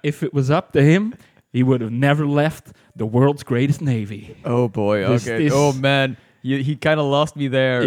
if 0.00 0.22
it 0.22 0.32
was 0.32 0.48
up 0.50 0.66
to 0.72 0.80
him, 0.80 1.12
he 1.50 1.62
would 1.64 1.80
have 1.80 1.92
never 1.92 2.28
left 2.28 2.70
the 2.96 3.10
world's 3.10 3.42
greatest 3.42 3.80
navy. 3.80 4.26
Oh 4.44 4.70
boy. 4.70 5.04
Dus 5.06 5.26
is- 5.26 5.52
Oh 5.52 5.80
man, 5.80 6.16
you, 6.40 6.62
he 6.62 6.76
kind 6.78 6.98
of 6.98 7.04
lost 7.10 7.34
me 7.34 7.48
there. 7.48 7.86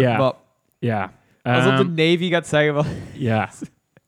Ja. 0.80 1.12
alsof 1.42 1.72
Ehm, 1.72 1.94
de 1.94 2.02
Navy 2.10 2.28
gaat 2.30 2.46
zeggen 2.46 2.74
van... 2.74 2.86
ja. 3.14 3.50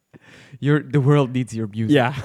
Your, 0.59 0.91
the 0.91 1.01
world 1.01 1.33
needs 1.33 1.53
your 1.53 1.69
music. 1.71 1.91
Ja. 1.91 2.13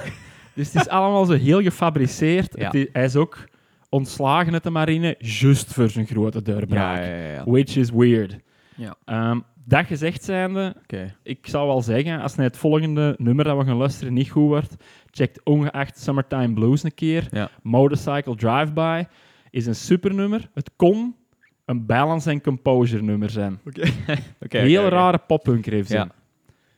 Dus 0.54 0.72
het 0.72 0.82
is 0.82 0.88
allemaal 0.88 1.24
zo 1.24 1.32
heel 1.32 1.62
gefabriceerd. 1.62 2.54
Ja. 2.58 2.64
Het 2.64 2.74
is- 2.74 2.86
hij 2.92 3.04
is 3.04 3.16
ook 3.16 3.48
ontslagen 3.88 4.52
uit 4.52 4.62
de 4.62 4.70
marine, 4.70 5.14
juist 5.18 5.72
voor 5.72 5.88
zijn 5.90 6.06
grote 6.06 6.40
ja, 6.44 7.00
ja. 7.26 7.32
ja. 7.32 7.44
Which 7.44 7.76
is 7.76 7.90
weird. 7.90 8.36
Ja. 8.76 8.94
Ehm, 9.04 9.40
dat 9.64 9.86
gezegd 9.86 10.24
zijnde, 10.24 10.76
ik 11.22 11.46
zou 11.46 11.66
wel 11.66 11.82
zeggen, 11.82 12.20
als 12.20 12.34
net 12.34 12.46
het 12.46 12.56
volgende 12.56 13.14
nummer 13.18 13.44
dat 13.44 13.58
we 13.58 13.64
gaan 13.64 13.76
luisteren 13.76 14.12
niet 14.12 14.30
goed 14.30 14.46
wordt, 14.46 14.76
check 15.10 15.40
ongeacht 15.44 15.98
Summertime 16.00 16.52
Blues 16.52 16.82
een 16.82 16.94
keer. 16.94 17.28
Ja. 17.30 17.50
Motorcycle 17.62 18.34
Drive-By 18.36 19.04
is 19.50 19.66
een 19.66 19.74
supernummer. 19.74 20.50
Het 20.54 20.70
kon 20.76 21.16
een 21.68 21.86
balance 21.86 22.30
en 22.30 22.40
composure 22.42 23.02
nummer 23.02 23.30
zijn. 23.30 23.58
Oké, 24.44 24.58
Heel 24.58 24.84
oké. 24.84 24.94
rare 24.94 25.18
poppunk 25.26 25.66
riffs 25.66 25.90
Ja. 25.90 26.08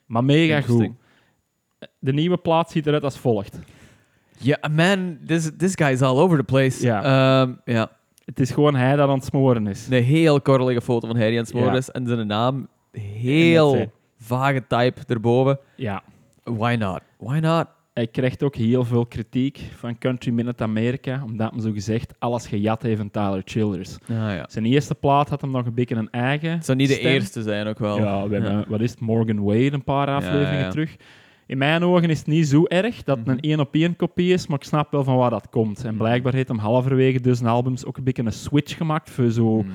Maar 0.06 0.24
mega 0.24 0.60
goed. 0.60 0.90
De 1.98 2.12
nieuwe 2.12 2.36
plaat 2.36 2.70
ziet 2.70 2.86
eruit 2.86 3.04
als 3.04 3.18
volgt. 3.18 3.58
Ja, 4.38 4.58
man, 4.70 5.18
this, 5.26 5.50
this 5.56 5.72
guy 5.74 5.88
is 5.90 6.02
all 6.02 6.18
over 6.18 6.38
the 6.38 6.44
place. 6.44 6.86
Ja. 6.86 7.02
Ehm, 7.42 7.52
ja. 7.64 7.90
Het 8.24 8.40
is 8.40 8.50
gewoon 8.50 8.74
hij 8.74 8.96
dat 8.96 9.08
aan 9.08 9.14
het 9.14 9.24
smoren 9.24 9.66
is. 9.66 9.86
Een 9.90 10.02
heel 10.02 10.40
korrelige 10.40 10.80
foto 10.80 11.06
van 11.06 11.16
Harry 11.16 11.32
aan 11.32 11.38
het 11.38 11.48
smoren 11.48 11.72
Ja. 11.72 11.78
is 11.78 11.90
en 11.90 12.06
zijn 12.06 12.26
naam 12.26 12.68
heel 12.92 13.92
vage 14.18 14.66
type 14.66 15.00
erboven. 15.06 15.58
Ja. 15.76 16.02
Why 16.44 16.76
not? 16.78 17.00
Why 17.18 17.38
not? 17.38 17.66
Hij 17.92 18.06
krijgt 18.06 18.42
ook 18.42 18.54
heel 18.54 18.84
veel 18.84 19.06
kritiek 19.06 19.60
van 19.76 19.98
Country 19.98 20.30
Minute 20.32 20.62
America, 20.62 21.22
omdat 21.26 21.50
hem 21.50 21.60
zo 21.60 21.72
gezegd 21.72 22.14
alles 22.18 22.46
gejat 22.46 22.82
heeft 22.82 22.96
van 22.98 23.10
Tyler 23.10 23.42
Childers. 23.44 23.94
Ah, 24.02 24.08
ja. 24.08 24.46
Zijn 24.48 24.64
eerste 24.64 24.94
plaat 24.94 25.28
had 25.28 25.40
hem 25.40 25.50
nog 25.50 25.66
een 25.66 25.74
beetje 25.74 25.94
een 25.94 26.10
eigen. 26.10 26.50
Het 26.50 26.64
zou 26.64 26.78
niet 26.78 26.88
de 26.88 26.98
eerste 26.98 27.42
zijn 27.42 27.66
ook 27.66 27.78
wel. 27.78 27.96
Ja, 27.98 28.28
we 28.28 28.34
hebben, 28.34 28.64
wat 28.68 28.80
is 28.80 28.90
het, 28.90 29.00
Morgan 29.00 29.42
Wade 29.42 29.72
een 29.72 29.84
paar 29.84 30.06
afleveringen 30.08 30.58
ja, 30.64 30.70
terug. 30.70 30.96
In 31.46 31.58
mijn 31.58 31.82
ogen 31.82 32.10
is 32.10 32.18
het 32.18 32.26
niet 32.26 32.46
zo 32.48 32.64
erg 32.64 33.02
dat 33.02 33.16
het 33.16 33.26
Mhm. 33.26 33.36
een 33.36 33.40
één 33.42 33.60
op 33.60 33.74
één 33.74 33.96
kopie 33.96 34.32
is, 34.32 34.46
maar 34.46 34.58
ik 34.58 34.64
snap 34.64 34.90
wel 34.90 35.04
van 35.04 35.16
waar 35.16 35.30
dat 35.30 35.48
komt. 35.48 35.84
En 35.84 35.96
blijkbaar 35.96 36.32
heeft 36.34 36.48
hem 36.48 36.58
halverwege 36.58 37.20
dus 37.20 37.40
een 37.40 37.46
albums 37.46 37.84
ook 37.84 37.96
een 37.96 38.04
beetje 38.04 38.24
een 38.24 38.32
switch 38.32 38.76
gemaakt 38.76 39.10
voor 39.10 39.30
zo 39.30 39.60
Hmm. 39.60 39.70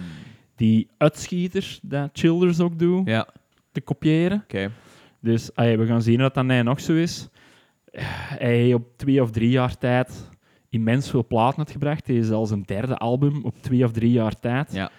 die 0.55 0.87
uitschieters 0.97 1.79
dat 1.81 2.09
Childers 2.13 2.59
ook 2.59 2.79
doen, 2.79 3.01
Ja, 3.05 3.27
te 3.71 3.81
kopiëren. 3.81 4.41
oké. 4.43 4.71
Dus 5.19 5.49
we 5.55 5.83
gaan 5.85 6.01
zien 6.01 6.17
dat 6.19 6.33
dat 6.33 6.45
nee 6.45 6.63
nog 6.63 6.79
zo 6.81 6.93
is. 6.93 7.29
Hij 8.37 8.73
op 8.73 8.83
twee 8.97 9.21
of 9.21 9.31
drie 9.31 9.49
jaar 9.49 9.77
tijd 9.77 10.29
immens 10.69 11.09
veel 11.09 11.25
platen 11.27 11.57
uitgebracht. 11.59 12.07
Hij 12.07 12.15
is 12.15 12.31
al 12.31 12.45
zijn 12.45 12.61
derde 12.61 12.97
album 12.97 13.43
op 13.43 13.55
twee 13.61 13.83
of 13.83 13.91
drie 13.91 14.11
jaar 14.11 14.39
tijd. 14.39 14.73
Ja. 14.73 14.89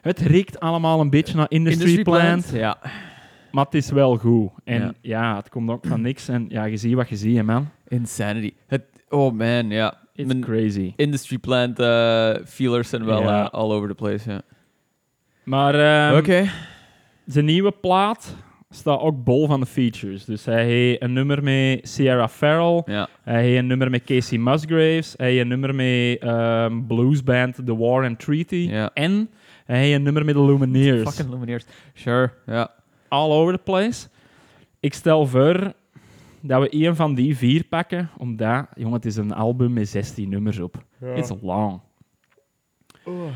Het 0.00 0.18
riekt 0.18 0.60
allemaal 0.60 1.00
een 1.00 1.10
beetje 1.10 1.36
naar 1.36 1.46
Industry, 1.50 2.02
Plant, 2.02 2.50
Ja. 2.54 2.78
maar 3.52 3.64
het 3.64 3.74
is 3.74 3.90
wel 3.90 4.16
goed. 4.16 4.50
En 4.64 4.80
Ja. 4.80 4.92
ja. 5.00 5.36
het 5.36 5.48
komt 5.48 5.70
ook 5.70 5.86
van 5.86 6.00
niks. 6.00 6.28
En 6.28 6.46
ja, 6.48 6.64
je 6.64 6.76
ziet 6.76 6.94
wat 6.94 7.08
je 7.08 7.16
ziet, 7.16 7.42
man. 7.42 7.68
Insanity. 7.88 8.52
Het, 8.66 8.82
oh 9.08 9.32
man, 9.32 9.70
ja. 9.70 9.94
It's 10.14 10.26
Mijn 10.26 10.40
crazy. 10.40 10.92
industry 10.96 11.38
plant 11.38 11.78
eh, 11.78 12.34
feelers 12.46 12.88
zijn 12.88 13.04
wel 13.04 13.20
Ja. 13.22 13.44
eh, 13.44 13.50
all 13.50 13.70
over 13.70 13.88
the 13.88 13.94
place, 13.94 14.30
ja. 14.30 14.42
Maar 15.44 15.74
ehm, 15.74 16.18
Oké. 16.18 16.50
zijn 17.26 17.44
nieuwe 17.44 17.70
plaat 17.72 18.36
staat 18.70 19.00
ook 19.00 19.24
bol 19.24 19.46
van 19.46 19.60
de 19.60 19.66
features. 19.66 20.24
Dus 20.24 20.44
hij 20.44 20.64
heeft 20.64 21.02
een 21.02 21.12
nummer 21.12 21.42
met 21.42 21.88
Sierra 21.88 22.28
Farrell. 22.28 22.82
Ja. 22.86 23.08
Hij 23.22 23.42
heeft 23.42 23.58
een 23.58 23.66
nummer 23.66 23.90
met 23.90 24.04
Casey 24.04 24.38
Musgraves. 24.38 25.14
Hij 25.16 25.30
heeft 25.30 25.40
een 25.40 25.48
nummer 25.48 25.74
met 25.74 26.18
ehm, 26.18 26.86
bluesband 26.86 27.54
The 27.66 27.76
War 27.76 28.04
and 28.04 28.18
Treaty. 28.18 28.68
Ja. 28.70 28.90
En 28.94 29.30
hij 29.64 29.78
heeft 29.78 29.94
een 29.94 30.02
nummer 30.02 30.24
met 30.24 30.34
de 30.34 30.42
Lumineers. 30.44 31.02
Fucking 31.02 31.30
Lumineers. 31.30 31.64
Sure, 31.94 32.30
ja. 32.46 32.70
All 33.08 33.30
over 33.30 33.52
the 33.52 33.62
place. 33.62 34.08
Ik 34.80 34.94
stel 34.94 35.26
voor 35.26 35.72
dat 36.40 36.60
we 36.60 36.68
één 36.68 36.96
van 36.96 37.14
die 37.14 37.36
vier 37.36 37.64
pakken, 37.64 38.10
omdat, 38.18 38.66
jongen, 38.74 38.94
het 38.94 39.04
is 39.04 39.16
een 39.16 39.32
album 39.32 39.72
met 39.72 39.88
16 39.88 40.28
nummers 40.28 40.58
op. 40.58 40.84
It's 41.14 41.32
long. 41.40 41.80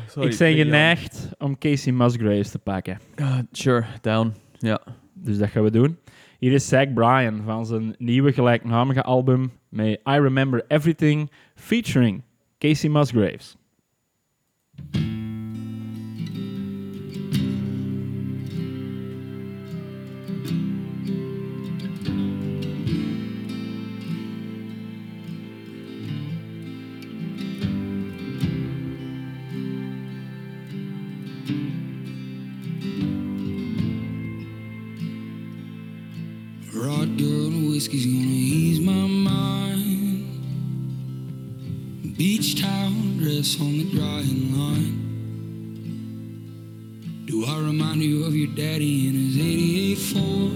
Sorry, 0.07 0.29
ik 0.31 0.37
ben 0.37 0.55
geneigd 0.55 1.29
om 1.37 1.57
Casey 1.57 1.91
Musgraves 1.91 2.51
te 2.51 2.59
pakken. 2.59 2.99
Ah, 3.15 3.39
sure, 3.51 3.85
down. 4.01 4.33
Ja. 4.57 4.81
Dus 5.13 5.37
dat 5.37 5.49
gaan 5.49 5.63
we 5.63 5.71
doen. 5.71 5.97
Hier 6.39 6.51
is 6.51 6.67
Zach 6.67 6.93
Bryan 6.93 7.41
van 7.45 7.65
zijn 7.65 7.95
nieuwe 7.97 8.33
gelijknamige 8.33 9.03
album 9.03 9.51
met 9.69 9.87
I 9.89 10.19
Remember 10.19 10.65
Everything, 10.67 11.31
featuring 11.55 12.21
Casey 12.57 12.89
Musgraves. 12.89 13.57
Whiskey's 37.83 38.05
gonna 38.05 38.27
ease 38.27 38.79
my 38.79 38.93
mind. 38.93 40.23
Beach 42.15 42.61
towel 42.61 42.93
dress 43.19 43.59
on 43.59 43.77
the 43.77 43.83
drying 43.91 44.57
line. 44.57 44.99
Do 47.25 47.45
I 47.45 47.59
remind 47.59 48.01
you 48.01 48.23
of 48.23 48.33
your 48.37 48.47
daddy 48.55 49.09
in 49.09 49.15
his 49.15 49.37
88 49.37 49.97
Ford? 49.97 50.53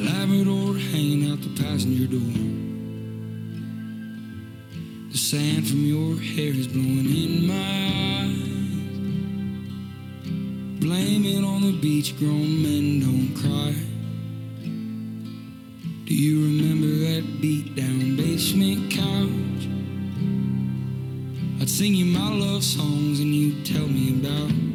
Labrador 0.00 0.78
hanging 0.78 1.30
out 1.30 1.42
the 1.42 1.62
passenger 1.62 2.06
door. 2.06 2.34
The 5.12 5.18
sand 5.18 5.68
from 5.68 5.84
your 5.84 6.16
hair 6.16 6.54
is 6.54 6.68
blowing 6.68 7.04
in 7.04 7.46
my 7.46 7.90
eyes. 8.22 8.48
Blame 10.80 11.26
it 11.26 11.44
on 11.44 11.60
the 11.60 11.72
beach, 11.82 12.16
grown 12.18 12.62
men 12.62 13.00
don't 13.00 13.34
cry. 13.34 13.93
Do 16.06 16.14
you 16.14 16.44
remember 16.44 16.86
that 16.86 17.40
beat 17.40 17.74
down 17.76 18.16
basement 18.16 18.90
couch? 18.90 19.68
I'd 21.62 21.70
sing 21.70 21.94
you 21.94 22.04
my 22.04 22.28
love 22.28 22.62
songs 22.62 23.20
and 23.20 23.34
you'd 23.34 23.64
tell 23.64 23.86
me 23.86 24.10
about 24.10 24.73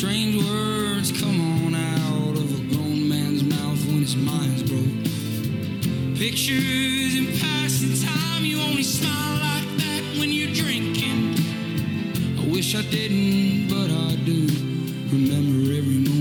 Strange 0.00 0.42
words 0.42 1.12
come 1.12 1.38
on 1.62 1.74
out 1.74 2.34
of 2.34 2.48
a 2.58 2.74
grown 2.74 3.06
man's 3.06 3.44
mouth 3.44 3.84
when 3.84 4.00
his 4.00 4.16
mind's 4.16 4.62
broke. 4.62 5.04
Pictures 6.16 7.18
in 7.18 7.26
passing 7.38 8.08
time, 8.08 8.42
you 8.42 8.58
only 8.62 8.82
smile 8.82 9.34
like 9.40 9.68
that 9.76 10.02
when 10.18 10.30
you're 10.30 10.54
drinking. 10.54 11.34
I 12.40 12.46
wish 12.50 12.74
I 12.74 12.80
didn't, 12.80 13.68
but 13.68 13.90
I 13.90 14.16
do. 14.24 14.46
Remember 15.12 15.70
every 15.70 15.98
moment 16.08 16.19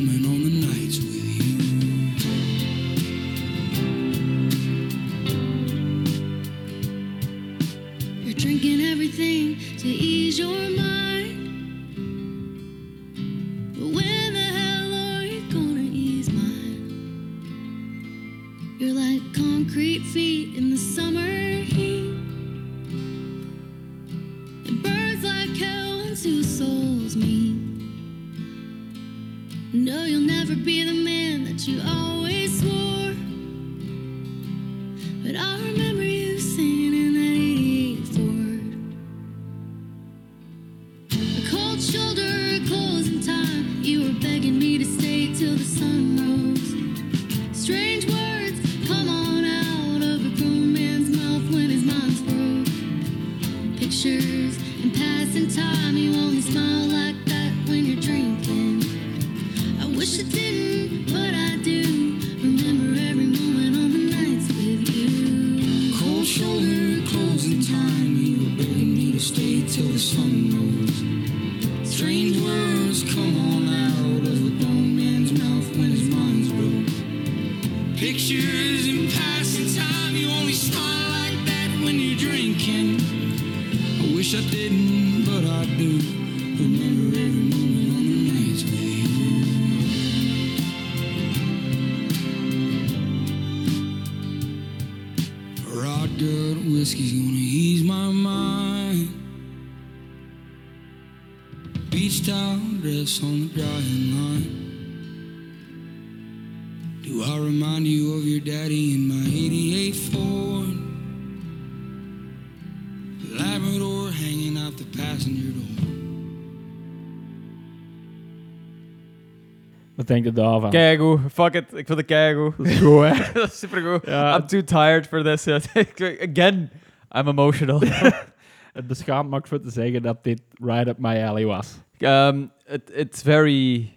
Wat 119.99 120.07
denk 120.07 120.23
je 120.23 120.31
daarvan? 120.31 120.69
Keigoed. 120.69 121.19
Fuck 121.33 121.53
it. 121.53 121.63
Ik 121.73 121.85
vind 121.85 121.97
het 121.97 122.05
keigoed. 122.05 122.57
Dat 122.57 122.65
is 122.65 122.79
goed, 122.79 123.01
hè? 123.01 123.31
Dat 123.39 123.51
is 123.51 123.59
supergoed. 123.59 124.05
Ja. 124.05 124.35
I'm 124.37 124.47
too 124.47 124.63
tired 124.63 125.07
for 125.07 125.23
this. 125.23 125.47
Again, 126.29 126.69
I'm 127.17 127.27
emotional. 127.27 127.81
Het 128.73 128.87
beschaamt 128.87 129.29
me 129.29 129.35
ook 129.35 129.47
voor 129.47 129.61
te 129.61 129.69
zeggen 129.69 130.01
dat 130.01 130.23
dit 130.23 130.41
right 130.63 130.87
up 130.87 130.97
my 130.97 131.23
alley 131.23 131.45
was. 131.45 131.77
um, 131.97 132.51
it, 132.67 132.81
it's 132.93 133.21
very 133.21 133.91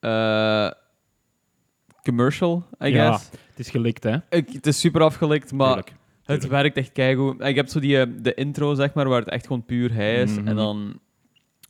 uh, 0.00 0.70
commercial, 2.02 2.64
I 2.84 2.86
Ja. 2.88 3.10
guess. 3.10 3.30
Het 3.30 3.58
is 3.58 3.70
gelikt, 3.70 4.02
hè? 4.04 4.16
Ik, 4.28 4.48
het 4.52 4.66
is 4.66 4.80
super 4.80 5.02
afgelikt, 5.02 5.52
maar 5.52 5.66
Tuurlijk. 5.66 5.92
het 6.24 6.46
werkt 6.46 6.76
echt 6.76 6.92
keigoed. 6.92 7.40
Ik 7.40 7.54
heb 7.56 7.68
zo 7.68 7.80
die, 7.80 8.00
eh, 8.00 8.06
de 8.18 8.34
intro, 8.34 8.74
zeg 8.74 8.94
maar, 8.94 9.08
waar 9.08 9.20
het 9.20 9.30
echt 9.30 9.46
gewoon 9.46 9.64
puur 9.64 9.92
hij 9.94 10.22
is. 10.22 10.36
Mhm. 10.36 10.48
En 10.48 10.56
dan 10.56 11.00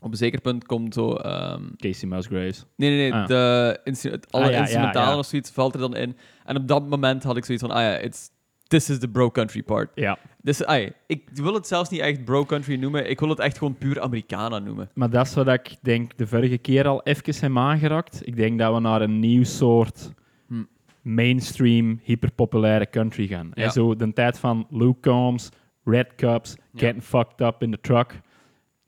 op 0.01 0.11
een 0.11 0.17
zeker 0.17 0.41
punt 0.41 0.67
komt 0.67 0.95
zo... 0.95 1.13
ehm, 1.15 1.63
Casey 1.77 2.09
Musgraves. 2.09 2.65
nee, 2.77 2.91
nee, 2.91 3.11
nee. 3.11 3.21
Ah. 3.21 3.27
De 3.27 3.81
het 3.85 4.33
alle 4.33 4.45
Ah, 4.45 4.51
ja, 4.51 4.57
ja, 4.57 4.63
instrumentalen 4.63 5.13
ja. 5.13 5.19
of 5.19 5.27
zoiets 5.27 5.51
valt 5.51 5.75
er 5.75 5.81
dan 5.81 5.97
in. 5.97 6.17
En 6.45 6.57
op 6.57 6.69
dat 6.69 6.89
moment 6.89 7.23
had 7.23 7.37
ik 7.37 7.45
zoiets 7.45 7.65
van, 7.67 7.75
ah 7.75 7.83
ja, 7.83 7.97
it's, 7.99 8.29
this 8.67 8.91
is 8.91 8.99
the 8.99 9.09
bro 9.09 9.31
country 9.31 9.63
part. 9.63 9.91
Ja. 9.95 10.19
Dus, 10.43 10.65
ai, 10.65 10.93
ik 11.07 11.29
wil 11.33 11.55
het 11.55 11.67
zelfs 11.67 11.91
niet 11.91 12.01
echt 12.01 12.25
bro 12.25 12.45
country 12.45 12.77
noemen. 12.77 13.11
Ik 13.11 13.21
wil 13.21 13.29
het 13.29 13.39
echt 13.39 13.59
gewoon 13.59 13.75
puur 13.79 14.01
Americana 14.01 14.59
noemen. 14.59 14.91
Maar 14.95 15.11
dat 15.11 15.27
is 15.27 15.35
wat 15.35 15.49
ik 15.49 15.77
denk 15.83 16.17
de 16.17 16.27
vorige 16.27 16.59
keer 16.59 16.87
al 16.87 17.03
even 17.03 17.35
heb 17.41 17.57
aangeraakt. 17.57 18.27
Ik 18.27 18.37
denk 18.37 18.59
dat 18.59 18.75
we 18.75 18.81
naar 18.81 19.03
een 19.03 19.19
nieuw 19.21 19.45
soort 19.45 20.13
Hm. 20.49 20.63
mainstream, 21.03 22.01
hyperpopulaire 22.03 22.91
country 22.91 23.27
gaan. 23.27 23.51
Ja. 23.55 23.63
En 23.65 23.71
zo 23.71 23.97
de 23.97 24.13
tijd 24.13 24.39
van 24.39 24.67
Luke 24.71 25.01
Combs, 25.01 25.49
Red 25.85 26.15
Cups, 26.17 26.55
Ja. 26.57 26.79
Getting 26.81 27.05
Fucked 27.05 27.41
Up 27.41 27.63
in 27.63 27.71
the 27.71 27.81
Truck. 27.81 28.21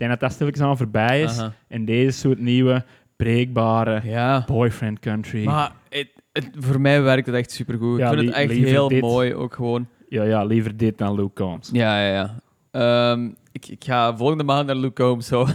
Denk 0.09 0.15
dat 0.21 0.21
dat 0.29 0.33
stilletjes 0.33 0.65
aan 0.67 0.77
voorbij 0.77 1.23
is. 1.23 1.39
Aha. 1.39 1.53
En 1.69 1.85
deze 1.85 2.19
soort 2.19 2.39
nieuwe, 2.39 2.85
breekbare 3.17 4.01
Ja. 4.05 4.45
boyfriend 4.47 4.99
country. 4.99 5.45
Maar 5.45 5.73
het, 5.89 6.09
het- 6.33 6.51
voor 6.59 6.81
mij 6.81 7.03
werkt 7.03 7.27
het 7.27 7.35
echt 7.35 7.51
supergoed. 7.51 7.99
Ja, 7.99 8.11
ik 8.11 8.19
vind 8.19 8.29
het 8.29 8.39
echt 8.39 8.53
heel 8.53 8.89
dit. 8.89 9.01
mooi 9.01 9.35
ook 9.35 9.55
gewoon. 9.55 9.87
Ja, 10.09 10.23
ja, 10.23 10.45
liever 10.45 10.77
dit 10.77 10.99
dan 10.99 11.15
Luke 11.15 11.33
Combs. 11.43 11.69
Ja, 11.73 12.01
ja, 12.07 12.13
ja. 12.15 12.35
Ehm, 13.13 13.31
ik, 13.53 13.67
ik 13.69 13.85
ga 13.85 14.17
volgende 14.17 14.45
maand 14.45 14.67
naar 14.67 14.77
Luke 14.77 15.03
Combs, 15.03 15.27
zo. 15.27 15.47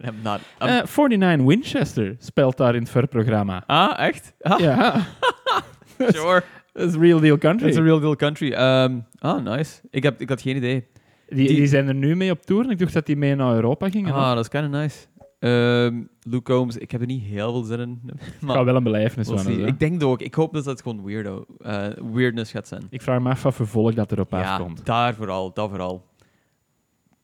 En 0.00 0.08
I'm 0.08 0.14
not... 0.22 0.40
I'm- 0.60 0.68
Eh, 0.68 0.82
49 0.84 1.46
Winchester 1.46 2.16
speelt 2.18 2.56
daar 2.56 2.74
in 2.74 2.80
het 2.80 2.90
voorprogramma. 2.90 3.62
ah, 3.66 3.98
echt? 3.98 4.32
Ah, 4.40 4.58
Ja, 4.60 4.94
sure. 5.98 6.42
dat 6.72 6.88
is 6.88 6.94
real 6.94 7.20
deal 7.20 7.38
country. 7.38 7.68
It's 7.68 7.78
a 7.78 7.82
real 7.82 8.00
deal 8.00 8.16
country. 8.16 8.52
Ehm, 8.52 8.98
ah, 9.18 9.44
nice. 9.44 9.80
Ik, 9.90 10.02
heb, 10.02 10.20
ik 10.20 10.28
had 10.28 10.40
geen 10.42 10.56
idee. 10.56 10.86
Die, 11.34 11.46
die- 11.48 11.56
die 11.56 11.66
zijn 11.66 11.88
er 11.88 11.94
nu 11.94 12.16
mee 12.16 12.30
op 12.30 12.42
tour. 12.42 12.70
Ik 12.70 12.78
dacht 12.78 12.92
dat 12.92 13.06
die 13.06 13.16
mee 13.16 13.34
naar 13.34 13.54
Europa 13.54 13.88
gingen. 13.90 14.14
Ah, 14.14 14.28
dat 14.34 14.38
is 14.44 14.48
kind 14.48 14.64
of 14.64 14.70
nice. 14.70 15.06
Ehm, 15.38 16.02
Luke 16.22 16.52
Combs, 16.52 16.76
ik 16.76 16.90
heb 16.90 17.00
er 17.00 17.06
niet 17.06 17.22
heel 17.22 17.52
veel 17.52 17.62
zin 17.62 17.80
in. 17.80 18.00
Het 18.06 18.40
Maar 18.40 18.56
gaat 18.56 18.64
wel 18.64 18.76
een 18.76 18.82
belevenis 18.82 19.26
we'll 19.26 19.36
worden. 19.36 19.52
see. 19.54 19.62
hè. 19.62 19.68
Ik 19.68 19.78
denk 19.78 19.92
het 19.92 20.02
ook. 20.02 20.20
Ik 20.22 20.34
hoop 20.34 20.52
dat 20.52 20.64
dat 20.64 20.82
gewoon 20.82 21.04
weirdo, 21.04 21.44
eh, 21.60 21.86
weirdness 22.12 22.50
gaat 22.50 22.68
zijn. 22.68 22.82
Ik 22.90 23.02
vraag 23.02 23.20
me 23.20 23.30
af 23.30 23.42
wat 23.42 23.54
vervolg 23.54 23.94
dat 23.94 24.12
erop 24.12 24.30
ja, 24.30 24.52
afkomt. 24.54 24.86
daar 24.86 25.14
vooral. 25.14 25.52
Dat 25.52 25.68
vooral. 25.68 26.04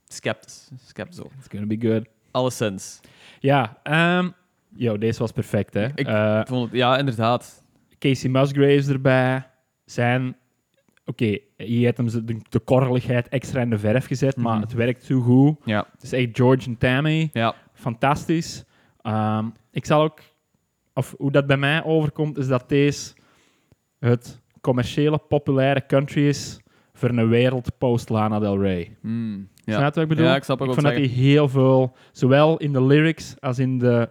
Skeptisch. 0.08 0.70
Ook. 1.20 1.30
It's 1.38 1.46
gonna 1.50 1.66
be 1.66 1.76
good. 1.88 2.06
Alleszins. 2.30 3.00
Ja, 3.40 3.78
ehm 3.82 4.28
yo, 4.74 4.98
deze 4.98 5.18
was 5.18 5.32
perfect, 5.32 5.74
hè. 5.74 5.84
Ik- 5.94 6.06
Eh, 6.06 6.40
vond 6.44 6.64
het, 6.64 6.72
ja, 6.78 6.98
inderdaad. 6.98 7.62
Casey 7.98 8.30
Musgraves 8.30 8.88
erbij. 8.88 9.46
Zijn... 9.84 10.36
Oké, 11.08 11.38
je 11.56 11.84
hebt 11.84 11.96
hem 11.96 12.10
de, 12.26 12.36
de 12.48 12.58
korreligheid 12.58 13.28
extra 13.28 13.60
in 13.60 13.70
de 13.70 13.78
verf 13.78 14.06
gezet, 14.06 14.36
maar 14.36 14.52
Mhm. 14.54 14.62
het 14.62 14.72
werkt 14.72 15.04
zo 15.04 15.20
goed. 15.20 15.56
Ja. 15.64 15.86
Het 15.92 16.02
is 16.02 16.12
echt 16.12 16.28
George 16.32 16.66
en 16.68 16.78
Tammy. 16.78 17.30
Ja. 17.32 17.54
Fantastisch. 17.72 18.64
Ehm, 19.02 19.46
ik 19.70 19.86
zal 19.86 20.02
ook... 20.02 20.18
Of 20.94 21.14
hoe 21.18 21.30
dat 21.30 21.46
bij 21.46 21.56
mij 21.56 21.84
overkomt, 21.84 22.38
is 22.38 22.46
dat 22.48 22.68
deze 22.68 23.12
het 23.98 24.40
commerciële, 24.60 25.18
populaire 25.18 25.86
country 25.86 26.28
is 26.28 26.60
voor 26.92 27.08
een 27.08 27.28
wereld 27.28 27.78
post 27.78 28.08
Lana 28.08 28.38
Del 28.38 28.60
Rey. 28.60 28.96
Mm, 29.02 29.48
Snap 29.54 29.66
ja. 29.66 29.76
je 29.78 29.84
wat 29.84 29.96
ik 29.96 30.08
bedoel? 30.08 30.24
Ja, 30.24 30.36
ik 30.36 30.44
snap 30.44 30.60
ook 30.60 30.66
ik 30.68 30.72
vond 30.74 30.86
dat 30.86 30.94
hij 30.96 31.04
heel 31.04 31.48
veel, 31.48 31.96
zowel 32.12 32.56
in 32.56 32.72
de 32.72 32.82
lyrics 32.82 33.34
als 33.40 33.58
in 33.58 33.78
de 33.78 34.08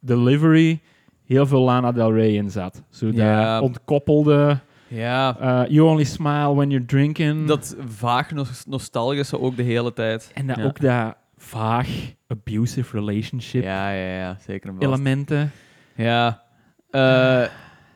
delivery, 0.00 0.80
heel 1.24 1.46
veel 1.46 1.60
Lana 1.60 1.92
Del 1.92 2.12
Rey 2.12 2.32
in 2.34 2.50
zat. 2.50 2.82
Zo 2.90 3.10
dat 3.10 3.60
ontkoppelde, 3.62 4.58
Ja, 4.88 5.36
eh, 5.40 5.70
you 5.70 5.88
only 5.88 6.04
smile 6.04 6.54
when 6.54 6.70
you're 6.70 6.86
drinking. 6.86 7.46
dat 7.46 7.76
vaag 7.86 8.30
nos- 8.30 8.64
nostalgische 8.66 9.40
ook 9.40 9.56
de 9.56 9.62
hele 9.62 9.92
tijd. 9.92 10.30
en 10.34 10.46
dat 10.46 10.56
ja. 10.56 10.64
ook 10.64 10.80
dat 10.80 11.16
vaag 11.36 11.88
abusive 12.28 12.98
relationship 12.98 13.62
Ja, 13.62 13.90
ja, 13.90 14.16
ja, 14.18 14.36
zeker 14.40 14.68
en 14.68 14.74
vast. 14.76 14.86
elementen. 14.86 15.50
Ja. 15.94 16.42
Eh, 16.90 17.44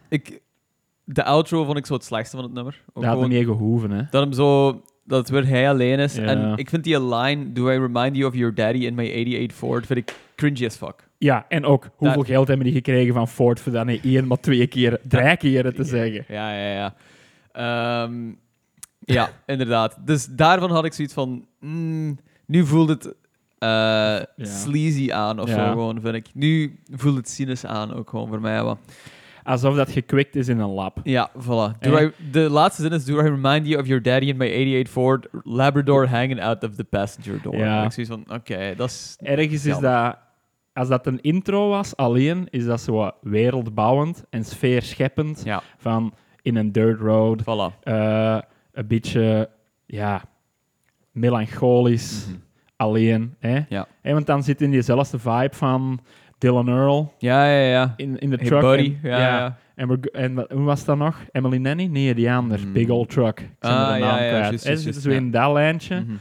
ik, 0.09 0.41
de 1.05 1.25
outro 1.25 1.65
vond 1.65 1.79
ik 1.79 1.87
zo 1.87 1.95
het 1.95 2.05
slechtste 2.05 2.37
van 2.37 2.45
het 2.45 2.55
nummer. 2.55 2.83
Ook 2.93 3.03
Dat 3.03 3.13
had 3.13 3.21
hem 3.21 3.29
niet 3.31 3.45
gehoeven, 3.45 3.91
hè. 3.91 4.03
dat 4.11 4.23
hem 4.23 4.33
zo... 4.33 4.83
Dat 5.05 5.19
het 5.19 5.29
weer 5.29 5.47
hij 5.47 5.69
alleen 5.71 5.99
is. 5.99 6.15
Ja. 6.15 6.23
En 6.23 6.57
ik 6.57 6.69
vind 6.69 6.85
die 6.85 7.15
line, 7.15 7.53
Do 7.53 7.71
I 7.71 7.79
remind 7.79 8.17
you 8.17 8.29
of 8.29 8.35
your 8.35 8.55
daddy 8.55 8.79
in 8.79 8.95
my 8.95 9.11
88 9.11 9.53
Ford, 9.57 9.87
vind 9.87 9.99
ik 9.99 10.17
cringy 10.37 10.67
as 10.67 10.77
fuck. 10.77 11.08
Ja, 11.19 11.45
en 11.49 11.65
ook 11.65 11.89
hoeveel 11.97 12.23
geld 12.23 12.49
hebben 12.49 12.67
die 12.67 12.75
gekregen 12.75 13.15
van 13.15 13.29
Ford 13.29 13.61
voor 13.61 13.73
dat 13.73 13.87
niet 13.87 14.05
één, 14.05 14.27
maar 14.27 14.41
twee 14.41 14.67
keer, 14.67 15.01
drie 15.09 15.37
keren 15.37 15.75
te 15.75 15.85
zeggen. 15.85 16.25
Ja, 16.29 16.53
ja, 16.53 16.73
ja. 16.73 16.95
Ehm, 17.53 18.33
ja, 19.01 19.31
inderdaad. 19.47 19.97
Dus 20.07 20.27
daarvan 20.27 20.71
had 20.71 20.85
ik 20.85 20.93
zoiets 20.93 21.15
van... 21.15 21.47
mm, 21.61 22.19
nu 22.47 22.67
voelt 22.67 22.89
het 22.89 23.15
eh, 23.59 24.19
sleazy 24.37 25.13
aan 25.13 25.41
of 25.41 25.49
Ja. 25.49 25.55
zo, 25.55 25.71
gewoon, 25.71 26.01
vind 26.01 26.15
ik. 26.15 26.27
Nu 26.35 26.79
voelt 26.91 27.17
het 27.17 27.29
cynisch 27.29 27.67
aan, 27.67 27.95
ook 27.95 28.11
gewoon 28.11 28.29
voor 28.29 28.41
mij. 28.41 28.63
Wat. 28.63 28.79
Alsof 29.45 29.77
dat 29.77 29.91
gekwikt 29.91 30.37
is 30.37 30.49
in 30.49 30.59
een 30.59 30.71
lab. 30.71 31.01
Ja, 31.03 31.31
voilà. 31.39 31.79
Do 31.79 31.95
Eh. 31.97 32.03
I, 32.03 32.11
de 32.31 32.41
laatste 32.51 32.83
zin 32.83 32.93
is... 32.93 33.05
Do 33.05 33.19
I 33.19 33.23
remind 33.23 33.67
you 33.67 33.81
of 33.81 33.87
your 33.87 34.03
daddy 34.03 34.27
in 34.27 34.37
my 34.37 34.47
88 34.47 34.89
Ford 34.91 35.27
Labrador 35.45 36.09
hanging 36.09 36.43
out 36.43 36.63
of 36.65 36.75
the 36.75 36.85
passenger 36.85 37.43
door? 37.43 37.57
Ja. 37.57 37.85
Ik 37.85 37.93
zoiets 37.93 38.13
van, 38.13 38.37
oké, 38.37 38.75
dat 38.77 38.89
is... 38.89 39.17
Ergens 39.23 39.67
is 39.67 39.79
dat... 39.79 40.17
Als 40.79 40.89
dat 40.89 41.07
een 41.07 41.21
intro 41.21 41.69
was, 41.69 41.97
alleen, 41.97 42.47
is 42.51 42.65
dat 42.65 42.81
zo 42.81 42.93
wat 42.93 43.15
wereldbouwend 43.23 44.25
en 44.31 44.45
sfeerscheppend. 44.45 45.41
Ja, 45.45 45.63
Van 45.77 46.15
in 46.43 46.57
een 46.57 46.73
dirt 46.73 47.01
road, 47.01 47.43
voilà. 47.43 47.83
eh, 47.83 48.39
een 48.73 48.87
beetje, 48.87 49.49
ja, 49.87 50.23
melancholisch, 51.13 52.27
Mhm. 52.29 52.37
alleen. 52.77 53.35
Hè? 53.39 53.61
Ja. 53.69 53.87
Want 54.03 54.27
dan 54.27 54.43
zit 54.43 54.61
in 54.63 54.71
diezelfde 54.71 55.19
vibe 55.19 55.55
van 55.55 56.01
Dylan 56.39 56.69
Earl 56.69 57.13
Ja, 57.19 57.45
ja, 57.51 57.69
ja. 57.71 57.95
in, 57.97 58.19
in 58.19 58.31
de 58.31 58.37
Hey 58.37 58.47
truck. 58.47 58.61
buddy. 58.61 58.97
En, 59.03 59.11
Ja, 59.11 59.19
ja. 59.19 59.57
En, 59.75 59.89
we, 59.89 60.11
en 60.11 60.47
hoe 60.51 60.63
was 60.65 60.85
dat 60.85 60.97
nog? 60.99 61.17
Emily 61.33 61.57
Nanny? 61.57 61.85
Nee, 61.87 62.15
die 62.15 62.31
ander. 62.33 62.59
Hmm. 62.61 62.73
Big 62.73 62.89
Old 62.89 63.09
Truck. 63.11 63.41
Ik 63.41 63.49
Ah, 63.61 63.93
de 63.93 63.99
naam 63.99 64.19
ja, 64.23 64.49
kwijt. 64.49 64.95
zo 64.95 65.11
in 65.11 65.31
dat 65.31 65.53
lijntje. 65.53 66.01
Mhm. 66.01 66.13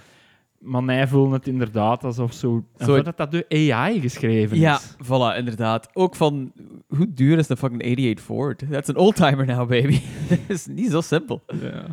Maar 0.60 0.84
mij 0.84 1.08
voelde 1.08 1.34
het 1.36 1.47
inderdaad 1.47 2.03
alsof 2.03 2.34
zo, 2.34 2.64
Zo- 2.80 3.01
dat, 3.01 3.18
dat 3.18 3.32
door 3.32 3.43
AI 3.49 3.99
geschreven 4.01 4.58
Ja, 4.58 4.76
is. 4.76 4.95
voilà, 5.03 5.38
inderdaad. 5.38 5.89
Ook 5.93 6.16
van, 6.16 6.51
hoe 6.88 7.14
duur 7.14 7.38
is 7.38 7.47
de 7.47 7.58
fucking 7.58 7.82
88 7.82 8.26
Ford? 8.26 8.64
That's 8.72 8.89
an 8.89 8.95
oldtimer 8.95 9.45
now, 9.45 9.70
baby. 9.70 10.01
Dat 10.30 10.39
is 10.47 10.66
niet 10.66 10.91
zo 10.91 11.01
simpel. 11.01 11.43
Ja. 11.62 11.86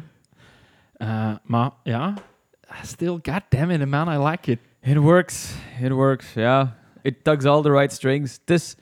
Eh, 0.97 1.37
maar 1.45 1.71
ja, 1.83 2.15
still, 2.83 3.19
god 3.23 3.43
damn 3.49 3.71
it, 3.71 3.89
man, 3.89 4.12
I 4.12 4.29
like 4.31 4.51
it. 4.51 4.59
It 4.83 4.97
works, 4.97 5.55
it 5.83 5.91
works, 5.91 6.33
ja. 6.33 6.77
It 7.03 7.25
tugs 7.25 7.45
all 7.45 7.62
the 7.62 7.71
right 7.71 7.93
strings. 7.93 8.33
Het 8.41 8.51
is, 8.51 8.77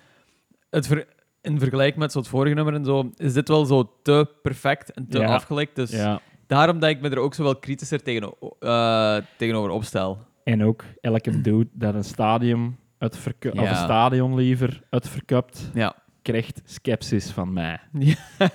het 0.71 0.87
ver- 0.87 1.07
in 1.41 1.59
vergelijking 1.59 1.99
met 1.99 2.13
zo'n 2.13 2.25
vorige 2.25 2.55
nummer 2.55 2.75
en 2.75 2.85
zo, 2.85 3.11
is 3.17 3.33
dit 3.33 3.49
wel 3.49 3.65
zo 3.65 3.93
te 4.03 4.29
perfect 4.43 4.93
en 4.93 5.09
te 5.09 5.19
Ja. 5.19 5.35
afgelekt. 5.35 5.77
Dus 5.77 5.91
Ja. 5.91 6.21
Daarom 6.53 6.79
dat 6.79 6.91
ik 6.91 7.01
me 7.01 7.09
er 7.09 7.19
ook 7.19 7.35
zo 7.35 7.43
wel 7.43 7.57
kritischer 7.57 8.03
tegen, 8.03 8.35
eh, 8.61 9.17
tegenover 9.37 9.71
opstel. 9.71 10.19
En 10.45 10.65
ook 10.65 10.85
elke 11.01 11.41
dude 11.41 11.69
dat 11.73 11.95
een 11.95 12.05
stadium 12.05 12.77
of 12.99 13.27
een 13.53 13.77
stadion 13.77 14.35
liever 14.35 14.83
uitverkupt, 14.91 15.71
Ja. 15.75 15.95
krijgt 16.23 16.63
sceptisch 16.65 17.31
van 17.31 17.53
mij. 17.53 17.81
Ja. 17.99 18.15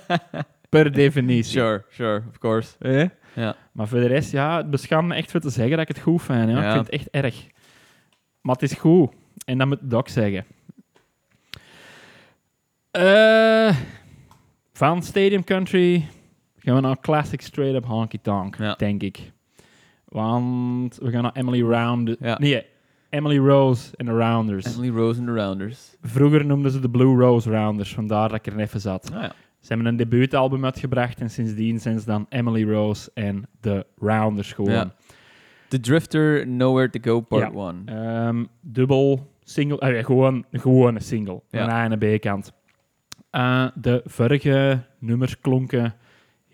Per 0.68 0.92
definitie. 0.92 1.50
Sure, 1.50 1.84
sure, 1.90 2.22
of 2.28 2.38
course. 2.38 2.74
Eh? 2.78 3.08
Ja. 3.34 3.56
Maar 3.72 3.88
voor 3.88 3.98
de 4.00 4.06
rest, 4.06 4.30
ja, 4.32 4.56
het 4.56 4.70
beschaamt 4.70 5.08
me 5.08 5.14
echt 5.14 5.30
voor 5.30 5.40
te 5.40 5.50
zeggen 5.50 5.70
dat 5.76 5.80
ik 5.80 5.96
het 5.96 6.04
goed 6.04 6.22
vind. 6.22 6.50
Ja. 6.50 6.64
Ik 6.66 6.72
vind 6.72 6.86
het 6.86 6.88
echt 6.94 7.08
erg. 7.10 7.46
Maar 8.40 8.54
het 8.54 8.70
is 8.70 8.72
goed. 8.78 9.12
En 9.44 9.58
dat 9.58 9.66
moet 9.66 9.80
ik 9.82 9.94
ook 9.94 10.08
zeggen. 10.08 10.44
Eh, 12.90 13.76
van 14.72 15.02
Stadium 15.02 15.44
Country 15.44 16.08
gaan 16.58 16.74
we 16.74 16.80
naar 16.80 17.00
Classic 17.00 17.40
Straight 17.40 17.74
Up 17.76 17.84
Honky 17.86 18.18
Tonk, 18.22 18.56
Ja. 18.56 18.74
denk 18.74 19.02
ik. 19.02 19.32
Want 20.04 20.96
we 21.02 21.10
gaan 21.10 21.22
naar 21.22 21.32
Emily 21.32 21.62
Round... 21.62 22.16
Ja. 22.20 22.38
Nee, 22.38 22.66
Emily 23.10 23.38
Rose 23.38 23.96
en 23.96 24.06
de 24.06 24.12
Rounders. 24.12 24.76
Emily 24.76 24.96
Rose 24.96 25.18
and 25.18 25.28
the 25.28 25.34
Rounders. 25.34 25.96
Vroeger 26.02 26.46
noemden 26.46 26.70
ze 26.70 26.80
de 26.80 26.90
Blue 26.90 27.16
Rose 27.20 27.50
Rounders, 27.50 27.94
vandaar 27.94 28.28
dat 28.28 28.38
ik 28.38 28.52
er 28.52 28.58
even 28.58 28.80
zat. 28.80 29.10
Ah 29.14 29.22
ja. 29.22 29.32
Ze 29.60 29.68
hebben 29.74 29.86
een 29.86 29.96
debuutalbum 29.96 30.64
uitgebracht 30.64 31.20
en 31.20 31.30
sindsdien 31.30 31.80
zijn 31.80 31.98
ze 32.00 32.06
dan 32.06 32.26
Emily 32.28 32.70
Rose 32.70 33.10
en 33.14 33.44
de 33.60 33.86
Rounders 33.98 34.52
gewoon. 34.52 34.72
Ja. 34.72 34.94
The 35.68 35.80
Drifter, 35.80 36.46
Nowhere 36.48 36.90
to 36.90 37.00
Go, 37.02 37.20
Part 37.20 37.52
Ja. 37.52 37.68
1. 37.68 37.82
Ehm, 37.86 38.44
dubbel, 38.60 39.32
single, 39.42 39.78
eh, 39.78 40.04
gewoon 40.04 40.44
een 40.50 40.60
gewone 40.60 41.00
single. 41.00 41.42
Ja. 41.50 41.62
Een 41.62 41.70
A 41.70 41.84
en 41.84 41.92
een 42.00 42.16
B-kant. 42.18 42.52
Eh, 43.30 43.66
de 43.74 44.02
vorige 44.04 44.82
nummers 44.98 45.40
klonken 45.40 45.94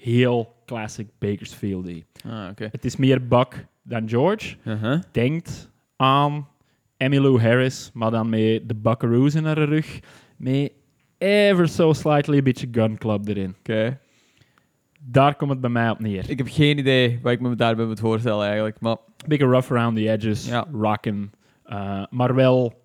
heel 0.05 0.55
classic 0.67 1.07
Bakersfield. 1.19 1.89
Ah, 2.27 2.49
oké. 2.51 2.69
Het 2.71 2.85
is 2.85 2.97
meer 2.97 3.27
Buck 3.29 3.67
dan 3.83 4.09
George. 4.09 4.57
Uh-huh. 4.65 5.01
Denkt 5.13 5.71
aan 5.97 6.49
Emmylou 6.97 7.41
Harris, 7.41 7.91
maar 7.95 8.11
dan 8.11 8.29
met 8.29 8.69
de 8.69 8.75
Buckaroos 8.75 9.35
in 9.35 9.45
haar 9.45 9.59
rug. 9.59 10.01
Met 10.37 10.73
ever 11.19 11.69
so 11.69 11.93
slightly 11.93 12.37
een 12.37 12.45
beetje 12.45 12.69
Gun 12.73 12.99
Club 12.99 13.29
erin. 13.29 13.55
Oké. 13.59 13.99
Daar 15.01 15.35
komt 15.35 15.51
het 15.51 15.61
bij 15.61 15.71
mij 15.71 15.91
op 15.91 15.99
neer. 15.99 16.31
Ik 16.31 16.39
heb 16.39 16.49
geen 16.51 16.79
idee 16.79 17.19
wat 17.23 17.33
ik 17.33 17.41
me 17.41 17.55
daarbij 17.55 17.87
moet 17.87 18.01
voorstellen 18.01 18.45
eigenlijk, 18.47 18.81
maar... 18.81 18.97
beetje 19.27 19.47
rough 19.47 19.73
around 19.73 19.97
the 19.97 20.11
edges, 20.11 20.49
Ja. 20.49 20.67
rockin', 20.73 21.33
eh, 21.65 22.05
maar 22.11 22.35
wel 22.35 22.83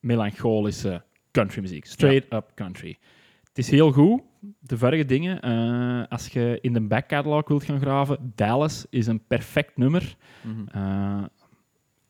melancholische 0.00 1.02
countrymuziek. 1.32 1.86
Straight 1.86 2.32
up 2.32 2.50
country. 2.54 2.98
Het 3.48 3.58
is 3.58 3.70
heel 3.70 3.92
goed, 3.92 4.22
de 4.60 4.78
vorige 4.78 5.04
dingen. 5.04 5.40
eh, 5.40 6.02
als 6.08 6.26
je 6.28 6.58
in 6.60 6.72
de 6.72 6.80
back 6.80 7.08
catalog 7.08 7.48
wilt 7.48 7.64
gaan 7.64 7.80
graven, 7.80 8.32
Dallas 8.34 8.86
is 8.90 9.06
een 9.06 9.22
perfect 9.26 9.76
nummer. 9.76 10.16
Mhm. 10.42 10.78
Eh, 10.78 11.22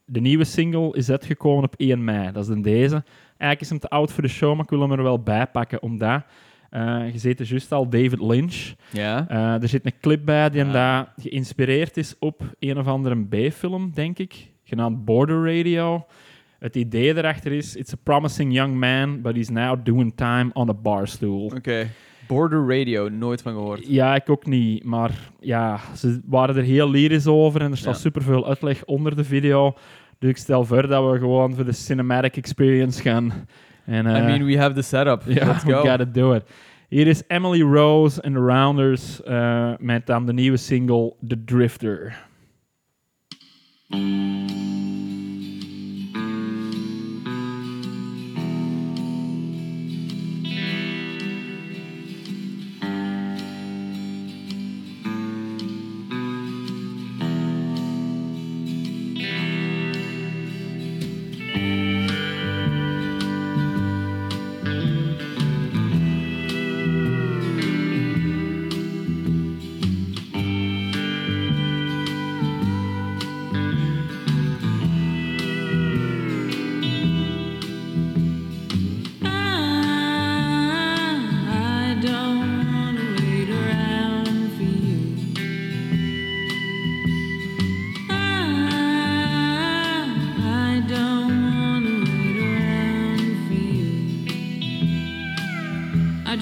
de 0.04 0.20
nieuwe 0.20 0.44
single 0.44 0.92
is 0.96 1.10
uitgekomen 1.10 1.64
op 1.64 1.74
1 1.76 2.04
mei, 2.04 2.32
dat 2.32 2.42
is 2.42 2.48
dan 2.48 2.62
deze. 2.62 3.04
Eigenlijk 3.28 3.60
is 3.60 3.68
hem 3.68 3.78
te 3.78 3.88
oud 3.88 4.12
voor 4.12 4.22
de 4.22 4.28
show, 4.28 4.54
maar 4.54 4.64
ik 4.64 4.70
wil 4.70 4.80
hem 4.80 4.92
er 4.92 5.02
wel 5.02 5.22
bij 5.22 5.46
pakken, 5.46 5.82
omdat... 5.82 6.22
eh 6.70 7.12
je 7.12 7.18
ziet 7.18 7.40
er 7.40 7.46
juist 7.46 7.72
al 7.72 7.88
David 7.88 8.20
Lynch. 8.20 8.72
Ja? 8.92 9.28
Er 9.60 9.68
zit 9.68 9.84
een 9.86 9.98
clip 10.00 10.24
bij 10.24 10.50
die 10.50 10.64
Ah. 10.64 10.72
daar 10.72 11.12
geïnspireerd 11.16 11.96
is 11.96 12.18
op 12.18 12.42
een 12.58 12.78
of 12.78 12.86
andere 12.86 13.24
B-film, 13.26 13.90
denk 13.94 14.18
ik, 14.18 14.50
genaamd 14.64 15.04
Border 15.04 15.56
Radio. 15.56 16.06
Het 16.58 16.76
idee 16.76 17.16
erachter 17.16 17.52
is, 17.52 17.76
it's 17.76 17.92
a 17.92 17.96
promising 18.02 18.52
young 18.52 18.74
man, 18.78 19.20
but 19.22 19.34
he's 19.34 19.48
now 19.48 19.84
doing 19.84 20.12
time 20.16 20.50
on 20.52 20.68
a 20.68 20.74
barstool. 20.74 21.44
Oké. 21.56 21.86
Border 22.32 22.78
Radio, 22.78 23.08
nooit 23.08 23.42
van 23.42 23.52
gehoord. 23.52 23.86
Ja, 23.86 24.14
ik 24.14 24.30
ook 24.30 24.46
niet, 24.46 24.84
maar 24.84 25.10
ja, 25.40 25.80
ze 25.96 26.20
waren 26.26 26.56
er 26.56 26.62
heel 26.62 26.90
lyrisch 26.90 27.26
over 27.26 27.60
en 27.60 27.70
er 27.70 27.76
staat 27.76 27.94
Ja. 27.94 28.00
superveel 28.00 28.48
uitleg 28.48 28.84
onder 28.84 29.16
de 29.16 29.24
video. 29.24 29.74
Dus 30.18 30.30
ik 30.30 30.36
stel 30.36 30.64
voor 30.64 30.86
dat 30.86 31.12
we 31.12 31.18
gewoon 31.18 31.54
voor 31.54 31.64
de 31.64 31.72
cinematic 31.72 32.36
experience 32.36 33.02
gaan. 33.02 33.32
En, 33.84 34.06
I 34.06 34.08
eh, 34.08 34.24
mean, 34.24 34.44
we 34.44 34.58
have 34.58 34.74
the 34.74 34.82
setup. 34.82 35.22
Let's 35.26 35.64
we 35.64 35.72
go. 35.72 35.80
gotta 35.80 36.04
do 36.04 36.32
it. 36.32 36.42
Hier 36.88 37.06
is 37.06 37.22
Emily 37.26 37.62
Rose 37.62 38.20
en 38.22 38.32
The 38.32 38.38
Rounders 38.38 39.22
eh, 39.22 39.72
met 39.78 40.06
dan 40.06 40.26
de 40.26 40.32
nieuwe 40.32 40.56
single 40.56 41.14
The 41.28 41.44
Drifter. 41.44 42.16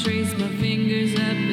trace 0.03 0.32
my 0.38 0.48
fingers 0.57 1.14
up. 1.20 1.49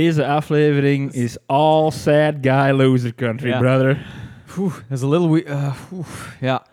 Deze 0.00 0.26
aflevering 0.26 1.12
is 1.12 1.36
all 1.46 1.90
sad 1.90 2.34
guy 2.40 2.70
loser 2.70 3.14
country, 3.14 3.48
Ja. 3.48 3.58
brother. 3.58 4.06
Oeh, 4.58 4.74
dat 4.88 4.98
is 4.98 5.02
een 5.02 5.08
little... 5.08 5.30
we- 5.30 5.44
eh, 5.44 5.74
oeh, 5.92 6.06
ja. 6.40 6.66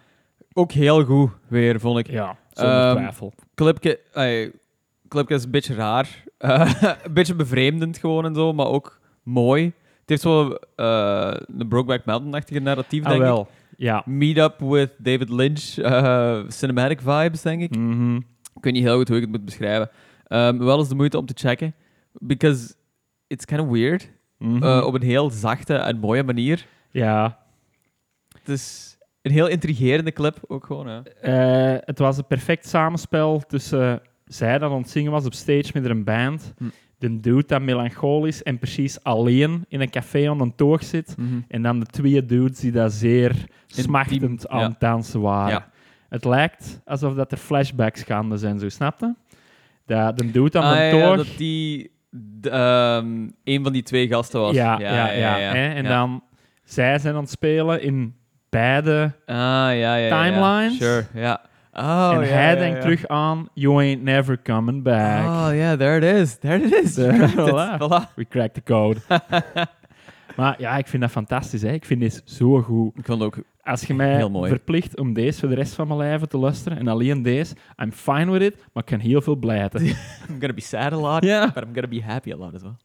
Ook 0.53 0.71
heel 0.71 1.03
goed 1.05 1.29
weer, 1.47 1.79
vond 1.79 1.99
ik. 1.99 2.09
Ja, 2.09 2.37
zonder 2.53 2.85
Ehm, 2.87 2.95
twijfel. 2.95 3.33
Clipje, 3.55 3.99
ey, 4.13 4.51
clipje 5.07 5.35
is 5.35 5.43
een 5.43 5.51
beetje 5.51 5.73
raar. 5.75 6.23
Eh, 6.37 6.73
een 7.03 7.13
beetje 7.13 7.35
bevreemdend 7.35 7.97
gewoon 7.97 8.25
en 8.25 8.35
zo, 8.35 8.53
maar 8.53 8.65
ook 8.67 8.99
mooi. 9.23 9.63
Het 9.99 10.09
heeft 10.09 10.21
zo 10.21 10.57
eh 10.75 11.33
een 11.57 11.67
Brokeback 11.67 12.05
Mountain-achtige 12.05 12.59
narratief, 12.59 13.03
Ah, 13.05 13.09
denk 13.17 13.37
ik. 13.37 13.45
Ja. 13.77 14.03
Meet 14.05 14.37
up 14.37 14.59
with 14.59 14.91
David 14.97 15.29
Lynch, 15.29 15.77
eh, 15.77 16.39
cinematic 16.47 17.01
vibes, 17.01 17.41
denk 17.41 17.61
ik. 17.61 17.75
Mhm. 17.77 18.15
Ik 18.55 18.63
weet 18.63 18.73
niet 18.73 18.83
heel 18.83 18.97
goed 18.97 19.07
hoe 19.07 19.17
ik 19.17 19.23
het 19.23 19.31
moet 19.31 19.45
beschrijven. 19.45 19.89
Ehm, 20.27 20.57
wel 20.57 20.81
is 20.81 20.87
de 20.87 20.95
moeite 20.95 21.17
om 21.17 21.25
te 21.25 21.33
checken. 21.37 21.75
Because 22.19 22.73
it's 23.27 23.45
kind 23.45 23.61
of 23.61 23.67
weird. 23.67 24.09
Mhm. 24.37 24.63
Eh, 24.63 24.85
op 24.85 24.93
een 24.93 25.01
heel 25.01 25.29
zachte 25.29 25.73
en 25.75 25.97
mooie 25.99 26.23
manier. 26.23 26.65
ja. 26.91 27.45
Het 28.39 28.49
is 28.59 28.97
een 29.21 29.31
heel 29.31 29.47
intrigerende 29.47 30.11
clip 30.11 30.39
ook 30.47 30.65
gewoon. 30.65 30.87
Hè. 30.87 31.01
Eh, 31.09 31.81
het 31.85 31.99
was 31.99 32.17
een 32.17 32.27
perfect 32.27 32.67
samenspel 32.67 33.39
tussen 33.47 34.01
zij 34.25 34.57
dat 34.59 34.71
aan 34.71 34.77
het 34.77 34.89
zingen 34.89 35.11
was 35.11 35.25
op 35.25 35.33
stage 35.33 35.71
met 35.73 35.85
een 35.85 36.03
band, 36.03 36.53
Hm. 36.57 36.63
de 36.97 37.19
dude 37.19 37.43
dat 37.47 37.61
melancholisch 37.61 38.43
en 38.43 38.59
precies 38.59 39.03
alleen 39.03 39.65
in 39.67 39.81
een 39.81 39.89
café 39.89 40.29
aan 40.29 40.41
een 40.41 40.55
toog 40.55 40.83
zit, 40.83 41.15
en 41.47 41.61
dan 41.61 41.79
de 41.79 41.85
twee 41.85 42.25
dudes 42.25 42.59
die 42.59 42.71
daar 42.71 42.89
zeer 42.89 43.35
smachtend 43.65 44.47
aan 44.47 44.59
ja. 44.59 44.67
het 44.69 44.79
dansen 44.79 45.21
waren. 45.21 45.51
Ja. 45.51 45.69
Het 46.09 46.25
lijkt 46.25 46.81
alsof 46.85 47.13
dat 47.13 47.31
er 47.31 47.37
flashbacks 47.37 48.03
gaande 48.03 48.37
zijn, 48.37 48.59
zo 48.59 48.69
snapte? 48.69 49.15
Dat 49.85 50.17
de 50.17 50.31
dude 50.31 50.59
aan 50.59 50.63
Ah, 50.73 50.77
de 50.77 50.97
ja, 50.97 51.07
toog... 51.15 51.15
dat 51.17 51.37
die 51.37 51.91
ehm, 52.41 53.27
een 53.43 53.63
van 53.63 53.73
die 53.73 53.83
twee 53.83 54.07
gasten 54.07 54.39
was. 54.39 54.55
Ja, 54.55 54.79
ja, 54.79 55.11
ja. 55.11 55.37
hè? 55.37 55.73
En 55.73 55.83
dan 55.83 56.23
zij 56.63 56.99
zijn 56.99 57.15
aan 57.15 57.21
het 57.21 57.29
spelen 57.29 57.81
in 57.81 58.15
beide. 58.49 59.11
Ah, 59.25 59.35
ja, 59.35 59.71
ja, 59.73 59.95
ja. 59.95 60.23
Timelines? 60.23 60.77
Sure, 60.77 61.05
ja. 61.13 61.41
Oh, 61.73 62.11
en 62.13 62.19
ja, 62.19 62.25
hij 62.25 62.53
ja, 62.53 62.59
denkt 62.59 62.81
terug 62.81 63.07
aan 63.07 63.49
You 63.53 63.77
ain't 63.77 64.03
never 64.03 64.41
coming 64.43 64.83
back. 64.83 65.25
Oh, 65.25 65.55
ja, 65.55 65.75
there 65.75 65.97
it 65.97 66.03
is. 66.03 66.37
There 66.37 66.63
it 66.63 66.73
is. 66.73 66.93
There, 66.95 67.27
voilà. 67.27 67.77
Voilà. 67.81 68.09
We 68.15 68.25
cracked 68.25 68.53
the 68.53 68.63
code. 68.63 69.01
maar 70.37 70.61
ja, 70.61 70.77
ik 70.77 70.87
vind 70.87 71.01
dat 71.01 71.11
fantastisch. 71.11 71.61
Hè? 71.61 71.71
Ik 71.71 71.85
vind 71.85 71.99
dit 72.01 72.21
zo 72.25 72.61
goed. 72.61 72.97
Ik 72.97 73.05
vond 73.05 73.21
het 73.21 73.27
ook... 73.35 73.43
Als 73.63 73.83
je 73.83 73.93
mij 73.93 74.15
Heel 74.15 74.29
mooi. 74.29 74.49
verplicht 74.49 74.99
om 74.99 75.13
deze 75.13 75.39
voor 75.39 75.49
de 75.49 75.55
rest 75.55 75.73
van 75.73 75.87
mijn 75.87 75.99
leven 75.99 76.29
te 76.29 76.37
luisteren, 76.37 76.77
en 76.77 76.87
alleen 76.87 77.21
deze, 77.21 77.55
I'm 77.83 77.91
fine 77.91 78.31
with 78.31 78.41
it, 78.41 78.55
maar 78.73 78.83
ik 78.83 78.89
kan 78.89 78.99
heel 78.99 79.21
veel 79.21 79.35
blijten. 79.35 79.85
I'm 79.85 79.95
gonna 80.39 80.53
be 80.53 80.61
sad 80.61 80.93
a 80.93 80.97
lot, 80.97 81.23
Ja. 81.23 81.51
but 81.53 81.63
I'm 81.63 81.73
gonna 81.73 81.87
be 81.87 82.01
happy 82.03 82.31
a 82.31 82.35
lot 82.35 82.53
as 82.53 82.61
well. 82.61 82.75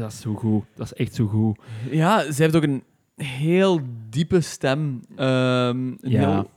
dat 0.00 0.12
is 0.12 0.20
zo 0.20 0.34
goed. 0.34 0.64
Dat 0.74 0.86
is 0.86 0.92
echt 0.92 1.14
zo 1.14 1.26
goed. 1.26 1.58
Ja, 1.90 2.32
ze 2.32 2.42
heeft 2.42 2.56
ook 2.56 2.62
een 2.62 2.82
heel 3.16 3.80
diepe 4.10 4.40
stem. 4.40 5.00
Ehm, 5.16 5.76
een 5.76 5.98
Ja. 6.00 6.18
Heel, 6.30 6.50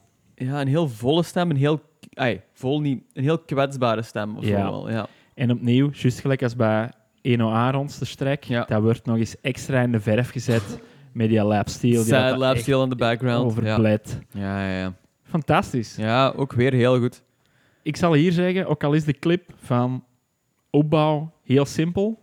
ja, 0.47 0.61
een 0.61 0.67
heel 0.67 0.89
volle 0.89 1.23
stem. 1.23 1.49
Een 1.49 1.55
heel... 1.57 1.81
Ai, 2.13 2.41
vol 2.53 2.81
niet. 2.81 3.03
Een 3.13 3.23
heel 3.23 3.39
kwetsbare 3.39 4.01
stem 4.01 4.37
of 4.37 4.43
zo 4.43 4.49
Ja. 4.49 4.63
wel, 4.63 4.89
ja. 4.91 5.07
En 5.33 5.51
opnieuw, 5.51 5.89
juist 5.93 6.19
gelijk 6.19 6.43
als 6.43 6.55
bij 6.55 6.91
Eno 7.27 7.49
Arons, 7.51 7.97
de 7.97 8.05
strek, 8.05 8.43
Ja. 8.43 8.63
dat 8.65 8.81
wordt 8.81 9.05
nog 9.05 9.17
eens 9.17 9.35
extra 9.41 9.81
in 9.81 9.91
de 9.91 9.99
verf 9.99 10.29
gezet 10.29 10.79
met 11.11 11.29
die 11.29 11.43
lap 11.43 11.69
steel. 11.69 11.91
die 12.03 12.13
Sad 12.13 12.37
lap 12.37 12.57
steel 12.57 12.83
in 12.83 12.89
the 12.89 12.95
background. 12.95 13.39
Ja. 13.55 13.61
Overbled. 13.73 14.19
Ja, 14.31 14.67
ja, 14.69 14.79
ja. 14.79 14.93
Fantastisch. 15.23 15.95
ja, 15.95 16.33
ook 16.35 16.53
weer 16.53 16.73
heel 16.73 16.99
goed. 16.99 17.21
Ik 17.81 17.95
zal 17.97 18.13
hier 18.13 18.31
zeggen, 18.31 18.65
ook 18.65 18.83
al 18.83 18.93
is 18.93 19.03
de 19.03 19.13
clip 19.19 19.49
van 19.63 20.03
opbouw 20.69 21.31
heel 21.43 21.65
simpel, 21.65 22.19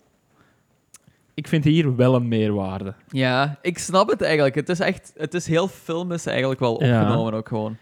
ik 1.35 1.49
vind 1.49 1.65
hier 1.65 1.97
wel 1.97 2.15
een 2.15 2.29
meerwaarde. 2.29 2.95
Ja, 3.09 3.59
ik 3.63 3.79
snap 3.79 4.09
het 4.09 4.23
eigenlijk. 4.23 4.55
Het 4.55 4.69
is 4.69 4.81
echt... 4.81 5.13
Het 5.17 5.35
is 5.35 5.47
heel 5.47 5.69
filmisch 5.69 6.27
eigenlijk 6.27 6.61
wel 6.61 6.85
Ja. 6.85 7.01
opgenomen 7.01 7.35
ook 7.35 7.49
gewoon. 7.49 7.77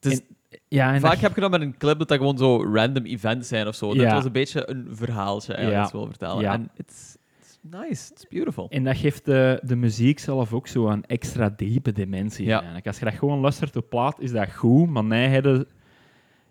Het 0.00 0.12
is, 0.12 0.20
Ja, 0.68 0.94
en 0.94 1.00
vaak 1.00 1.10
dat- 1.10 1.20
heb 1.20 1.34
je 1.34 1.40
dat 1.40 1.50
met 1.50 1.60
een 1.60 1.76
clip 1.76 1.98
dat 1.98 2.08
dat 2.08 2.18
gewoon 2.18 2.38
zo 2.38 2.62
random 2.72 3.04
events 3.04 3.48
zijn 3.48 3.66
of 3.66 3.74
zo. 3.74 3.94
Ja. 3.94 4.14
was 4.14 4.24
een 4.24 4.32
beetje 4.32 4.70
een 4.70 4.86
verhaaltje 4.90 5.52
eigenlijk, 5.54 5.84
Ja. 5.84 5.90
dat 5.92 6.00
wil 6.00 6.10
vertellen. 6.10 6.42
Ja. 6.42 6.52
En 6.52 6.70
it's, 6.76 7.16
it's 7.40 7.58
nice. 7.62 8.12
It's 8.12 8.26
beautiful. 8.28 8.66
En 8.68 8.84
dat 8.84 8.96
geeft 8.96 9.24
de, 9.24 9.60
de 9.62 9.76
muziek 9.76 10.18
zelf 10.18 10.52
ook 10.52 10.66
zo 10.66 10.88
een 10.88 11.04
extra 11.06 11.52
diepe 11.56 11.92
dimensie. 11.92 12.46
Ja. 12.46 12.56
eigenlijk. 12.56 12.86
Als 12.86 12.98
je 12.98 13.04
dat 13.04 13.14
gewoon 13.14 13.40
luistert 13.40 13.76
op 13.76 13.88
plaat, 13.88 14.20
is 14.20 14.32
dat 14.32 14.52
goed, 14.52 14.88
maar 14.88 15.04
nee, 15.04 15.28
hebben... 15.28 15.66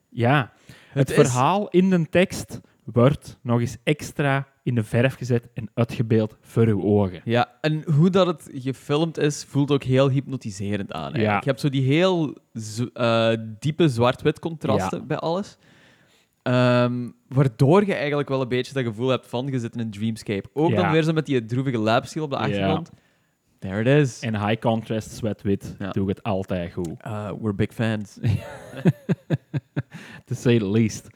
Ja, 0.09 0.51
het, 0.89 1.13
verhaal 1.13 1.68
in 1.70 1.89
de 1.89 2.09
tekst 2.09 2.61
wordt 2.93 3.38
nog 3.41 3.59
eens 3.59 3.77
extra 3.83 4.47
in 4.63 4.75
de 4.75 4.83
verf 4.83 5.15
gezet 5.15 5.47
en 5.53 5.69
uitgebeeld 5.73 6.38
voor 6.41 6.67
uw 6.67 6.83
ogen. 6.83 7.21
Ja, 7.23 7.51
en 7.61 7.83
hoe 7.95 8.09
dat 8.09 8.27
het 8.27 8.49
gefilmd 8.53 9.17
is, 9.17 9.43
voelt 9.47 9.71
ook 9.71 9.83
heel 9.83 10.09
hypnotiserend 10.09 10.91
aan. 10.91 11.13
Ja. 11.13 11.36
Je 11.36 11.45
hebt 11.45 11.59
zo 11.59 11.69
die 11.69 11.81
heel 11.81 12.38
eh, 12.93 13.31
diepe 13.59 13.89
zwart-wit 13.89 14.39
contrasten 14.39 15.07
bij 15.07 15.17
alles. 15.17 15.57
Ehm, 16.41 17.09
waardoor 17.27 17.86
je 17.86 17.93
eigenlijk 17.93 18.29
wel 18.29 18.41
een 18.41 18.47
beetje 18.47 18.73
dat 18.73 18.83
gevoel 18.83 19.07
hebt 19.09 19.27
van 19.27 19.47
je 19.47 19.59
zit 19.59 19.73
in 19.73 19.79
een 19.79 19.91
dreamscape. 19.91 20.49
Ook 20.53 20.69
Ja. 20.69 20.75
dan 20.81 20.91
weer 20.91 21.03
zo 21.03 21.13
met 21.13 21.25
die 21.25 21.45
droevige 21.45 21.77
lapsteel 21.77 22.23
op 22.23 22.29
de 22.29 22.38
achtergrond. 22.38 22.89
There 23.59 23.79
it 23.79 23.88
is. 23.88 24.19
En 24.19 24.47
high 24.47 24.61
contrast 24.61 25.11
zwart-wit 25.11 25.75
Ja. 25.79 25.89
doe 25.91 26.09
ik 26.09 26.15
het 26.15 26.23
altijd 26.23 26.73
goed. 26.73 26.88
Uh, 27.07 27.29
we're 27.41 27.53
big 27.55 27.73
fans. 27.73 28.17
To 30.25 30.36
say 30.36 30.57
the 30.59 30.69
least. 30.69 31.07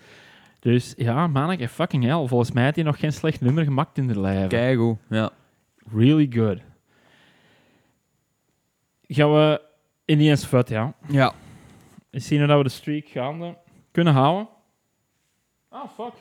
Dus 0.69 0.93
ja, 0.97 1.27
manneke, 1.27 1.69
fucking 1.69 2.03
hell. 2.03 2.27
Volgens 2.27 2.51
mij 2.51 2.63
had 2.65 2.75
hij 2.75 2.83
nog 2.83 2.99
geen 2.99 3.13
slecht 3.13 3.41
nummer 3.41 3.63
gemaakt 3.63 3.97
in 3.97 4.07
de 4.07 4.19
lijf. 4.19 4.47
Keigoed. 4.47 4.97
Ja. 5.09 5.29
Really 5.93 6.27
good. 6.31 6.57
Gaan 9.07 9.33
we 9.33 9.61
in 10.05 10.17
die 10.17 10.29
eens 10.29 10.47
vet, 10.47 10.69
ja. 10.69 10.93
ja. 11.07 11.33
En 12.09 12.21
zien 12.21 12.41
we 12.41 12.47
dat 12.47 12.57
we 12.57 12.63
de 12.63 12.69
streak 12.69 13.07
gaande 13.07 13.57
kunnen 13.91 14.13
houden. 14.13 14.47
Oh, 15.69 15.89
fuck. 15.95 16.13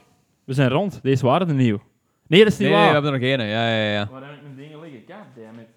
We 0.45 0.53
zijn 0.53 0.69
rond. 0.69 1.03
Deze 1.03 1.25
waren 1.27 1.49
er 1.49 1.55
nieuw. 1.55 1.81
Nee, 2.27 2.45
dat 2.45 2.53
is 2.53 2.59
niet 2.59 2.69
Nee, 2.69 2.77
waar. 2.77 2.87
we 2.87 2.93
hebben 2.93 3.13
er 3.13 3.19
nog 3.19 3.29
één. 3.29 3.41
Ja, 3.47 3.69
ja, 3.69 3.93
ja. 3.93 4.09
Waar 4.11 4.23
heb 4.23 4.37
ik 4.37 4.43
mijn 4.43 4.57
dingen 4.57 4.81
liggen? 4.81 5.01
God 5.07 5.45
damn 5.45 5.59
it. 5.59 5.69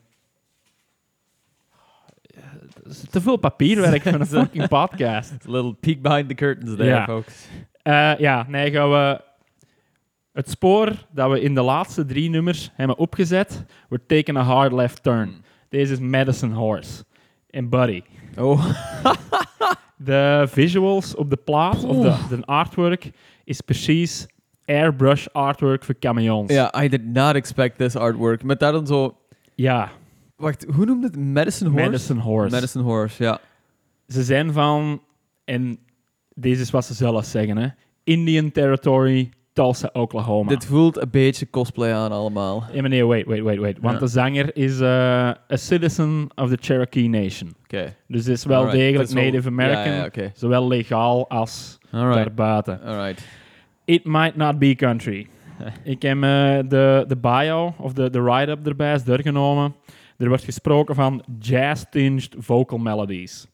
Dat 2.83 2.91
is 2.91 3.03
te 3.09 3.21
veel 3.21 3.37
papierwerk 3.37 4.01
voor 4.01 4.13
een 4.13 4.25
fucking 4.41 4.67
podcast. 4.67 5.31
A 5.31 5.51
little 5.51 5.73
peek 5.73 6.01
behind 6.01 6.27
the 6.29 6.35
curtains 6.35 6.75
there, 6.75 7.03
folks. 7.03 7.47
Eh, 7.83 8.17
ja, 8.17 8.45
nee, 8.47 8.71
gaan 8.71 8.89
we 8.89 9.21
Het 10.33 10.49
spoor 10.49 10.91
dat 11.11 11.31
we 11.31 11.41
in 11.41 11.55
de 11.55 11.61
laatste 11.61 12.05
drie 12.05 12.29
nummers 12.29 12.71
hebben 12.73 12.97
opgezet, 12.97 13.63
wordt 13.89 14.07
taken 14.07 14.37
a 14.37 14.41
hard 14.41 14.71
left 14.71 15.03
turn. 15.03 15.43
Deze 15.69 15.93
is 15.93 15.99
Medicine 15.99 16.55
Horse. 16.55 17.03
En 17.49 17.69
Buddy. 17.69 18.01
Oh. 18.37 18.65
De 19.95 20.45
visuals 20.47 21.15
op 21.15 21.29
de 21.29 21.37
plaat, 21.37 21.83
of 21.83 21.97
de, 22.01 22.35
de 22.35 22.45
artwork, 22.45 23.11
is 23.43 23.61
precies 23.61 24.27
airbrush 24.65 25.27
artwork 25.31 25.83
voor 25.83 25.99
camions. 25.99 26.53
Ja, 26.53 26.83
I 26.83 26.89
did 26.89 27.05
not 27.05 27.35
expect 27.35 27.77
this 27.77 27.95
artwork. 27.95 28.43
Met 28.43 28.59
daar 28.59 28.71
dan 28.71 28.87
zo... 28.87 29.17
Ja, 29.55 29.91
Wacht, 30.41 30.65
hoe 30.75 30.85
noemde 30.85 31.07
het? 31.07 31.15
Medicine 31.15 31.69
Horse? 31.69 31.85
Medicine 31.89 32.21
Horse. 32.21 32.55
Medicine 32.55 32.83
Horse, 32.83 33.23
ja. 33.23 33.39
Ze 34.07 34.23
zijn 34.23 34.53
van, 34.53 35.01
en 35.45 35.79
deze 36.35 36.61
is 36.61 36.71
wat 36.71 36.85
ze 36.85 36.93
zelf 36.93 37.25
zeggen, 37.25 37.57
hè, 37.57 37.67
Indian 38.03 38.51
Territory, 38.51 39.29
Tulsa, 39.53 39.89
Oklahoma. 39.93 40.49
Dit 40.49 40.65
voelt 40.65 40.97
een 41.01 41.09
beetje 41.11 41.49
cosplay 41.49 41.93
aan 41.93 42.11
allemaal. 42.11 42.63
Ja, 42.73 42.81
nee, 42.81 43.05
wait, 43.05 43.25
wait, 43.25 43.41
wait, 43.41 43.59
wait. 43.59 43.77
Want 43.81 43.93
Ja. 43.93 43.99
de 43.99 44.07
zanger 44.07 44.55
is 44.55 44.79
eh, 44.79 44.87
a 45.29 45.55
citizen 45.55 46.27
of 46.35 46.49
the 46.49 46.57
Cherokee 46.59 47.09
Nation. 47.09 47.53
Oké. 47.63 47.95
Dus 48.07 48.27
is 48.27 48.45
wel 48.45 48.57
Alright. 48.57 48.77
degelijk 48.79 49.09
wel- 49.09 49.23
Native 49.23 49.47
American, 49.47 49.85
Ja, 49.91 49.95
ja, 49.97 50.05
oké. 50.05 50.31
zowel 50.33 50.67
legaal 50.67 51.29
als 51.29 51.77
Alright. 51.91 52.15
daarbuiten. 52.23 52.81
Alright. 52.81 53.27
It 53.85 54.05
might 54.05 54.35
not 54.35 54.59
be 54.59 54.75
country. 54.75 55.27
Ik 55.83 56.01
heb 56.01 56.15
eh, 56.15 56.57
de, 56.67 57.03
de 57.07 57.17
bio, 57.21 57.73
of 57.77 57.93
de, 57.93 58.09
de 58.09 58.21
write-up 58.21 58.67
erbij 58.67 58.93
is 58.93 59.03
doorgenomen. 59.03 59.75
Er 60.17 60.27
wordt 60.27 60.43
gesproken 60.43 60.95
van 60.95 61.23
jazz-tinged 61.39 62.35
vocal 62.37 62.77
melodies. 62.77 63.47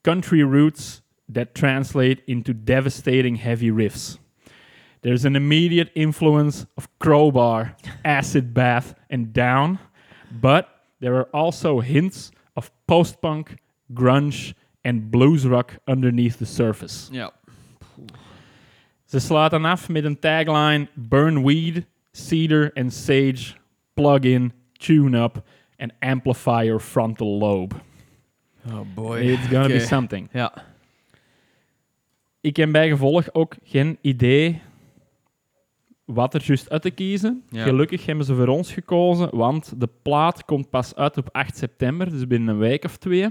Country 0.00 0.42
roots 0.42 1.01
that 1.34 1.54
translate 1.54 2.22
into 2.26 2.52
devastating 2.52 3.36
heavy 3.36 3.70
riffs. 3.70 4.18
There's 5.02 5.24
an 5.24 5.36
immediate 5.36 5.90
influence 5.94 6.66
of 6.76 6.88
crowbar, 6.98 7.76
acid 8.04 8.54
bath, 8.54 8.94
and 9.10 9.32
down, 9.32 9.78
but 10.30 10.68
there 11.00 11.16
are 11.16 11.28
also 11.34 11.80
hints 11.80 12.30
of 12.56 12.70
post-punk, 12.86 13.56
grunge, 13.92 14.54
and 14.84 15.10
blues 15.10 15.46
rock 15.46 15.78
underneath 15.88 16.38
the 16.38 16.46
surface. 16.46 17.08
Ja. 17.12 17.32
Ze 19.04 19.20
sluiten 19.20 19.64
af 19.64 19.88
met 19.88 20.04
een 20.04 20.18
tagline: 20.18 20.88
Burn 20.94 21.44
weed, 21.44 21.86
cedar 22.12 22.70
and 22.74 22.92
sage, 22.92 23.54
plug 23.94 24.24
in, 24.24 24.52
tune 24.78 25.14
up, 25.14 25.46
and 25.78 25.92
amplify 25.98 26.62
your 26.62 26.80
frontal 26.80 27.38
lobe. 27.38 27.74
Oh 28.70 28.86
boy. 28.94 29.20
It's 29.20 29.48
gonna 29.48 29.68
be 29.68 29.80
something. 29.80 30.28
Ja. 30.32 30.52
Ik 32.42 32.56
heb 32.56 32.72
bij 32.72 32.88
gevolg 32.88 33.34
ook 33.34 33.54
geen 33.62 33.98
idee 34.00 34.60
wat 36.04 36.34
er 36.34 36.42
juist 36.44 36.70
uit 36.70 36.82
te 36.82 36.90
kiezen. 36.90 37.42
Ja. 37.48 37.62
Gelukkig 37.62 38.06
hebben 38.06 38.24
ze 38.24 38.34
voor 38.34 38.48
ons 38.48 38.72
gekozen, 38.72 39.36
want 39.36 39.80
de 39.80 39.88
plaat 40.02 40.44
komt 40.44 40.70
pas 40.70 40.94
uit 40.94 41.16
op 41.16 41.28
8 41.32 41.56
september, 41.56 42.10
dus 42.10 42.26
binnen 42.26 42.54
een 42.54 42.60
week 42.60 42.84
of 42.84 42.96
twee. 42.96 43.28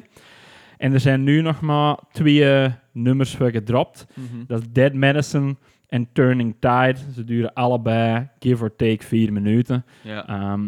En 0.77 0.93
er 0.93 0.99
zijn 0.99 1.23
nu 1.23 1.41
nog 1.41 1.61
maar 1.61 1.99
twee 2.11 2.69
nummers 2.91 3.35
voor 3.35 3.51
gedropt. 3.51 4.07
Mhm. 4.13 4.45
Dat 4.47 4.61
is 4.61 4.67
Dead 4.71 4.93
Medicine 4.93 5.55
en 5.87 6.07
Turning 6.13 6.55
Tide. 6.59 6.95
Ze 7.13 7.23
duren 7.23 7.53
allebei, 7.53 8.29
give 8.39 8.63
or 8.63 8.75
take, 8.75 9.05
vier 9.05 9.33
minuten. 9.33 9.85
Ja. 10.03 10.27
Ehm, 10.27 10.67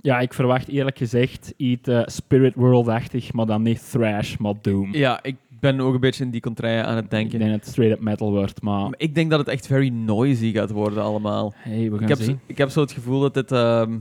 ja, 0.00 0.20
ik 0.20 0.34
verwacht 0.34 0.68
eerlijk 0.68 0.98
gezegd 0.98 1.54
iets 1.56 1.88
eh, 1.88 2.02
Spirit 2.04 2.54
World-achtig, 2.54 3.32
maar 3.32 3.46
dan 3.46 3.62
niet 3.62 3.90
thrash, 3.90 4.36
maar 4.36 4.54
doom. 4.62 4.94
ja, 4.94 5.22
ik 5.22 5.36
ben 5.72 5.80
ook 5.80 5.94
een 5.94 6.00
beetje 6.00 6.24
in 6.24 6.30
die 6.30 6.40
contraille 6.40 6.82
aan 6.84 6.94
het 6.96 7.04
Ik 7.04 7.10
denken. 7.10 7.38
denk 7.38 7.50
dat 7.50 7.60
het 7.60 7.68
straight-up 7.68 8.00
metal 8.04 8.30
wordt, 8.30 8.62
maar 8.62 8.80
Maar 8.82 8.94
ik 8.96 9.14
denk 9.14 9.30
dat 9.30 9.38
het 9.38 9.48
echt 9.48 9.66
very 9.66 9.88
noisy 9.88 10.52
gaat 10.52 10.70
worden 10.70 11.02
allemaal. 11.02 11.52
hey, 11.56 11.90
we 11.90 11.94
gaan 11.94 12.02
Ik 12.02 12.08
heb, 12.08 12.18
zo, 12.18 12.24
zien. 12.24 12.40
ik 12.46 12.58
heb 12.58 12.68
zo 12.70 12.80
het 12.80 12.92
gevoel 12.92 13.20
dat 13.20 13.34
dit... 13.34 13.52
ehm, 13.52 13.98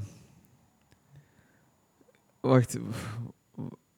Wacht. 2.39 2.75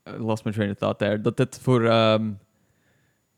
I 0.09 0.17
lost 0.17 0.43
my 0.45 0.51
train 0.51 0.69
of 0.71 0.77
thought 0.77 0.99
there. 0.99 1.21
Dat 1.21 1.37
dit 1.37 1.59
voor 1.61 1.85
ehm, 1.85 2.31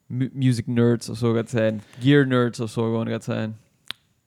mu- 0.06 0.30
music 0.34 0.68
nerds 0.68 1.10
of 1.10 1.18
zo 1.18 1.34
gaat 1.34 1.50
zijn. 1.50 1.82
Gear 2.00 2.28
nerds 2.28 2.60
of 2.60 2.70
zo 2.70 2.82
gewoon 2.84 3.08
gaat 3.08 3.24
zijn. 3.24 3.58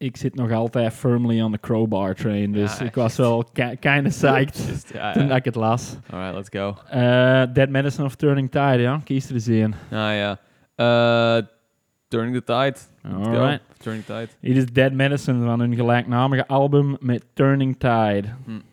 Ik 0.00 0.16
zit 0.16 0.34
nog 0.34 0.52
altijd 0.52 0.92
firmly 0.92 1.40
on 1.40 1.52
the 1.52 1.58
crowbar 1.58 2.14
train, 2.14 2.52
dus 2.52 2.78
Ja, 2.78 2.84
ik 2.84 2.94
was 2.94 3.16
wel 3.16 3.44
ki 3.52 3.76
kind 3.80 4.06
of 4.06 4.12
psyched 4.12 4.56
Just, 4.68 4.92
ja, 4.92 5.12
toen 5.12 5.26
ja. 5.26 5.34
ik 5.34 5.44
het 5.44 5.54
las. 5.54 5.96
Alright, 6.10 6.34
let's 6.34 6.48
go. 6.48 6.76
Eh, 6.90 7.42
Dead 7.52 7.68
Medicine 7.68 8.06
of 8.06 8.14
Turning 8.14 8.50
Tide, 8.50 8.78
ja? 8.78 9.00
Kies 9.04 9.28
er 9.28 9.34
eens 9.34 9.46
een. 9.46 9.74
Ah 9.90 10.14
ja. 10.14 10.38
Eh, 10.74 11.46
Turning 12.08 12.36
the 12.36 12.44
Tide. 12.44 12.76
Alright. 13.14 13.60
Turning 13.78 14.04
Tide. 14.04 14.28
Hier 14.40 14.56
is 14.56 14.66
Dead 14.66 14.92
Medicine 14.92 15.44
van 15.44 15.60
hun 15.60 15.74
gelijknamige 15.74 16.46
album 16.46 16.96
met 17.00 17.24
Turning 17.34 17.78
Tide. 17.78 18.24
Ik 18.46 18.69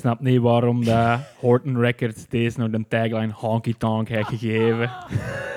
snap 0.00 0.20
niet 0.20 0.40
waarom 0.40 0.84
de 0.84 1.16
Horton 1.38 1.78
Records 1.80 2.28
deze 2.28 2.58
nog 2.60 2.70
de 2.70 2.84
tagline 2.88 3.32
Honky 3.34 3.74
Tonk 3.78 4.08
heeft 4.08 4.28
gegeven. 4.28 4.90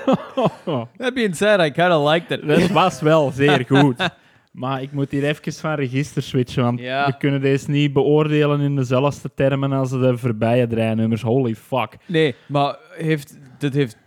That 0.98 1.14
being 1.14 1.36
said, 1.36 1.60
I 1.60 1.72
kind 1.72 1.92
of 1.94 2.12
liked 2.12 2.32
it. 2.32 2.48
Dat 2.48 2.68
was 2.70 3.02
wel 3.02 3.32
zeer 3.32 3.66
goed. 3.68 4.10
Maar 4.52 4.82
ik 4.82 4.92
moet 4.92 5.12
hier 5.12 5.24
even 5.24 5.54
van 5.54 5.74
register 5.74 6.24
switchen, 6.24 6.64
want 6.64 6.80
Ja. 6.80 7.06
we 7.06 7.18
kunnen 7.18 7.42
deze 7.42 7.70
niet 7.70 7.94
beoordelen 7.94 8.60
in 8.60 8.76
dezelfde 8.76 9.30
termen 9.36 9.72
als 9.72 9.90
de 9.90 10.18
voorbije 10.18 10.68
draainummers. 10.68 11.22
Holy 11.22 11.56
fuck. 11.56 11.98
Nee, 12.06 12.36
maar 12.46 12.76
heeft, 12.98 13.38
dit 13.58 13.74
heeft 13.74 13.98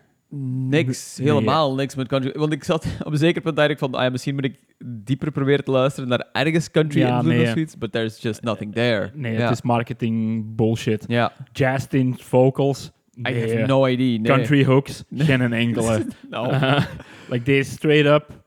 niks, 0.69 1.19
helemaal 1.23 1.75
niks 1.75 1.95
met 1.95 2.09
country. 2.09 2.33
Want 2.35 2.53
ik 2.53 2.65
zat 2.65 2.87
op 3.05 3.13
een 3.13 3.19
zeker 3.19 3.43
punt 3.43 3.59
eigenlijk 3.59 3.79
van, 3.79 4.01
ah 4.01 4.05
ja, 4.05 4.11
misschien 4.11 4.35
moet 4.35 4.45
ik 4.45 4.59
dieper 5.05 5.31
proberen 5.31 5.65
te 5.65 5.71
luisteren 5.71 6.09
naar 6.09 6.29
ergens 6.33 6.71
country 6.71 7.01
Ja, 7.01 7.17
invloed 7.17 7.33
nee. 7.33 7.43
of 7.43 7.49
zoiets, 7.49 7.79
but 7.79 7.93
there's 7.93 8.23
just 8.23 8.43
nothing 8.43 8.75
there. 8.75 9.11
Nee, 9.15 9.33
ja. 9.33 9.41
het 9.41 9.51
is 9.51 9.63
marketing 9.63 10.45
bullshit. 10.57 11.05
Ja, 11.09 11.33
Justin 11.53 12.15
vocals. 12.19 12.91
I 13.19 13.21
nee. 13.23 13.57
have 13.57 13.67
no 13.67 13.87
idea. 13.87 14.19
Nee. 14.19 14.23
Country 14.23 14.65
hooks, 14.65 15.05
geen 15.15 15.53
enkele. 15.53 16.07
No. 16.31 16.51
Uh, 16.51 16.85
like 17.31 17.45
deze 17.45 17.71
straight 17.71 18.07
up 18.07 18.45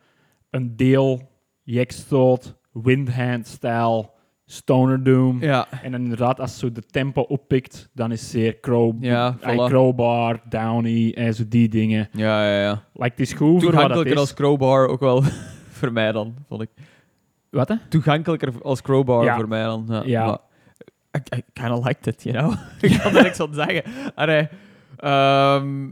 een 0.50 0.76
deel 0.76 1.30
Jekstoot, 1.64 2.56
Windhand 2.72 3.48
style, 3.48 4.10
Stoner 4.52 5.04
Doom. 5.04 5.42
Ja, 5.42 5.68
En 5.84 5.92
dan 5.92 6.02
inderdaad, 6.02 6.40
als 6.40 6.60
zo 6.60 6.72
de 6.72 6.82
tempo 6.82 7.22
oppikt, 7.22 7.90
dan 7.94 8.12
is 8.12 8.30
zeer 8.30 8.60
crow, 8.60 9.04
Ja, 9.04 9.38
eh, 9.42 9.52
voilà. 9.54 9.66
crowbar, 9.70 10.42
downy 10.50 11.12
en 11.16 11.34
zo 11.34 11.44
die 11.48 11.70
dingen. 11.70 12.10
ja, 12.12 12.46
ja. 12.50 12.62
ja. 12.62 12.84
Like, 12.94 13.10
het 13.10 13.20
is 13.20 13.34
goed 13.34 13.40
voor 13.40 13.54
wat 13.54 13.62
het 13.64 13.72
Toegankelijker 13.74 14.14
is. 14.14 14.20
als 14.20 14.34
crowbar 14.34 14.88
ook 14.88 15.00
wel 15.00 15.24
voor 15.80 15.92
mij 15.94 16.12
dan, 16.12 16.36
vond 16.48 16.62
ik. 16.62 16.70
Wat 17.50 17.68
hè? 17.68 17.76
Toegankelijker 17.90 18.62
als 18.62 18.82
crowbar 18.82 19.24
Ja. 19.24 19.36
voor 19.36 19.48
mij 19.48 19.64
dan. 19.64 19.86
Ja. 19.90 20.02
Ja. 20.06 20.26
maar 20.26 20.38
I, 21.18 21.38
I 21.38 21.42
kind 21.54 21.72
of 21.72 21.86
liked 21.86 22.08
it, 22.08 22.24
you 22.24 22.38
know? 22.38 22.54
ik 22.92 23.00
kan 23.04 23.16
er 23.16 23.24
niks 23.24 23.40
aan 23.40 23.54
zeggen. 23.54 23.84
Allee, 24.16 24.48
ehm, 24.98 25.86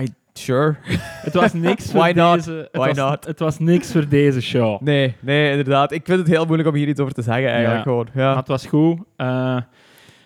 I, 0.00 0.08
sure. 0.32 0.76
Het 0.98 1.34
was 1.34 1.52
niks 1.52 1.84
voor 1.90 2.00
Why 2.00 2.12
not? 2.14 2.34
deze... 2.34 2.68
Why 2.72 2.86
was, 2.86 2.96
not? 2.96 3.24
Het 3.26 3.38
was 3.38 3.58
niks 3.58 3.92
voor 3.92 4.08
deze 4.08 4.40
show. 4.40 4.80
Nee, 4.80 5.14
nee, 5.20 5.50
inderdaad. 5.50 5.92
Ik 5.92 6.02
vind 6.04 6.18
het 6.18 6.28
heel 6.28 6.44
moeilijk 6.44 6.68
om 6.68 6.74
hier 6.74 6.88
iets 6.88 7.00
over 7.00 7.14
te 7.14 7.22
zeggen, 7.22 7.46
eigenlijk 7.46 7.76
Ja. 7.76 7.82
gewoon. 7.82 8.08
Maar 8.14 8.24
Ja. 8.24 8.36
het 8.36 8.48
was 8.48 8.66
goed. 8.66 8.98
Eh, 9.16 9.56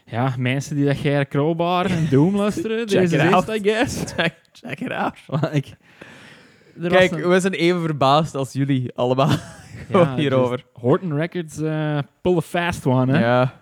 ja, 0.06 0.34
mensen 0.38 0.76
die 0.76 0.84
dat 0.84 1.00
jij 1.00 1.26
crowbar 1.26 1.86
en 1.86 2.06
Doom 2.10 2.36
luisteren, 2.42 2.86
deze 2.86 3.16
is 3.16 3.32
out. 3.32 3.48
I 3.48 3.60
guess. 3.62 4.02
Check, 4.16 4.34
check 4.52 4.80
it 4.80 4.90
out. 4.92 5.16
Like, 5.52 5.68
Kijk, 6.88 7.10
een- 7.10 7.28
we 7.28 7.40
zijn 7.40 7.52
even 7.52 7.80
verbaasd 7.80 8.34
als 8.34 8.52
jullie 8.52 8.90
allemaal 8.94 9.30
ja, 9.88 10.14
hierover. 10.16 10.64
Horton 10.72 11.14
Records, 11.16 11.58
eh 11.60 11.98
pull 12.20 12.36
a 12.36 12.40
fast 12.40 12.86
one, 12.86 13.12
hè. 13.12 13.24
Ja. 13.24 13.54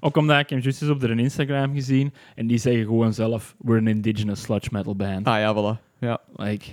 Ook 0.00 0.16
omdat 0.16 0.38
ik 0.38 0.50
hem 0.50 0.58
juist 0.58 0.82
eens 0.82 0.90
op 0.90 1.00
hun 1.00 1.18
Instagram 1.18 1.74
gezien 1.74 2.14
en 2.34 2.46
die 2.46 2.58
zeggen 2.58 2.84
gewoon 2.84 3.12
zelf, 3.12 3.54
we're 3.58 3.78
an 3.78 3.86
indigenous 3.86 4.42
sludge 4.42 4.68
metal 4.72 4.96
band. 4.96 5.26
Ah 5.26 5.38
ja, 5.38 5.54
voilà. 5.54 5.80
Ja. 5.98 6.20
Like, 6.36 6.66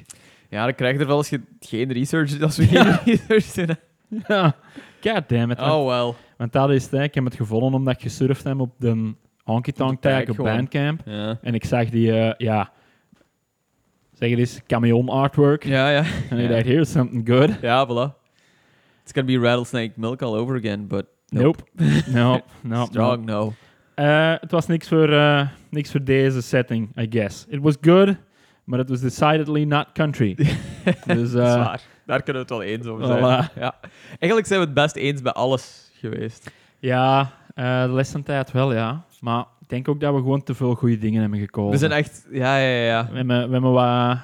ja, 0.49 0.63
dan 0.63 0.75
krijg 0.75 0.93
je 0.93 0.99
er 0.99 1.07
wel 1.07 1.17
als 1.17 1.29
je 1.29 1.41
geen 1.59 1.91
research 1.91 2.41
als 2.41 2.57
we 2.57 2.65
geen 2.71 2.97
research 3.27 3.51
doen. 3.51 3.75
ja, 4.27 4.55
god 5.01 5.29
damn 5.29 5.51
it. 5.51 5.59
Oh, 5.59 5.87
well. 5.87 6.13
want 6.37 6.53
dat 6.53 6.69
is 6.69 6.83
het, 6.83 6.91
hè. 6.91 7.03
ik 7.03 7.13
heb 7.13 7.23
het 7.23 7.35
gevonden 7.35 7.73
omdat 7.73 7.93
ik 7.93 8.01
gesurfd 8.01 8.43
heb 8.43 8.59
op 8.59 8.73
de 8.77 9.13
Honky 9.43 9.71
Tonk 9.71 10.01
tag 10.01 10.21
op 10.21 10.35
gewoon. 10.35 10.55
Bandcamp. 10.55 11.01
Ja. 11.05 11.37
En 11.41 11.53
ik 11.53 11.65
zag 11.65 11.89
die, 11.89 12.11
eh, 12.19 12.33
ja, 12.37 12.71
zeg 14.13 14.29
het 14.29 14.39
eens, 14.39 14.61
camion 14.67 15.09
artwork. 15.09 15.63
Ja, 15.63 15.89
ja. 15.89 16.03
En 16.29 16.37
ik 16.37 16.49
dacht, 16.49 16.65
here's 16.65 16.91
something 16.91 17.27
good. 17.29 17.49
Ja, 17.61 17.87
voilà. 17.87 18.23
It's 19.03 19.13
gonna 19.13 19.27
be 19.27 19.39
rattlesnake 19.39 19.91
milk 19.95 20.21
all 20.21 20.35
over 20.35 20.55
again, 20.55 20.87
but 20.87 21.05
Nope. 21.29 21.63
Nope. 22.07 22.43
nope. 22.61 22.85
strong 22.91 23.25
no. 23.25 23.53
Eh, 23.95 24.33
het 24.39 24.51
was 24.51 24.67
niks 24.67 24.87
voor, 24.87 25.13
eh, 25.13 25.47
niks 25.69 25.91
voor 25.91 26.03
deze 26.03 26.41
setting, 26.41 26.97
I 26.97 27.07
guess. 27.09 27.45
It 27.49 27.59
was 27.61 27.75
good, 27.81 28.15
but 28.65 28.79
it 28.79 28.89
was 28.89 28.99
decidedly 28.99 29.63
not 29.63 29.91
country. 29.93 30.35
dus, 30.35 30.55
Dat 31.05 31.17
is 31.17 31.33
eh, 31.33 31.41
waar. 31.41 31.81
Daar 32.05 32.23
kunnen 32.23 32.47
we 32.47 32.53
het 32.53 32.59
wel 32.59 32.61
eens 32.61 32.87
over 32.87 33.05
zijn. 33.05 33.19
voilà. 33.19 33.53
Ja. 33.59 33.75
Eigenlijk 34.07 34.47
zijn 34.47 34.59
we 34.59 34.65
het 34.65 34.73
best 34.75 34.95
eens 34.95 35.21
bij 35.21 35.31
alles 35.31 35.91
geweest. 35.93 36.51
Ja, 36.79 37.31
eh, 37.55 37.83
de 37.83 37.91
les 37.91 38.11
van 38.11 38.23
tijd 38.23 38.51
wel, 38.51 38.73
ja. 38.73 39.05
Maar 39.19 39.45
ik 39.61 39.69
denk 39.69 39.87
ook 39.87 39.99
dat 39.99 40.13
we 40.13 40.19
gewoon 40.19 40.43
te 40.43 40.55
veel 40.55 40.75
goede 40.75 40.97
dingen 40.97 41.21
hebben 41.21 41.39
gekozen. 41.39 41.71
We 41.71 41.77
zijn 41.77 41.91
echt... 41.91 42.27
Ja, 42.31 42.57
ja, 42.57 42.67
ja. 42.67 42.83
ja. 42.85 43.07
we, 43.11 43.17
hebben, 43.17 43.45
we 43.45 43.51
hebben 43.51 43.71
wat 43.71 44.17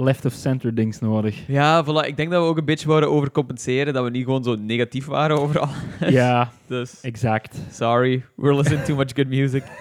left-of-center 0.00 0.74
dings 0.74 0.98
nodig. 0.98 1.46
Ja, 1.46 1.84
voilà. 1.84 2.06
Ik 2.06 2.16
denk 2.16 2.30
dat 2.30 2.42
we 2.42 2.48
ook 2.48 2.58
een 2.58 2.64
beetje 2.64 2.88
wouden 2.88 3.10
overcompenseren, 3.10 3.92
dat 3.94 4.04
we 4.04 4.10
niet 4.10 4.24
gewoon 4.24 4.44
zo 4.44 4.56
negatief 4.58 5.06
waren 5.06 5.38
overal. 5.40 5.68
ja, 6.08 6.50
Dus, 6.66 7.00
exact. 7.00 7.58
sorry. 7.72 8.24
We're 8.36 8.54
listening 8.56 8.84
to 8.84 8.94
much 8.94 9.10
good 9.14 9.28
music. 9.28 9.62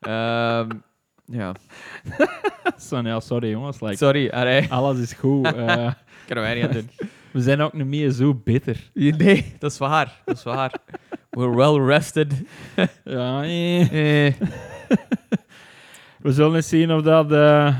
Ehm, 0.00 0.68
ja. 1.24 1.52
Zo, 2.88 3.00
ja, 3.00 3.20
sorry 3.20 3.50
jongens. 3.50 3.80
Like, 3.80 3.96
Sorry, 3.96 4.28
allee. 4.28 4.66
Alles 4.72 4.98
is 4.98 5.12
goed. 5.12 5.44
eh, 5.54 5.90
Kunnen 6.26 6.44
wij 6.44 6.54
niet 6.54 6.64
aan 6.64 6.72
doen. 6.72 6.90
we 7.32 7.40
zijn 7.40 7.60
ook 7.60 7.72
niet 7.72 7.86
meer 7.86 8.10
zo 8.10 8.34
bitter. 8.44 8.90
Nee, 8.94 9.54
dat 9.58 9.72
is 9.72 9.78
waar. 9.78 10.20
Dat 10.24 10.36
is 10.36 10.42
waar. 10.42 10.72
We're 11.30 11.54
well 11.56 11.84
rested. 11.86 12.32
Ja, 13.04 13.42
eh. 13.42 14.26
Eh. 14.26 14.34
We 16.18 16.32
zullen 16.32 16.54
eens 16.54 16.68
zien 16.68 16.92
of 16.92 17.02
dat 17.02 17.32
eh, 17.32 17.76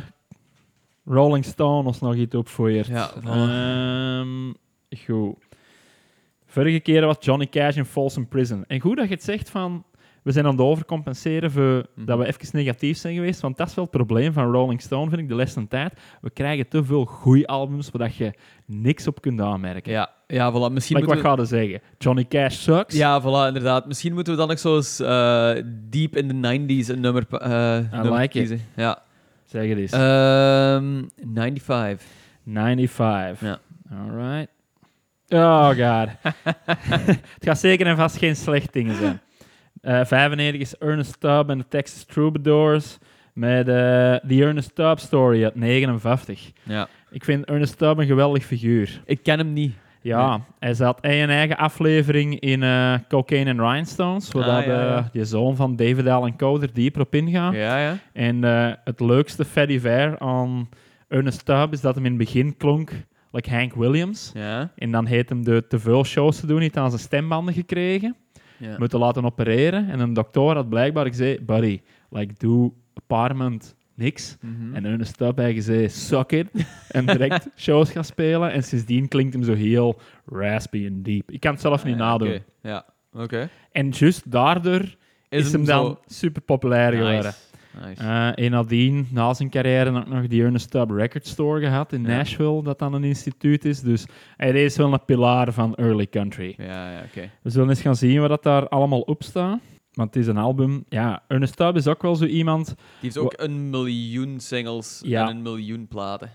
Rolling 1.05 1.44
Stone 1.44 1.86
ons 1.86 2.00
nog 2.00 2.14
iets 2.14 2.34
opvoert. 2.34 2.86
Ja, 2.86 3.11
voilà. 3.20 3.24
Ehm, 3.24 4.53
goed. 5.05 5.36
Vorige 6.46 6.80
keer 6.80 7.07
was 7.07 7.16
Johnny 7.20 7.46
Cash 7.46 7.76
in 7.76 7.84
Folsom 7.84 8.28
Prison. 8.28 8.64
En 8.66 8.80
goed 8.80 8.96
dat 8.96 9.09
je 9.09 9.14
het 9.14 9.22
zegt 9.24 9.50
van... 9.50 9.84
We 10.22 10.32
zijn 10.32 10.44
aan 10.44 10.50
het 10.53 10.61
overcompenseren 10.61 11.50
voor 11.50 11.86
Mhm. 11.94 12.05
dat 12.07 12.18
we 12.18 12.26
even 12.26 12.48
negatief 12.53 12.96
zijn 12.98 13.14
geweest. 13.14 13.40
Want 13.40 13.57
dat 13.57 13.68
is 13.68 13.74
wel 13.74 13.84
het 13.84 13.92
probleem 13.96 14.32
van 14.32 14.53
Rolling 14.53 14.80
Stone, 14.80 15.11
vind 15.11 15.20
ik, 15.22 15.28
de 15.38 15.46
van 15.46 15.68
tijd. 15.68 16.00
We 16.20 16.30
krijgen 16.30 16.68
te 16.68 16.84
veel 16.84 17.05
goede 17.05 17.46
albums 17.46 17.90
waar 17.90 18.12
je 18.16 18.32
niks 18.66 19.07
op 19.07 19.20
kunt 19.20 19.40
aanmerken. 19.40 19.92
Ja, 19.92 20.11
ja, 20.26 20.53
voilà. 20.53 20.72
Misschien 20.72 20.96
Like 20.96 21.09
wat 21.09 21.16
we... 21.22 21.28
ga 21.28 21.34
je 21.36 21.44
zeggen? 21.44 21.80
Johnny 21.98 22.24
Cash 22.28 22.57
sucks? 22.57 22.96
Ja, 22.96 23.20
voilà, 23.22 23.46
inderdaad. 23.46 23.86
Misschien 23.86 24.14
moeten 24.14 24.32
we 24.32 24.38
dan 24.38 24.50
ook 24.50 24.59
zo 24.59 24.76
eens 24.76 25.00
eh, 25.00 25.53
deep 25.90 26.16
in 26.16 26.28
de 26.28 26.34
90s 26.34 26.88
een 26.88 27.00
nummer, 27.00 27.26
eh, 27.28 27.78
nummer 27.90 28.12
like 28.20 28.38
it. 28.40 28.61
Ja. 28.76 29.03
Zeg 29.53 29.68
het 29.68 29.78
eens. 29.78 29.92
Ehm 29.92 31.03
95. 31.34 32.07
95. 32.44 33.40
Ja. 33.40 33.59
Alright. 33.90 34.48
Oh 35.28 35.68
god. 35.68 36.09
het 37.34 37.44
gaat 37.44 37.59
zeker 37.59 37.86
en 37.86 37.96
vast 37.96 38.16
geen 38.16 38.36
slecht 38.36 38.72
dingen 38.72 38.96
zijn. 38.96 39.20
Eh 39.80 40.05
95 40.05 40.61
is 40.61 40.76
Ernest 40.78 41.20
Tubb 41.20 41.50
en 41.50 41.59
de 41.59 41.68
Texas 41.68 42.05
Troubadours 42.05 42.98
met 43.34 43.68
eh 43.68 43.74
The 44.14 44.44
Ernest 44.44 44.74
Tubb 44.74 44.98
Story 44.98 45.44
uit 45.44 45.55
59. 45.55 46.50
Ja. 46.62 46.88
Ik 47.11 47.24
vind 47.24 47.44
Ernest 47.44 47.78
Tubb 47.78 47.98
een 47.98 48.07
geweldig 48.07 48.44
figuur. 48.44 49.03
Ik 49.05 49.22
ken 49.22 49.38
hem 49.38 49.53
niet. 49.53 49.74
Ja, 50.03 50.30
Nee. 50.30 50.38
hij 50.59 50.74
zat 50.74 50.98
een 51.00 51.30
eigen 51.30 51.57
aflevering 51.57 52.40
in 52.40 52.62
eh, 52.62 52.94
Cocaine 53.09 53.50
and 53.50 53.61
Rhinestones, 53.61 54.32
waar 54.32 54.44
Ah, 54.44 54.55
dat, 54.57 54.64
ja, 54.64 54.82
ja. 54.82 54.96
eh, 54.96 55.05
die 55.12 55.24
zoon 55.24 55.57
van 55.57 55.76
David 55.76 56.07
Allen 56.07 56.36
Coe 56.36 56.61
er 56.61 56.72
dieper 56.72 57.00
op 57.00 57.14
ingaat. 57.14 57.55
Ja, 57.55 57.78
ja. 57.78 57.96
En 58.12 58.44
eh, 58.44 58.72
het 58.84 59.00
leukste 59.00 59.44
Freddy 59.44 59.78
Fair 59.80 60.18
aan 60.18 60.68
Ernest 61.09 61.44
Tubb 61.44 61.72
is 61.72 61.80
dat 61.80 61.94
hem 61.94 62.05
in 62.05 62.11
het 62.12 62.20
begin 62.20 62.57
klonk 62.57 62.90
like 63.32 63.50
Hank 63.50 63.74
Williams. 63.74 64.30
Ja. 64.34 64.70
En 64.76 64.90
dan 64.90 65.07
heeft 65.07 65.28
hem 65.28 65.44
de 65.44 65.66
te 65.68 65.78
veel 65.78 66.05
shows 66.05 66.40
te 66.40 66.46
doen, 66.46 66.61
niet 66.61 66.76
aan 66.76 66.88
zijn 66.90 67.03
stembanden 67.03 67.55
gekregen. 67.55 68.16
ja. 68.57 68.74
Moeten 68.78 68.98
laten 68.98 69.24
opereren. 69.24 69.90
En 69.90 70.00
een 70.00 70.12
dokter 70.12 70.55
had 70.55 70.68
blijkbaar 70.68 71.07
gezegd, 71.07 71.46
buddy, 71.46 71.80
like, 72.11 72.34
doe 72.38 72.72
een 73.09 73.61
niks. 74.03 74.36
Mhm. 74.40 74.74
En 74.74 74.84
Ernest 74.84 75.16
Tubb 75.18 75.38
heeft 75.38 75.55
gezegd, 75.55 75.94
suck 75.94 76.32
it. 76.32 76.46
en 76.88 77.07
direct 77.07 77.48
shows 77.57 77.90
gaan 77.90 78.05
spelen. 78.05 78.53
En 78.53 78.62
sindsdien 78.62 79.09
klinkt 79.09 79.32
hem 79.34 79.42
zo 79.44 79.55
heel 79.55 80.00
raspy 80.26 80.86
en 80.86 81.03
deep. 81.03 81.30
Ik 81.30 81.40
kan 81.40 81.53
het 81.53 81.61
zelf 81.61 81.84
niet 81.84 81.94
Ah, 81.94 82.00
nadoen. 82.00 82.38
Ja, 82.62 82.84
oké. 83.12 83.48
En 83.72 83.88
juist 83.90 84.30
daardoor 84.30 84.94
is, 85.28 85.53
hem 85.53 85.64
dan 85.64 85.84
zo- 85.86 85.98
super 86.07 86.42
populair 86.42 86.92
geworden. 86.92 87.32
Nice. 87.86 88.03
Eh, 88.03 88.44
en 88.44 88.50
nadien, 88.50 89.07
na 89.11 89.34
zijn 89.34 89.50
carrière, 89.50 89.90
ook 89.98 90.09
nog 90.09 90.26
die 90.26 90.42
Ernest 90.42 90.70
Tubb 90.70 90.90
Record 90.90 91.26
Store 91.26 91.61
gehad 91.61 91.92
in 91.92 92.03
Ja. 92.03 92.09
Nashville, 92.16 92.62
dat 92.62 92.78
dan 92.78 92.92
een 92.94 93.05
instituut 93.05 93.64
is. 93.64 93.80
Dus 93.80 94.07
hij 94.36 94.64
is 94.64 94.76
wel 94.76 94.92
een 94.92 95.05
pilaar 95.05 95.53
van 95.53 95.74
early 95.74 96.07
country. 96.07 96.55
ja, 96.59 96.90
ja, 96.92 97.03
oké. 97.07 97.30
We 97.42 97.50
zullen 97.50 97.68
eens 97.68 97.80
gaan 97.80 97.96
zien 97.96 98.20
wat 98.20 98.28
dat 98.28 98.42
daar 98.42 98.68
allemaal 98.68 99.00
op 99.00 99.22
staat. 99.22 99.61
Want 99.93 100.14
het 100.14 100.22
is 100.22 100.28
een 100.28 100.36
album... 100.36 100.84
Ja, 100.88 101.22
Ernest 101.28 101.57
Tubb 101.57 101.76
is 101.76 101.86
ook 101.86 102.03
wel 102.03 102.14
zo 102.16 102.24
iemand... 102.24 102.66
Die 102.66 102.76
heeft 103.01 103.18
ook 103.18 103.34
een 103.36 103.70
miljoen 103.70 104.40
singles 104.40 105.01
Ja. 105.05 105.22
en 105.28 105.36
een 105.36 105.43
miljoen 105.43 105.88
platen. 105.88 106.30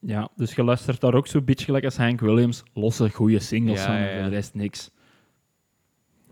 Ja, 0.00 0.28
dus 0.36 0.54
je 0.54 0.64
luistert 0.64 1.00
daar 1.00 1.14
ook 1.14 1.26
zo'n 1.26 1.44
beetje 1.44 1.64
gelijk 1.64 1.84
als 1.84 1.96
Hank 1.96 2.20
Williams. 2.20 2.62
Losse, 2.72 3.10
goede 3.10 3.38
singles 3.38 3.80
van, 3.80 3.94
ja, 3.94 4.08
ja. 4.08 4.22
de 4.22 4.28
rest 4.28 4.54
niks. 4.54 4.90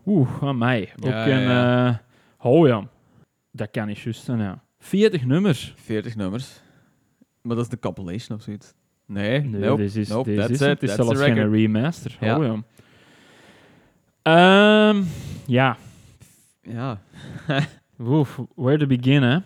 Oeh, 0.06 0.42
aan 0.42 0.58
mij. 0.58 0.92
Ook 1.00 1.12
een... 1.12 1.48
eh, 1.48 1.94
oh 2.38 2.66
ja, 2.66 2.88
dat 3.52 3.70
kan 3.70 3.86
niet 3.86 3.98
juist 3.98 4.24
zijn, 4.24 4.38
ja. 4.38 4.62
40 4.78 5.24
nummers. 5.24 5.72
40 5.76 6.16
nummers. 6.16 6.60
Maar 7.42 7.56
dat 7.56 7.64
is 7.64 7.70
de 7.70 7.78
compilation 7.78 8.38
of 8.38 8.44
zoiets. 8.44 8.74
Nee, 9.06 9.40
Nee, 9.40 9.60
nope. 9.60 9.82
dit 9.82 9.96
is, 9.96 10.08
nope, 10.08 10.34
that's 10.34 10.50
is 10.50 10.60
it. 10.60 10.66
het. 10.66 10.82
Is 10.82 10.94
zelfs 10.94 11.20
geen 11.20 11.50
remaster. 11.50 12.16
Oh 12.20 12.26
ja. 12.44 12.62
Ehm, 14.22 15.02
ja, 15.46 15.76
Ja. 16.68 17.00
Oef, 18.00 18.40
where 18.54 18.78
to 18.78 18.86
begin, 18.86 19.22
hè? 19.22 19.38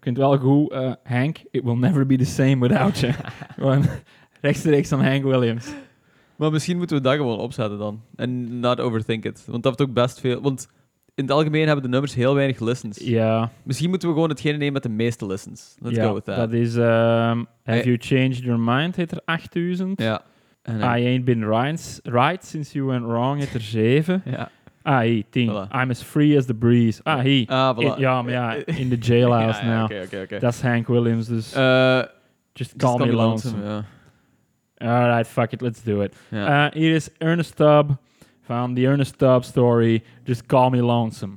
Vind 0.00 0.16
het 0.16 0.26
wel 0.26 0.38
goed, 0.38 0.70
eh, 0.72 0.92
Hank, 1.04 1.38
it 1.50 1.62
will 1.64 1.76
never 1.76 2.06
be 2.06 2.16
the 2.16 2.24
same 2.24 2.58
without 2.68 2.98
you. 2.98 3.12
Gewoon 3.54 3.84
rechtstreeks 4.40 4.92
aan 4.92 5.04
Hank 5.04 5.22
Williams. 5.22 5.72
Maar 6.36 6.50
misschien 6.50 6.76
moeten 6.76 6.96
we 6.96 7.02
dat 7.02 7.14
gewoon 7.14 7.38
opzetten 7.38 7.78
dan. 7.78 8.00
En 8.16 8.60
not 8.60 8.80
overthink 8.80 9.24
it. 9.24 9.44
Want 9.46 9.62
dat 9.62 9.78
heeft 9.78 9.90
ook 9.90 9.94
best 9.96 10.20
veel... 10.20 10.40
Want 10.40 10.68
in 11.14 11.24
het 11.24 11.32
algemeen 11.32 11.64
hebben 11.66 11.82
de 11.84 11.90
nummers 11.90 12.14
heel 12.14 12.34
weinig 12.34 12.60
listens. 12.60 12.98
Ja, 12.98 13.50
Misschien 13.62 13.88
moeten 13.90 14.08
we 14.08 14.14
gewoon 14.14 14.28
hetgene 14.28 14.56
nemen 14.56 14.72
met 14.72 14.82
de 14.82 14.88
meeste 14.88 15.26
listens. 15.26 15.74
Let's 15.78 15.98
go 15.98 16.14
with 16.14 16.24
that. 16.24 16.36
dat 16.36 16.52
is... 16.52 16.76
ehm, 16.76 17.44
Have 17.64 17.78
Eh. 17.78 17.84
You 17.84 17.96
Changed 18.00 18.38
Your 18.38 18.60
Mind, 18.60 18.96
heet 18.96 19.12
er 19.12 19.20
8000. 19.24 20.00
Ja. 20.00 20.22
En, 20.62 20.78
I 20.78 20.82
Ain't 21.06 21.24
Been 21.24 21.44
right, 21.48 22.00
right 22.04 22.44
Since 22.44 22.72
You 22.78 22.86
Went 22.90 23.04
Wrong, 23.04 23.38
heet 23.38 23.54
er 23.54 23.60
7. 23.60 24.22
ja. 24.24 24.50
Ah, 24.90 25.02
hier, 25.02 25.22
10. 25.30 25.50
I'm 25.72 25.90
as 25.90 26.02
free 26.02 26.36
as 26.36 26.46
the 26.46 26.54
breeze. 26.54 27.00
Ah, 27.04 27.20
hier. 27.20 27.44
Ah, 27.50 27.74
voilà. 27.76 27.94
In- 27.96 28.00
ja, 28.00 28.22
maar 28.22 28.32
ja, 28.32 28.54
in 28.66 28.88
the 28.88 28.96
jailhouse 28.96 29.60
Ja, 29.62 29.68
ja, 29.68 29.74
now. 29.76 29.84
Oké, 29.84 30.02
oké, 30.04 30.20
oké. 30.22 30.38
Dat 30.38 30.52
is 30.52 30.60
Hank 30.62 30.86
Williams, 30.86 31.26
dus 31.26 31.52
Eh, 31.54 31.96
just 31.98 32.72
just 32.72 32.76
call 32.76 32.98
me 32.98 33.12
lonesome. 33.12 33.62
Ja. 33.64 33.84
Alright, 34.78 35.26
fuck 35.26 35.52
it, 35.52 35.60
let's 35.60 35.82
do 35.82 36.00
it. 36.02 36.14
Hier 36.74 36.94
is 36.94 37.10
Ernest 37.18 37.56
Tubb 37.56 37.90
van 38.46 38.74
The 38.74 38.86
Ernest 38.86 39.18
Tubb 39.18 39.44
Story. 39.44 40.02
Just 40.24 40.46
call 40.46 40.70
me 40.70 40.80
lonesome. 40.82 41.36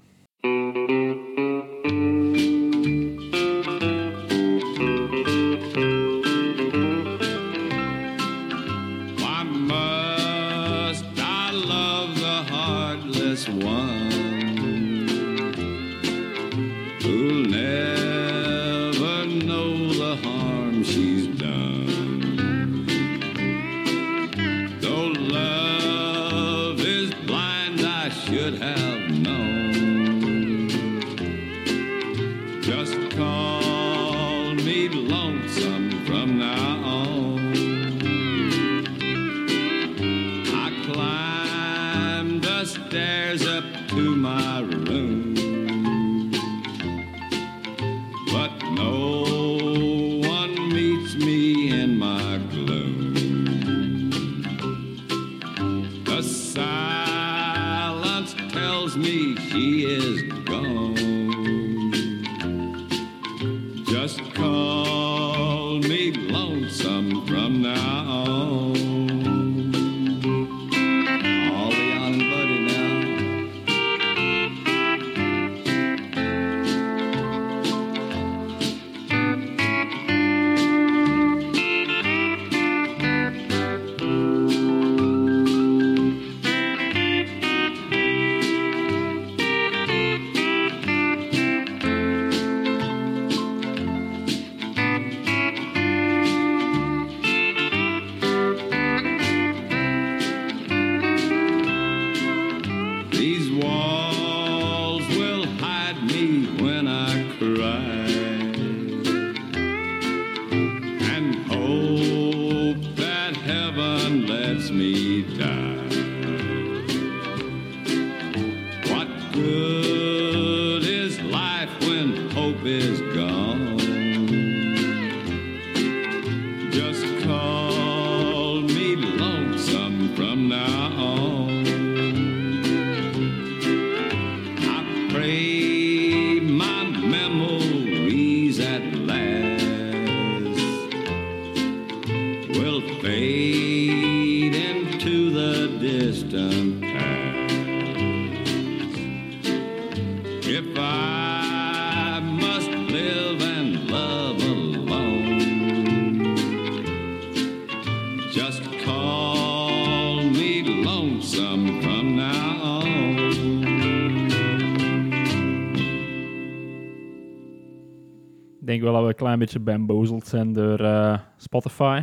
Beetje 169.41 169.59
bamboozeld 169.59 170.27
zijn 170.27 170.53
door 170.53 170.79
eh, 170.79 171.17
Spotify. 171.37 172.01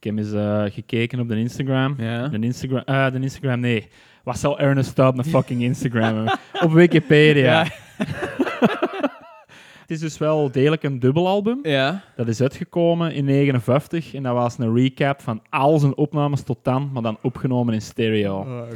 Ik 0.00 0.06
heb 0.06 0.18
eens 0.18 0.72
gekeken 0.74 1.20
op 1.20 1.28
de 1.28 1.36
Instagram. 1.36 1.96
De 1.96 2.38
Instagram, 2.40 2.82
eh, 2.84 3.10
de 3.10 3.20
Instagram, 3.20 3.60
nee. 3.60 3.88
Wat 4.24 4.38
zal 4.38 4.58
Ernest 4.58 4.94
Tubb 4.94 5.18
een 5.18 5.24
fucking 5.36 5.62
Instagram? 5.62 6.28
Op 6.62 6.72
Wikipedia. 6.72 7.66
Het 9.80 9.90
is 9.90 10.00
dus 10.00 10.18
wel 10.18 10.50
degelijk 10.50 10.82
een 10.82 10.98
dubbelalbum. 10.98 11.58
Ja. 11.62 12.02
Dat 12.16 12.28
is 12.28 12.40
uitgekomen 12.40 13.12
in 13.12 13.24
59 13.24 14.14
en 14.14 14.22
dat 14.22 14.34
was 14.34 14.58
een 14.58 14.74
recap 14.74 15.20
van 15.20 15.42
al 15.50 15.78
zijn 15.78 15.96
opnames 15.96 16.42
tot 16.42 16.58
dan, 16.62 16.90
maar 16.92 17.02
dan 17.02 17.18
opgenomen 17.22 17.74
in 17.74 17.82
stereo. 17.82 18.66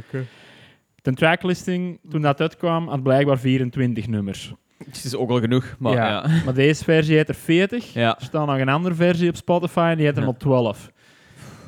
De 1.01 1.13
tracklisting, 1.13 1.99
toen 2.09 2.21
dat 2.21 2.41
uitkwam, 2.41 2.87
had 2.87 3.03
blijkbaar 3.03 3.39
24 3.39 4.07
nummers. 4.07 4.53
Het 4.77 5.03
is 5.03 5.15
ook 5.15 5.29
al 5.29 5.39
genoeg, 5.39 5.75
maar 5.79 5.93
ja. 5.93 6.07
ja. 6.07 6.43
Maar 6.45 6.53
deze 6.53 6.83
versie 6.83 7.15
heeft 7.15 7.29
er 7.29 7.35
40. 7.35 7.95
Er 7.95 8.15
staat 8.17 8.47
nog 8.47 8.57
een 8.57 8.69
andere 8.69 8.95
versie 8.95 9.29
op 9.29 9.35
Spotify 9.35 9.87
en 9.91 9.95
die 9.95 10.05
heeft 10.05 10.17
er 10.17 10.23
nog 10.23 10.37
12. 10.37 10.91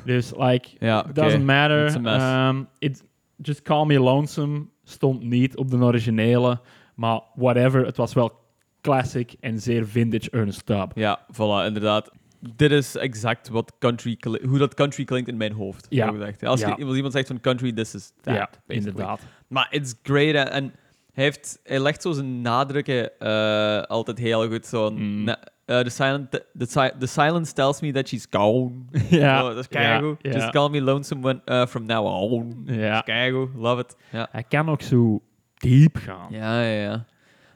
Dus, 0.04 0.32
like, 0.36 0.68
Ja, 0.78 1.02
doesn't 1.12 1.44
matter. 1.44 1.84
It's 1.86 1.94
a 1.96 1.98
mess. 1.98 2.54
Um, 2.56 2.68
it, 2.78 3.04
Just 3.36 3.62
Call 3.62 3.86
Me 3.86 4.00
Lonesome 4.00 4.66
stond 4.84 5.22
niet 5.22 5.56
op 5.56 5.70
de 5.70 5.76
originele, 5.76 6.60
maar 6.94 7.20
whatever, 7.34 7.86
het 7.86 7.96
was 7.96 8.12
wel 8.14 8.40
classic 8.80 9.34
en 9.40 9.58
zeer 9.60 9.86
vintage 9.86 10.30
Ernest 10.30 10.66
Tubb. 10.66 10.92
Ja, 10.94 11.20
voilà, 11.32 11.66
inderdaad. 11.66 12.10
Dit 12.56 12.70
is 12.70 12.96
exact 12.96 13.48
wat 13.48 13.72
country 13.78 14.18
hoe 14.48 14.58
dat 14.58 14.74
country 14.74 15.04
klinkt 15.04 15.28
in 15.28 15.36
mijn 15.36 15.52
hoofd. 15.52 15.86
Ja. 15.90 16.10
gezegd. 16.10 16.44
Als, 16.44 16.60
Ja. 16.60 16.74
je, 16.78 16.84
als 16.84 16.94
iemand 16.96 17.12
zegt 17.12 17.26
van 17.26 17.40
country, 17.40 17.72
this 17.72 17.94
is 17.94 18.12
that, 18.20 18.34
ja, 18.34 18.48
basically. 18.66 18.76
inderdaad. 18.88 19.20
Maar 19.48 19.66
it's 19.70 19.94
great. 20.02 20.48
En 20.48 20.72
heeft, 21.18 21.58
hij 21.64 21.80
legt 21.80 22.02
zo 22.02 22.12
zijn 22.12 22.40
nadrukken 22.40 23.18
eh, 23.18 23.82
altijd 23.82 24.18
heel 24.18 24.48
goed. 24.48 24.66
Zo, 24.66 24.90
Mm. 24.90 25.24
na- 25.24 25.38
eh, 25.64 25.78
the, 25.80 25.90
silent, 25.90 26.30
the, 26.30 26.66
si- 26.66 26.98
the 26.98 27.06
silence 27.06 27.52
tells 27.52 27.80
me 27.80 27.92
that 27.92 28.08
she's 28.08 28.26
gone. 28.30 28.70
Ja, 29.10 29.42
dat 29.42 29.56
is 29.58 29.68
keigoed. 29.68 30.16
ja, 30.22 30.30
Just 30.30 30.44
ja. 30.44 30.50
call 30.50 30.68
me 30.68 30.80
lonesome 30.82 31.20
when, 31.22 31.42
eh, 31.44 31.66
from 31.66 31.86
now 31.86 32.06
on. 32.32 32.62
Dat 32.66 32.74
Ja. 32.76 32.94
is 32.96 33.02
keigoed. 33.04 33.48
Love 33.54 33.80
it. 33.80 33.96
Ja. 34.10 34.28
Hij 34.32 34.42
kan 34.48 34.68
ook 34.68 34.82
zo 34.82 35.20
diep 35.54 35.96
gaan. 35.96 36.26
Ja, 36.30 36.62
ja, 36.62 36.82
ja. 36.82 37.04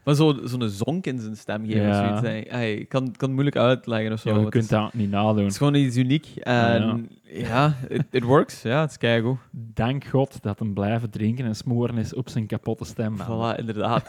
Maar 0.05 0.15
zo- 0.15 0.39
zo'n 0.45 0.69
zonk 0.69 1.07
in 1.07 1.19
zijn 1.21 1.37
stem 1.37 1.67
geven 1.67 1.81
of 1.91 1.97
Ja. 1.97 2.21
zoiets. 2.21 2.49
Hey, 2.51 2.75
ik 2.75 2.89
kan, 2.89 3.03
kan 3.03 3.13
het 3.29 3.31
moeilijk 3.31 3.57
uitleggen 3.57 4.13
of 4.13 4.21
zo. 4.21 4.29
Ja, 4.35 4.39
je 4.41 4.49
kunt 4.49 4.63
is- 4.65 4.71
dat 4.71 4.95
niet 4.95 5.11
nadoen. 5.11 5.43
Het 5.43 5.51
is 5.53 5.57
gewoon 5.57 5.75
iets 5.75 5.97
uniek. 5.97 6.27
En 6.37 7.09
ja, 7.23 7.75
it, 7.89 8.05
it 8.11 8.23
works. 8.23 8.63
Ja, 8.63 8.81
het 8.81 8.91
is 8.91 8.99
keigoed. 8.99 9.39
Dank 9.51 10.05
God 10.05 10.43
dat 10.43 10.59
hem 10.59 10.75
blijven 10.75 11.11
drinken 11.11 11.45
en 11.45 11.55
smoren 11.55 11.99
is 11.99 12.15
op 12.15 12.29
zijn 12.29 12.47
kapotte 12.47 12.85
stem. 12.85 13.17
Voilà, 13.19 13.59
inderdaad. 13.59 14.09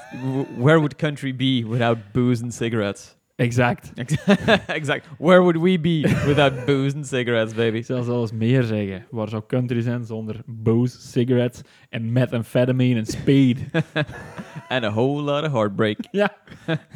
Where 0.58 0.78
would 0.78 0.96
country 0.96 1.36
be 1.36 1.66
without 1.70 1.98
booze 2.12 2.44
and 2.44 2.54
cigarettes? 2.54 3.16
Exact. 3.36 3.92
exact. 4.68 5.08
Where 5.18 5.42
would 5.42 5.58
we 5.58 5.80
be 5.80 6.02
without 6.26 6.54
booze 6.66 6.96
and 6.96 7.08
cigarettes, 7.08 7.54
baby? 7.54 7.78
Ik 7.78 7.86
zal 7.86 8.04
zelfs 8.04 8.32
meer 8.32 8.64
zeggen. 8.64 9.06
Waar 9.10 9.30
zou 9.30 9.44
country 9.48 9.82
zijn 9.82 10.06
zonder 10.06 10.42
booze, 10.46 11.02
cigarettes 11.02 11.62
en 11.90 12.12
methamphetamine 12.12 13.00
en 13.00 13.06
speed? 13.06 13.60
And 14.70 14.84
a 14.84 14.90
whole 14.92 15.22
lot 15.22 15.44
of 15.44 15.52
heartbreak. 15.52 15.98
ja, 16.12 16.36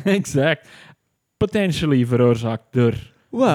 exact. 0.04 0.70
Potentially 1.38 2.06
veroorzaakt 2.06 2.64
door 2.72 2.94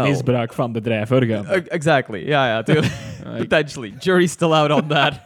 misbruik 0.02 0.52
van 0.52 0.72
bedrijf-orgaan. 0.72 1.46
E- 1.48 1.56
Exactly. 1.68 2.26
Ja, 2.26 2.48
ja, 2.48 2.62
tuurlijk. 2.62 2.92
Potentially. 3.38 3.94
Jury's 3.98 4.30
still 4.30 4.52
out 4.52 4.70
on 4.70 4.86
that. 4.88 5.20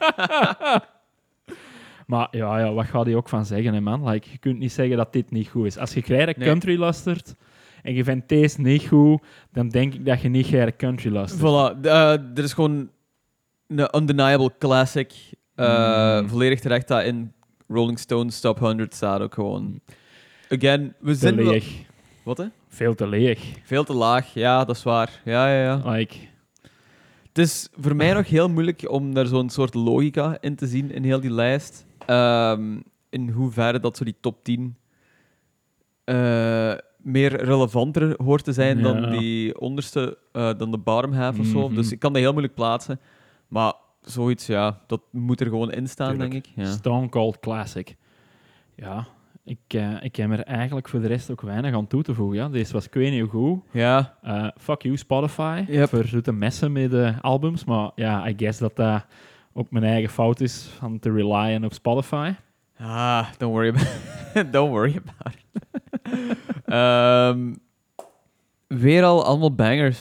Maar 2.06 2.28
ja, 2.30 2.58
ja, 2.58 2.72
wat 2.72 2.86
gaat 2.86 3.06
hij 3.06 3.14
ook 3.14 3.28
van 3.28 3.46
zeggen, 3.46 3.74
hè, 3.74 3.80
man? 3.80 4.08
Like, 4.08 4.28
je 4.30 4.38
kunt 4.38 4.58
niet 4.58 4.72
zeggen 4.72 4.96
dat 4.96 5.12
dit 5.12 5.30
niet 5.30 5.48
goed 5.48 5.66
is. 5.66 5.78
Als 5.78 5.94
je 5.94 6.00
graag 6.00 6.24
Nee. 6.36 6.48
country 6.48 6.78
luistert 6.78 7.34
en 7.86 7.94
je 7.94 8.04
vindt 8.04 8.28
deze 8.28 8.60
niet 8.60 8.86
goed, 8.86 9.22
dan 9.52 9.68
denk 9.68 9.94
ik 9.94 10.04
dat 10.06 10.20
je 10.20 10.28
niet 10.28 10.46
graag 10.46 10.76
country 10.76 11.10
luistert. 11.12 11.40
Voilà. 11.40 11.80
eh, 11.82 12.12
er 12.12 12.38
is 12.44 12.52
gewoon 12.52 12.90
een 13.66 13.88
undeniable 13.96 14.52
classic. 14.58 15.12
eh, 15.54 16.20
Mm. 16.20 16.28
Volledig 16.28 16.60
terecht 16.60 16.88
dat 16.88 17.04
in 17.04 17.32
Rolling 17.68 17.98
Stones 17.98 18.40
Top 18.40 18.58
100 18.58 18.94
staat 18.94 19.20
ook 19.20 19.34
gewoon. 19.34 19.80
Again, 20.48 20.94
we 21.00 21.12
Te 21.12 21.18
zijn 21.18 21.36
wel- 21.36 21.46
leeg. 21.50 21.82
Wat, 22.22 22.38
hè? 22.38 22.44
Veel 22.68 22.94
te 22.94 23.06
leeg. 23.08 23.40
Veel 23.64 23.84
te 23.84 23.92
laag. 23.94 24.34
Ja, 24.34 24.64
dat 24.64 24.76
is 24.76 24.82
waar. 24.82 25.20
Ja, 25.24 25.48
ja, 25.54 25.62
ja. 25.62 25.90
Like, 25.90 26.16
Het 27.28 27.38
is 27.38 27.68
voor 27.80 27.96
mij 27.96 28.12
nog 28.12 28.28
heel 28.28 28.48
moeilijk 28.48 28.90
om 28.90 29.14
daar 29.14 29.26
zo'n 29.26 29.50
soort 29.50 29.74
logica 29.74 30.36
in 30.40 30.54
te 30.56 30.66
zien 30.66 30.90
in 30.92 31.04
heel 31.04 31.20
die 31.20 31.32
lijst. 31.32 31.84
Ehm, 32.06 32.78
in 33.10 33.28
hoeverre 33.28 33.80
dat 33.80 33.96
zo 33.96 34.04
die 34.04 34.16
top 34.20 34.44
10 34.44 34.76
eh, 36.04 36.72
meer 37.06 37.44
relevanter 37.44 38.14
hoort 38.24 38.44
te 38.44 38.52
zijn 38.52 38.82
dan 38.82 39.10
die 39.10 39.60
onderste, 39.60 40.18
eh, 40.32 40.50
dan 40.56 40.70
de 40.70 40.78
bottom 40.78 41.12
half 41.12 41.38
of 41.38 41.46
zo. 41.46 41.66
Mhm. 41.66 41.74
Dus 41.74 41.92
ik 41.92 41.98
kan 41.98 42.12
dat 42.12 42.22
heel 42.22 42.30
moeilijk 42.32 42.54
plaatsen. 42.54 43.00
Maar 43.48 43.72
zoiets, 44.00 44.46
ja, 44.46 44.80
dat 44.86 45.00
moet 45.10 45.40
er 45.40 45.46
gewoon 45.46 45.72
in 45.72 45.88
staan, 45.88 46.10
Tuurlijk. 46.10 46.30
denk 46.30 46.44
ik. 46.46 46.52
Ja. 46.54 46.64
Stone 46.64 47.08
Cold 47.08 47.38
Classic. 47.40 47.96
Ja, 48.74 49.06
ik, 49.44 49.58
eh, 49.68 49.92
ik 50.02 50.16
heb 50.16 50.30
er 50.30 50.42
eigenlijk 50.44 50.88
voor 50.88 51.00
de 51.00 51.06
rest 51.06 51.30
ook 51.30 51.40
weinig 51.40 51.74
aan 51.74 51.86
toe 51.86 52.02
te 52.02 52.14
voegen. 52.14 52.36
Ja. 52.36 52.48
Deze 52.48 52.72
was 52.72 52.88
ik 52.88 53.28
goed. 53.28 53.60
ja, 53.72 54.14
Eh, 54.22 54.48
fuck 54.58 54.82
you, 54.82 54.96
Spotify. 54.96 55.64
Yep. 55.68 55.88
Voor 55.88 56.34
messen 56.34 56.72
met 56.72 56.90
de 56.90 57.14
albums. 57.20 57.64
Maar 57.64 57.90
ja, 57.94 58.28
I 58.28 58.34
guess 58.36 58.58
dat 58.58 58.76
dat 58.76 59.06
ook 59.52 59.70
mijn 59.70 59.84
eigen 59.84 60.10
fout 60.10 60.40
is 60.40 60.62
van 60.78 60.98
te 60.98 61.12
relyen 61.12 61.64
op 61.64 61.72
Spotify. 61.72 62.32
Ah, 62.78 63.26
don't 63.38 63.52
worry 63.52 63.68
about 63.68 64.52
don't 64.52 64.70
worry 64.70 65.00
about 65.04 65.34
it. 65.34 66.38
Ehm, 66.66 67.54
weer 68.66 69.04
al 69.04 69.24
allemaal 69.24 69.54
bangers. 69.54 70.00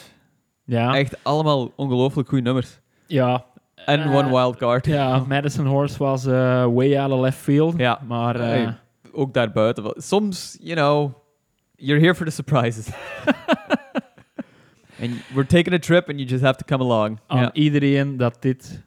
Ja, 0.66 0.96
Echt 0.96 1.24
allemaal 1.24 1.72
ongelooflijk 1.76 2.28
goede 2.30 2.44
nummers. 2.44 2.80
ja, 3.08 3.46
En 3.86 4.00
Eh, 4.02 4.16
One 4.16 4.30
Wild 4.30 4.56
Card. 4.56 4.86
ja 4.86 5.20
Madison 5.28 5.66
Horse 5.66 5.98
was 5.98 6.26
eh, 6.26 6.66
way 6.74 6.98
out 6.98 7.12
of 7.12 7.20
left 7.20 7.38
field. 7.38 7.78
Ja. 7.78 8.00
Maar 8.08 8.36
eh, 8.36 8.42
Hey, 8.48 8.78
Ook 9.12 9.34
daarbuiten. 9.34 9.94
Soms, 9.96 10.58
you 10.62 10.76
know, 10.76 11.14
you're 11.76 12.02
here 12.02 12.16
for 12.16 12.26
the 12.26 12.32
surprises. 12.32 12.90
and 15.02 15.12
we're 15.34 15.48
taking 15.48 15.74
a 15.74 15.80
trip 15.80 16.10
and 16.10 16.20
you 16.20 16.26
just 16.30 16.44
have 16.44 16.58
to 16.58 16.66
come 16.66 16.84
along. 16.84 17.20
aan 17.28 17.50
iedereen 17.54 18.18
dat 18.18 18.38
dit 18.42 18.84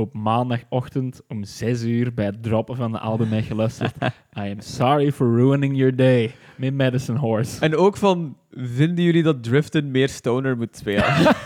op 0.00 0.14
maandagochtend 0.14 1.22
om 1.28 1.44
6 1.44 1.82
uur 1.82 2.14
bij 2.14 2.24
het 2.24 2.42
droppen 2.42 2.76
van 2.76 2.92
de 2.92 2.98
album 2.98 3.28
heeft 3.28 3.46
geluisterd. 3.46 3.94
I 4.38 4.50
am 4.50 4.60
sorry 4.60 5.12
for 5.12 5.36
ruining 5.36 5.76
your 5.76 5.96
day 5.96 6.34
met 6.56 6.74
Madison 6.74 7.16
Horse. 7.16 7.60
En 7.60 7.76
ook 7.76 7.96
van, 7.96 8.36
vinden 8.50 9.04
jullie 9.04 9.22
dat 9.22 9.42
Driften 9.42 9.90
meer 9.90 10.08
stoner 10.08 10.56
moet 10.56 10.76
spelen? 10.76 11.04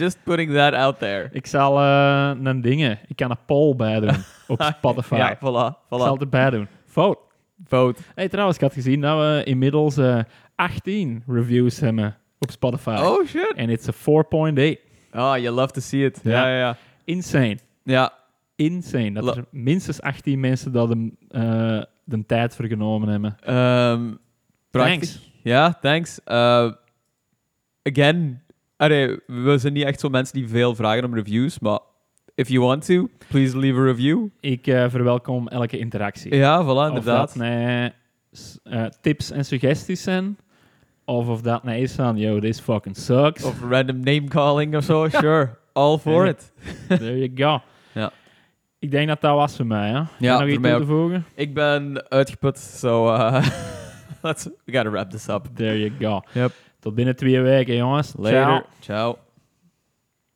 just 0.00 0.18
putting 0.24 0.52
that 0.52 0.72
out 0.74 0.98
there. 0.98 1.28
Ik 1.32 1.46
zal 1.46 1.78
eh, 1.78 2.32
een 2.42 2.60
dingen. 2.60 2.98
Ik 3.06 3.16
kan 3.16 3.30
een 3.30 3.44
poll 3.46 3.76
bij 3.76 4.00
doen 4.00 4.16
op 4.48 4.62
Spotify. 4.76 5.14
Ja, 5.14 5.36
voilà, 5.36 5.38
Ik 5.38 5.86
zal 5.88 6.08
voilà. 6.08 6.12
het 6.12 6.20
erbij 6.20 6.50
doen. 6.50 6.68
Vote. 6.86 7.20
Vote. 7.64 8.02
Hey, 8.14 8.28
trouwens, 8.28 8.56
ik 8.56 8.62
had 8.62 8.72
gezien 8.72 9.00
dat 9.00 9.18
we 9.18 9.42
inmiddels 9.44 9.96
eh 9.96 10.18
18 10.54 11.22
reviews 11.26 11.80
hebben 11.80 12.16
op 12.38 12.50
Spotify. 12.50 12.98
Oh, 13.02 13.26
shit. 13.26 13.52
En 13.56 13.70
it's 13.70 13.88
a 13.88 13.92
4.8. 13.92 14.89
Oh, 15.12 15.36
you 15.36 15.50
love 15.50 15.72
to 15.72 15.80
see 15.80 16.04
it. 16.04 16.20
Ja. 16.22 16.48
Ja, 16.48 16.58
ja. 16.58 16.76
Insane. 17.04 17.58
Ja, 17.84 18.12
Insane. 18.56 19.12
Dat 19.12 19.24
La- 19.24 19.34
er 19.36 19.44
minstens 19.50 20.00
18 20.00 20.40
mensen 20.40 20.72
dat 20.72 20.88
hem, 20.88 21.16
eh, 21.28 21.82
de 22.04 22.26
tijd 22.26 22.54
voor 22.56 22.64
genomen 22.66 23.08
hebben. 23.08 23.36
ehm, 23.40 24.14
prachtig. 24.70 24.98
Thanks. 24.98 25.30
Ja, 25.42 25.72
thanks. 25.80 26.20
Uh, 26.26 26.72
again, 27.82 28.42
allee, 28.76 29.18
we 29.26 29.58
zijn 29.58 29.72
niet 29.72 29.84
echt 29.84 30.00
zo 30.00 30.08
mensen 30.08 30.34
die 30.34 30.48
veel 30.48 30.74
vragen 30.74 31.04
om 31.04 31.14
reviews, 31.14 31.58
maar 31.58 31.78
if 32.34 32.48
you 32.48 32.60
want 32.64 32.84
to, 32.86 33.08
please 33.28 33.58
leave 33.58 33.78
a 33.80 33.84
review. 33.84 34.26
Ik 34.40 34.66
eh, 34.66 34.88
verwelkom 34.88 35.48
elke 35.48 35.78
interactie. 35.78 36.34
Ja, 36.34 36.62
voilà, 36.64 36.66
of 36.66 36.88
inderdaad. 36.88 37.38
dat 37.38 37.92
s- 38.32 38.58
eh, 38.64 38.84
tips 39.00 39.30
en 39.30 39.44
suggesties 39.44 40.02
zijn. 40.02 40.38
Of 41.10 41.28
of 41.28 41.42
dat 41.42 41.64
nou 41.64 41.78
is 41.78 41.92
van, 41.92 42.16
yo, 42.16 42.40
this 42.40 42.60
fucking 42.60 42.96
sucks. 42.96 43.44
Of 43.44 43.62
random 43.62 44.00
name 44.00 44.28
calling 44.28 44.76
of 44.76 44.84
zo, 44.84 45.08
sure. 45.20 45.58
All 45.72 45.98
for 45.98 46.26
it. 46.26 46.52
There 46.88 47.18
you 47.18 47.30
go. 47.34 47.62
Ja. 47.92 48.12
Ik 48.78 48.90
denk 48.90 49.08
dat 49.08 49.20
dat 49.20 49.34
was 49.34 49.56
voor 49.56 49.66
mij. 49.66 49.88
Hè? 49.88 50.02
Ja, 50.18 50.38
nog 50.38 50.48
iets 50.48 50.62
toe 50.62 50.78
te 50.78 50.86
voegen? 50.86 51.24
Ik 51.34 51.54
ben 51.54 52.10
uitgeput, 52.10 52.58
so 52.58 53.06
uh, 53.14 53.46
let's, 54.22 54.48
we 54.64 54.72
gotta 54.72 54.90
wrap 54.90 55.10
this 55.10 55.28
up. 55.28 55.46
There 55.54 55.78
you 55.78 55.92
go. 56.00 56.22
Yep. 56.32 56.52
Tot 56.80 56.94
binnen 56.94 57.16
twee 57.16 57.40
weken, 57.40 57.76
jongens. 57.76 58.14
Later. 58.16 58.42
Ciao. 58.42 58.62
Ciao. 58.80 59.18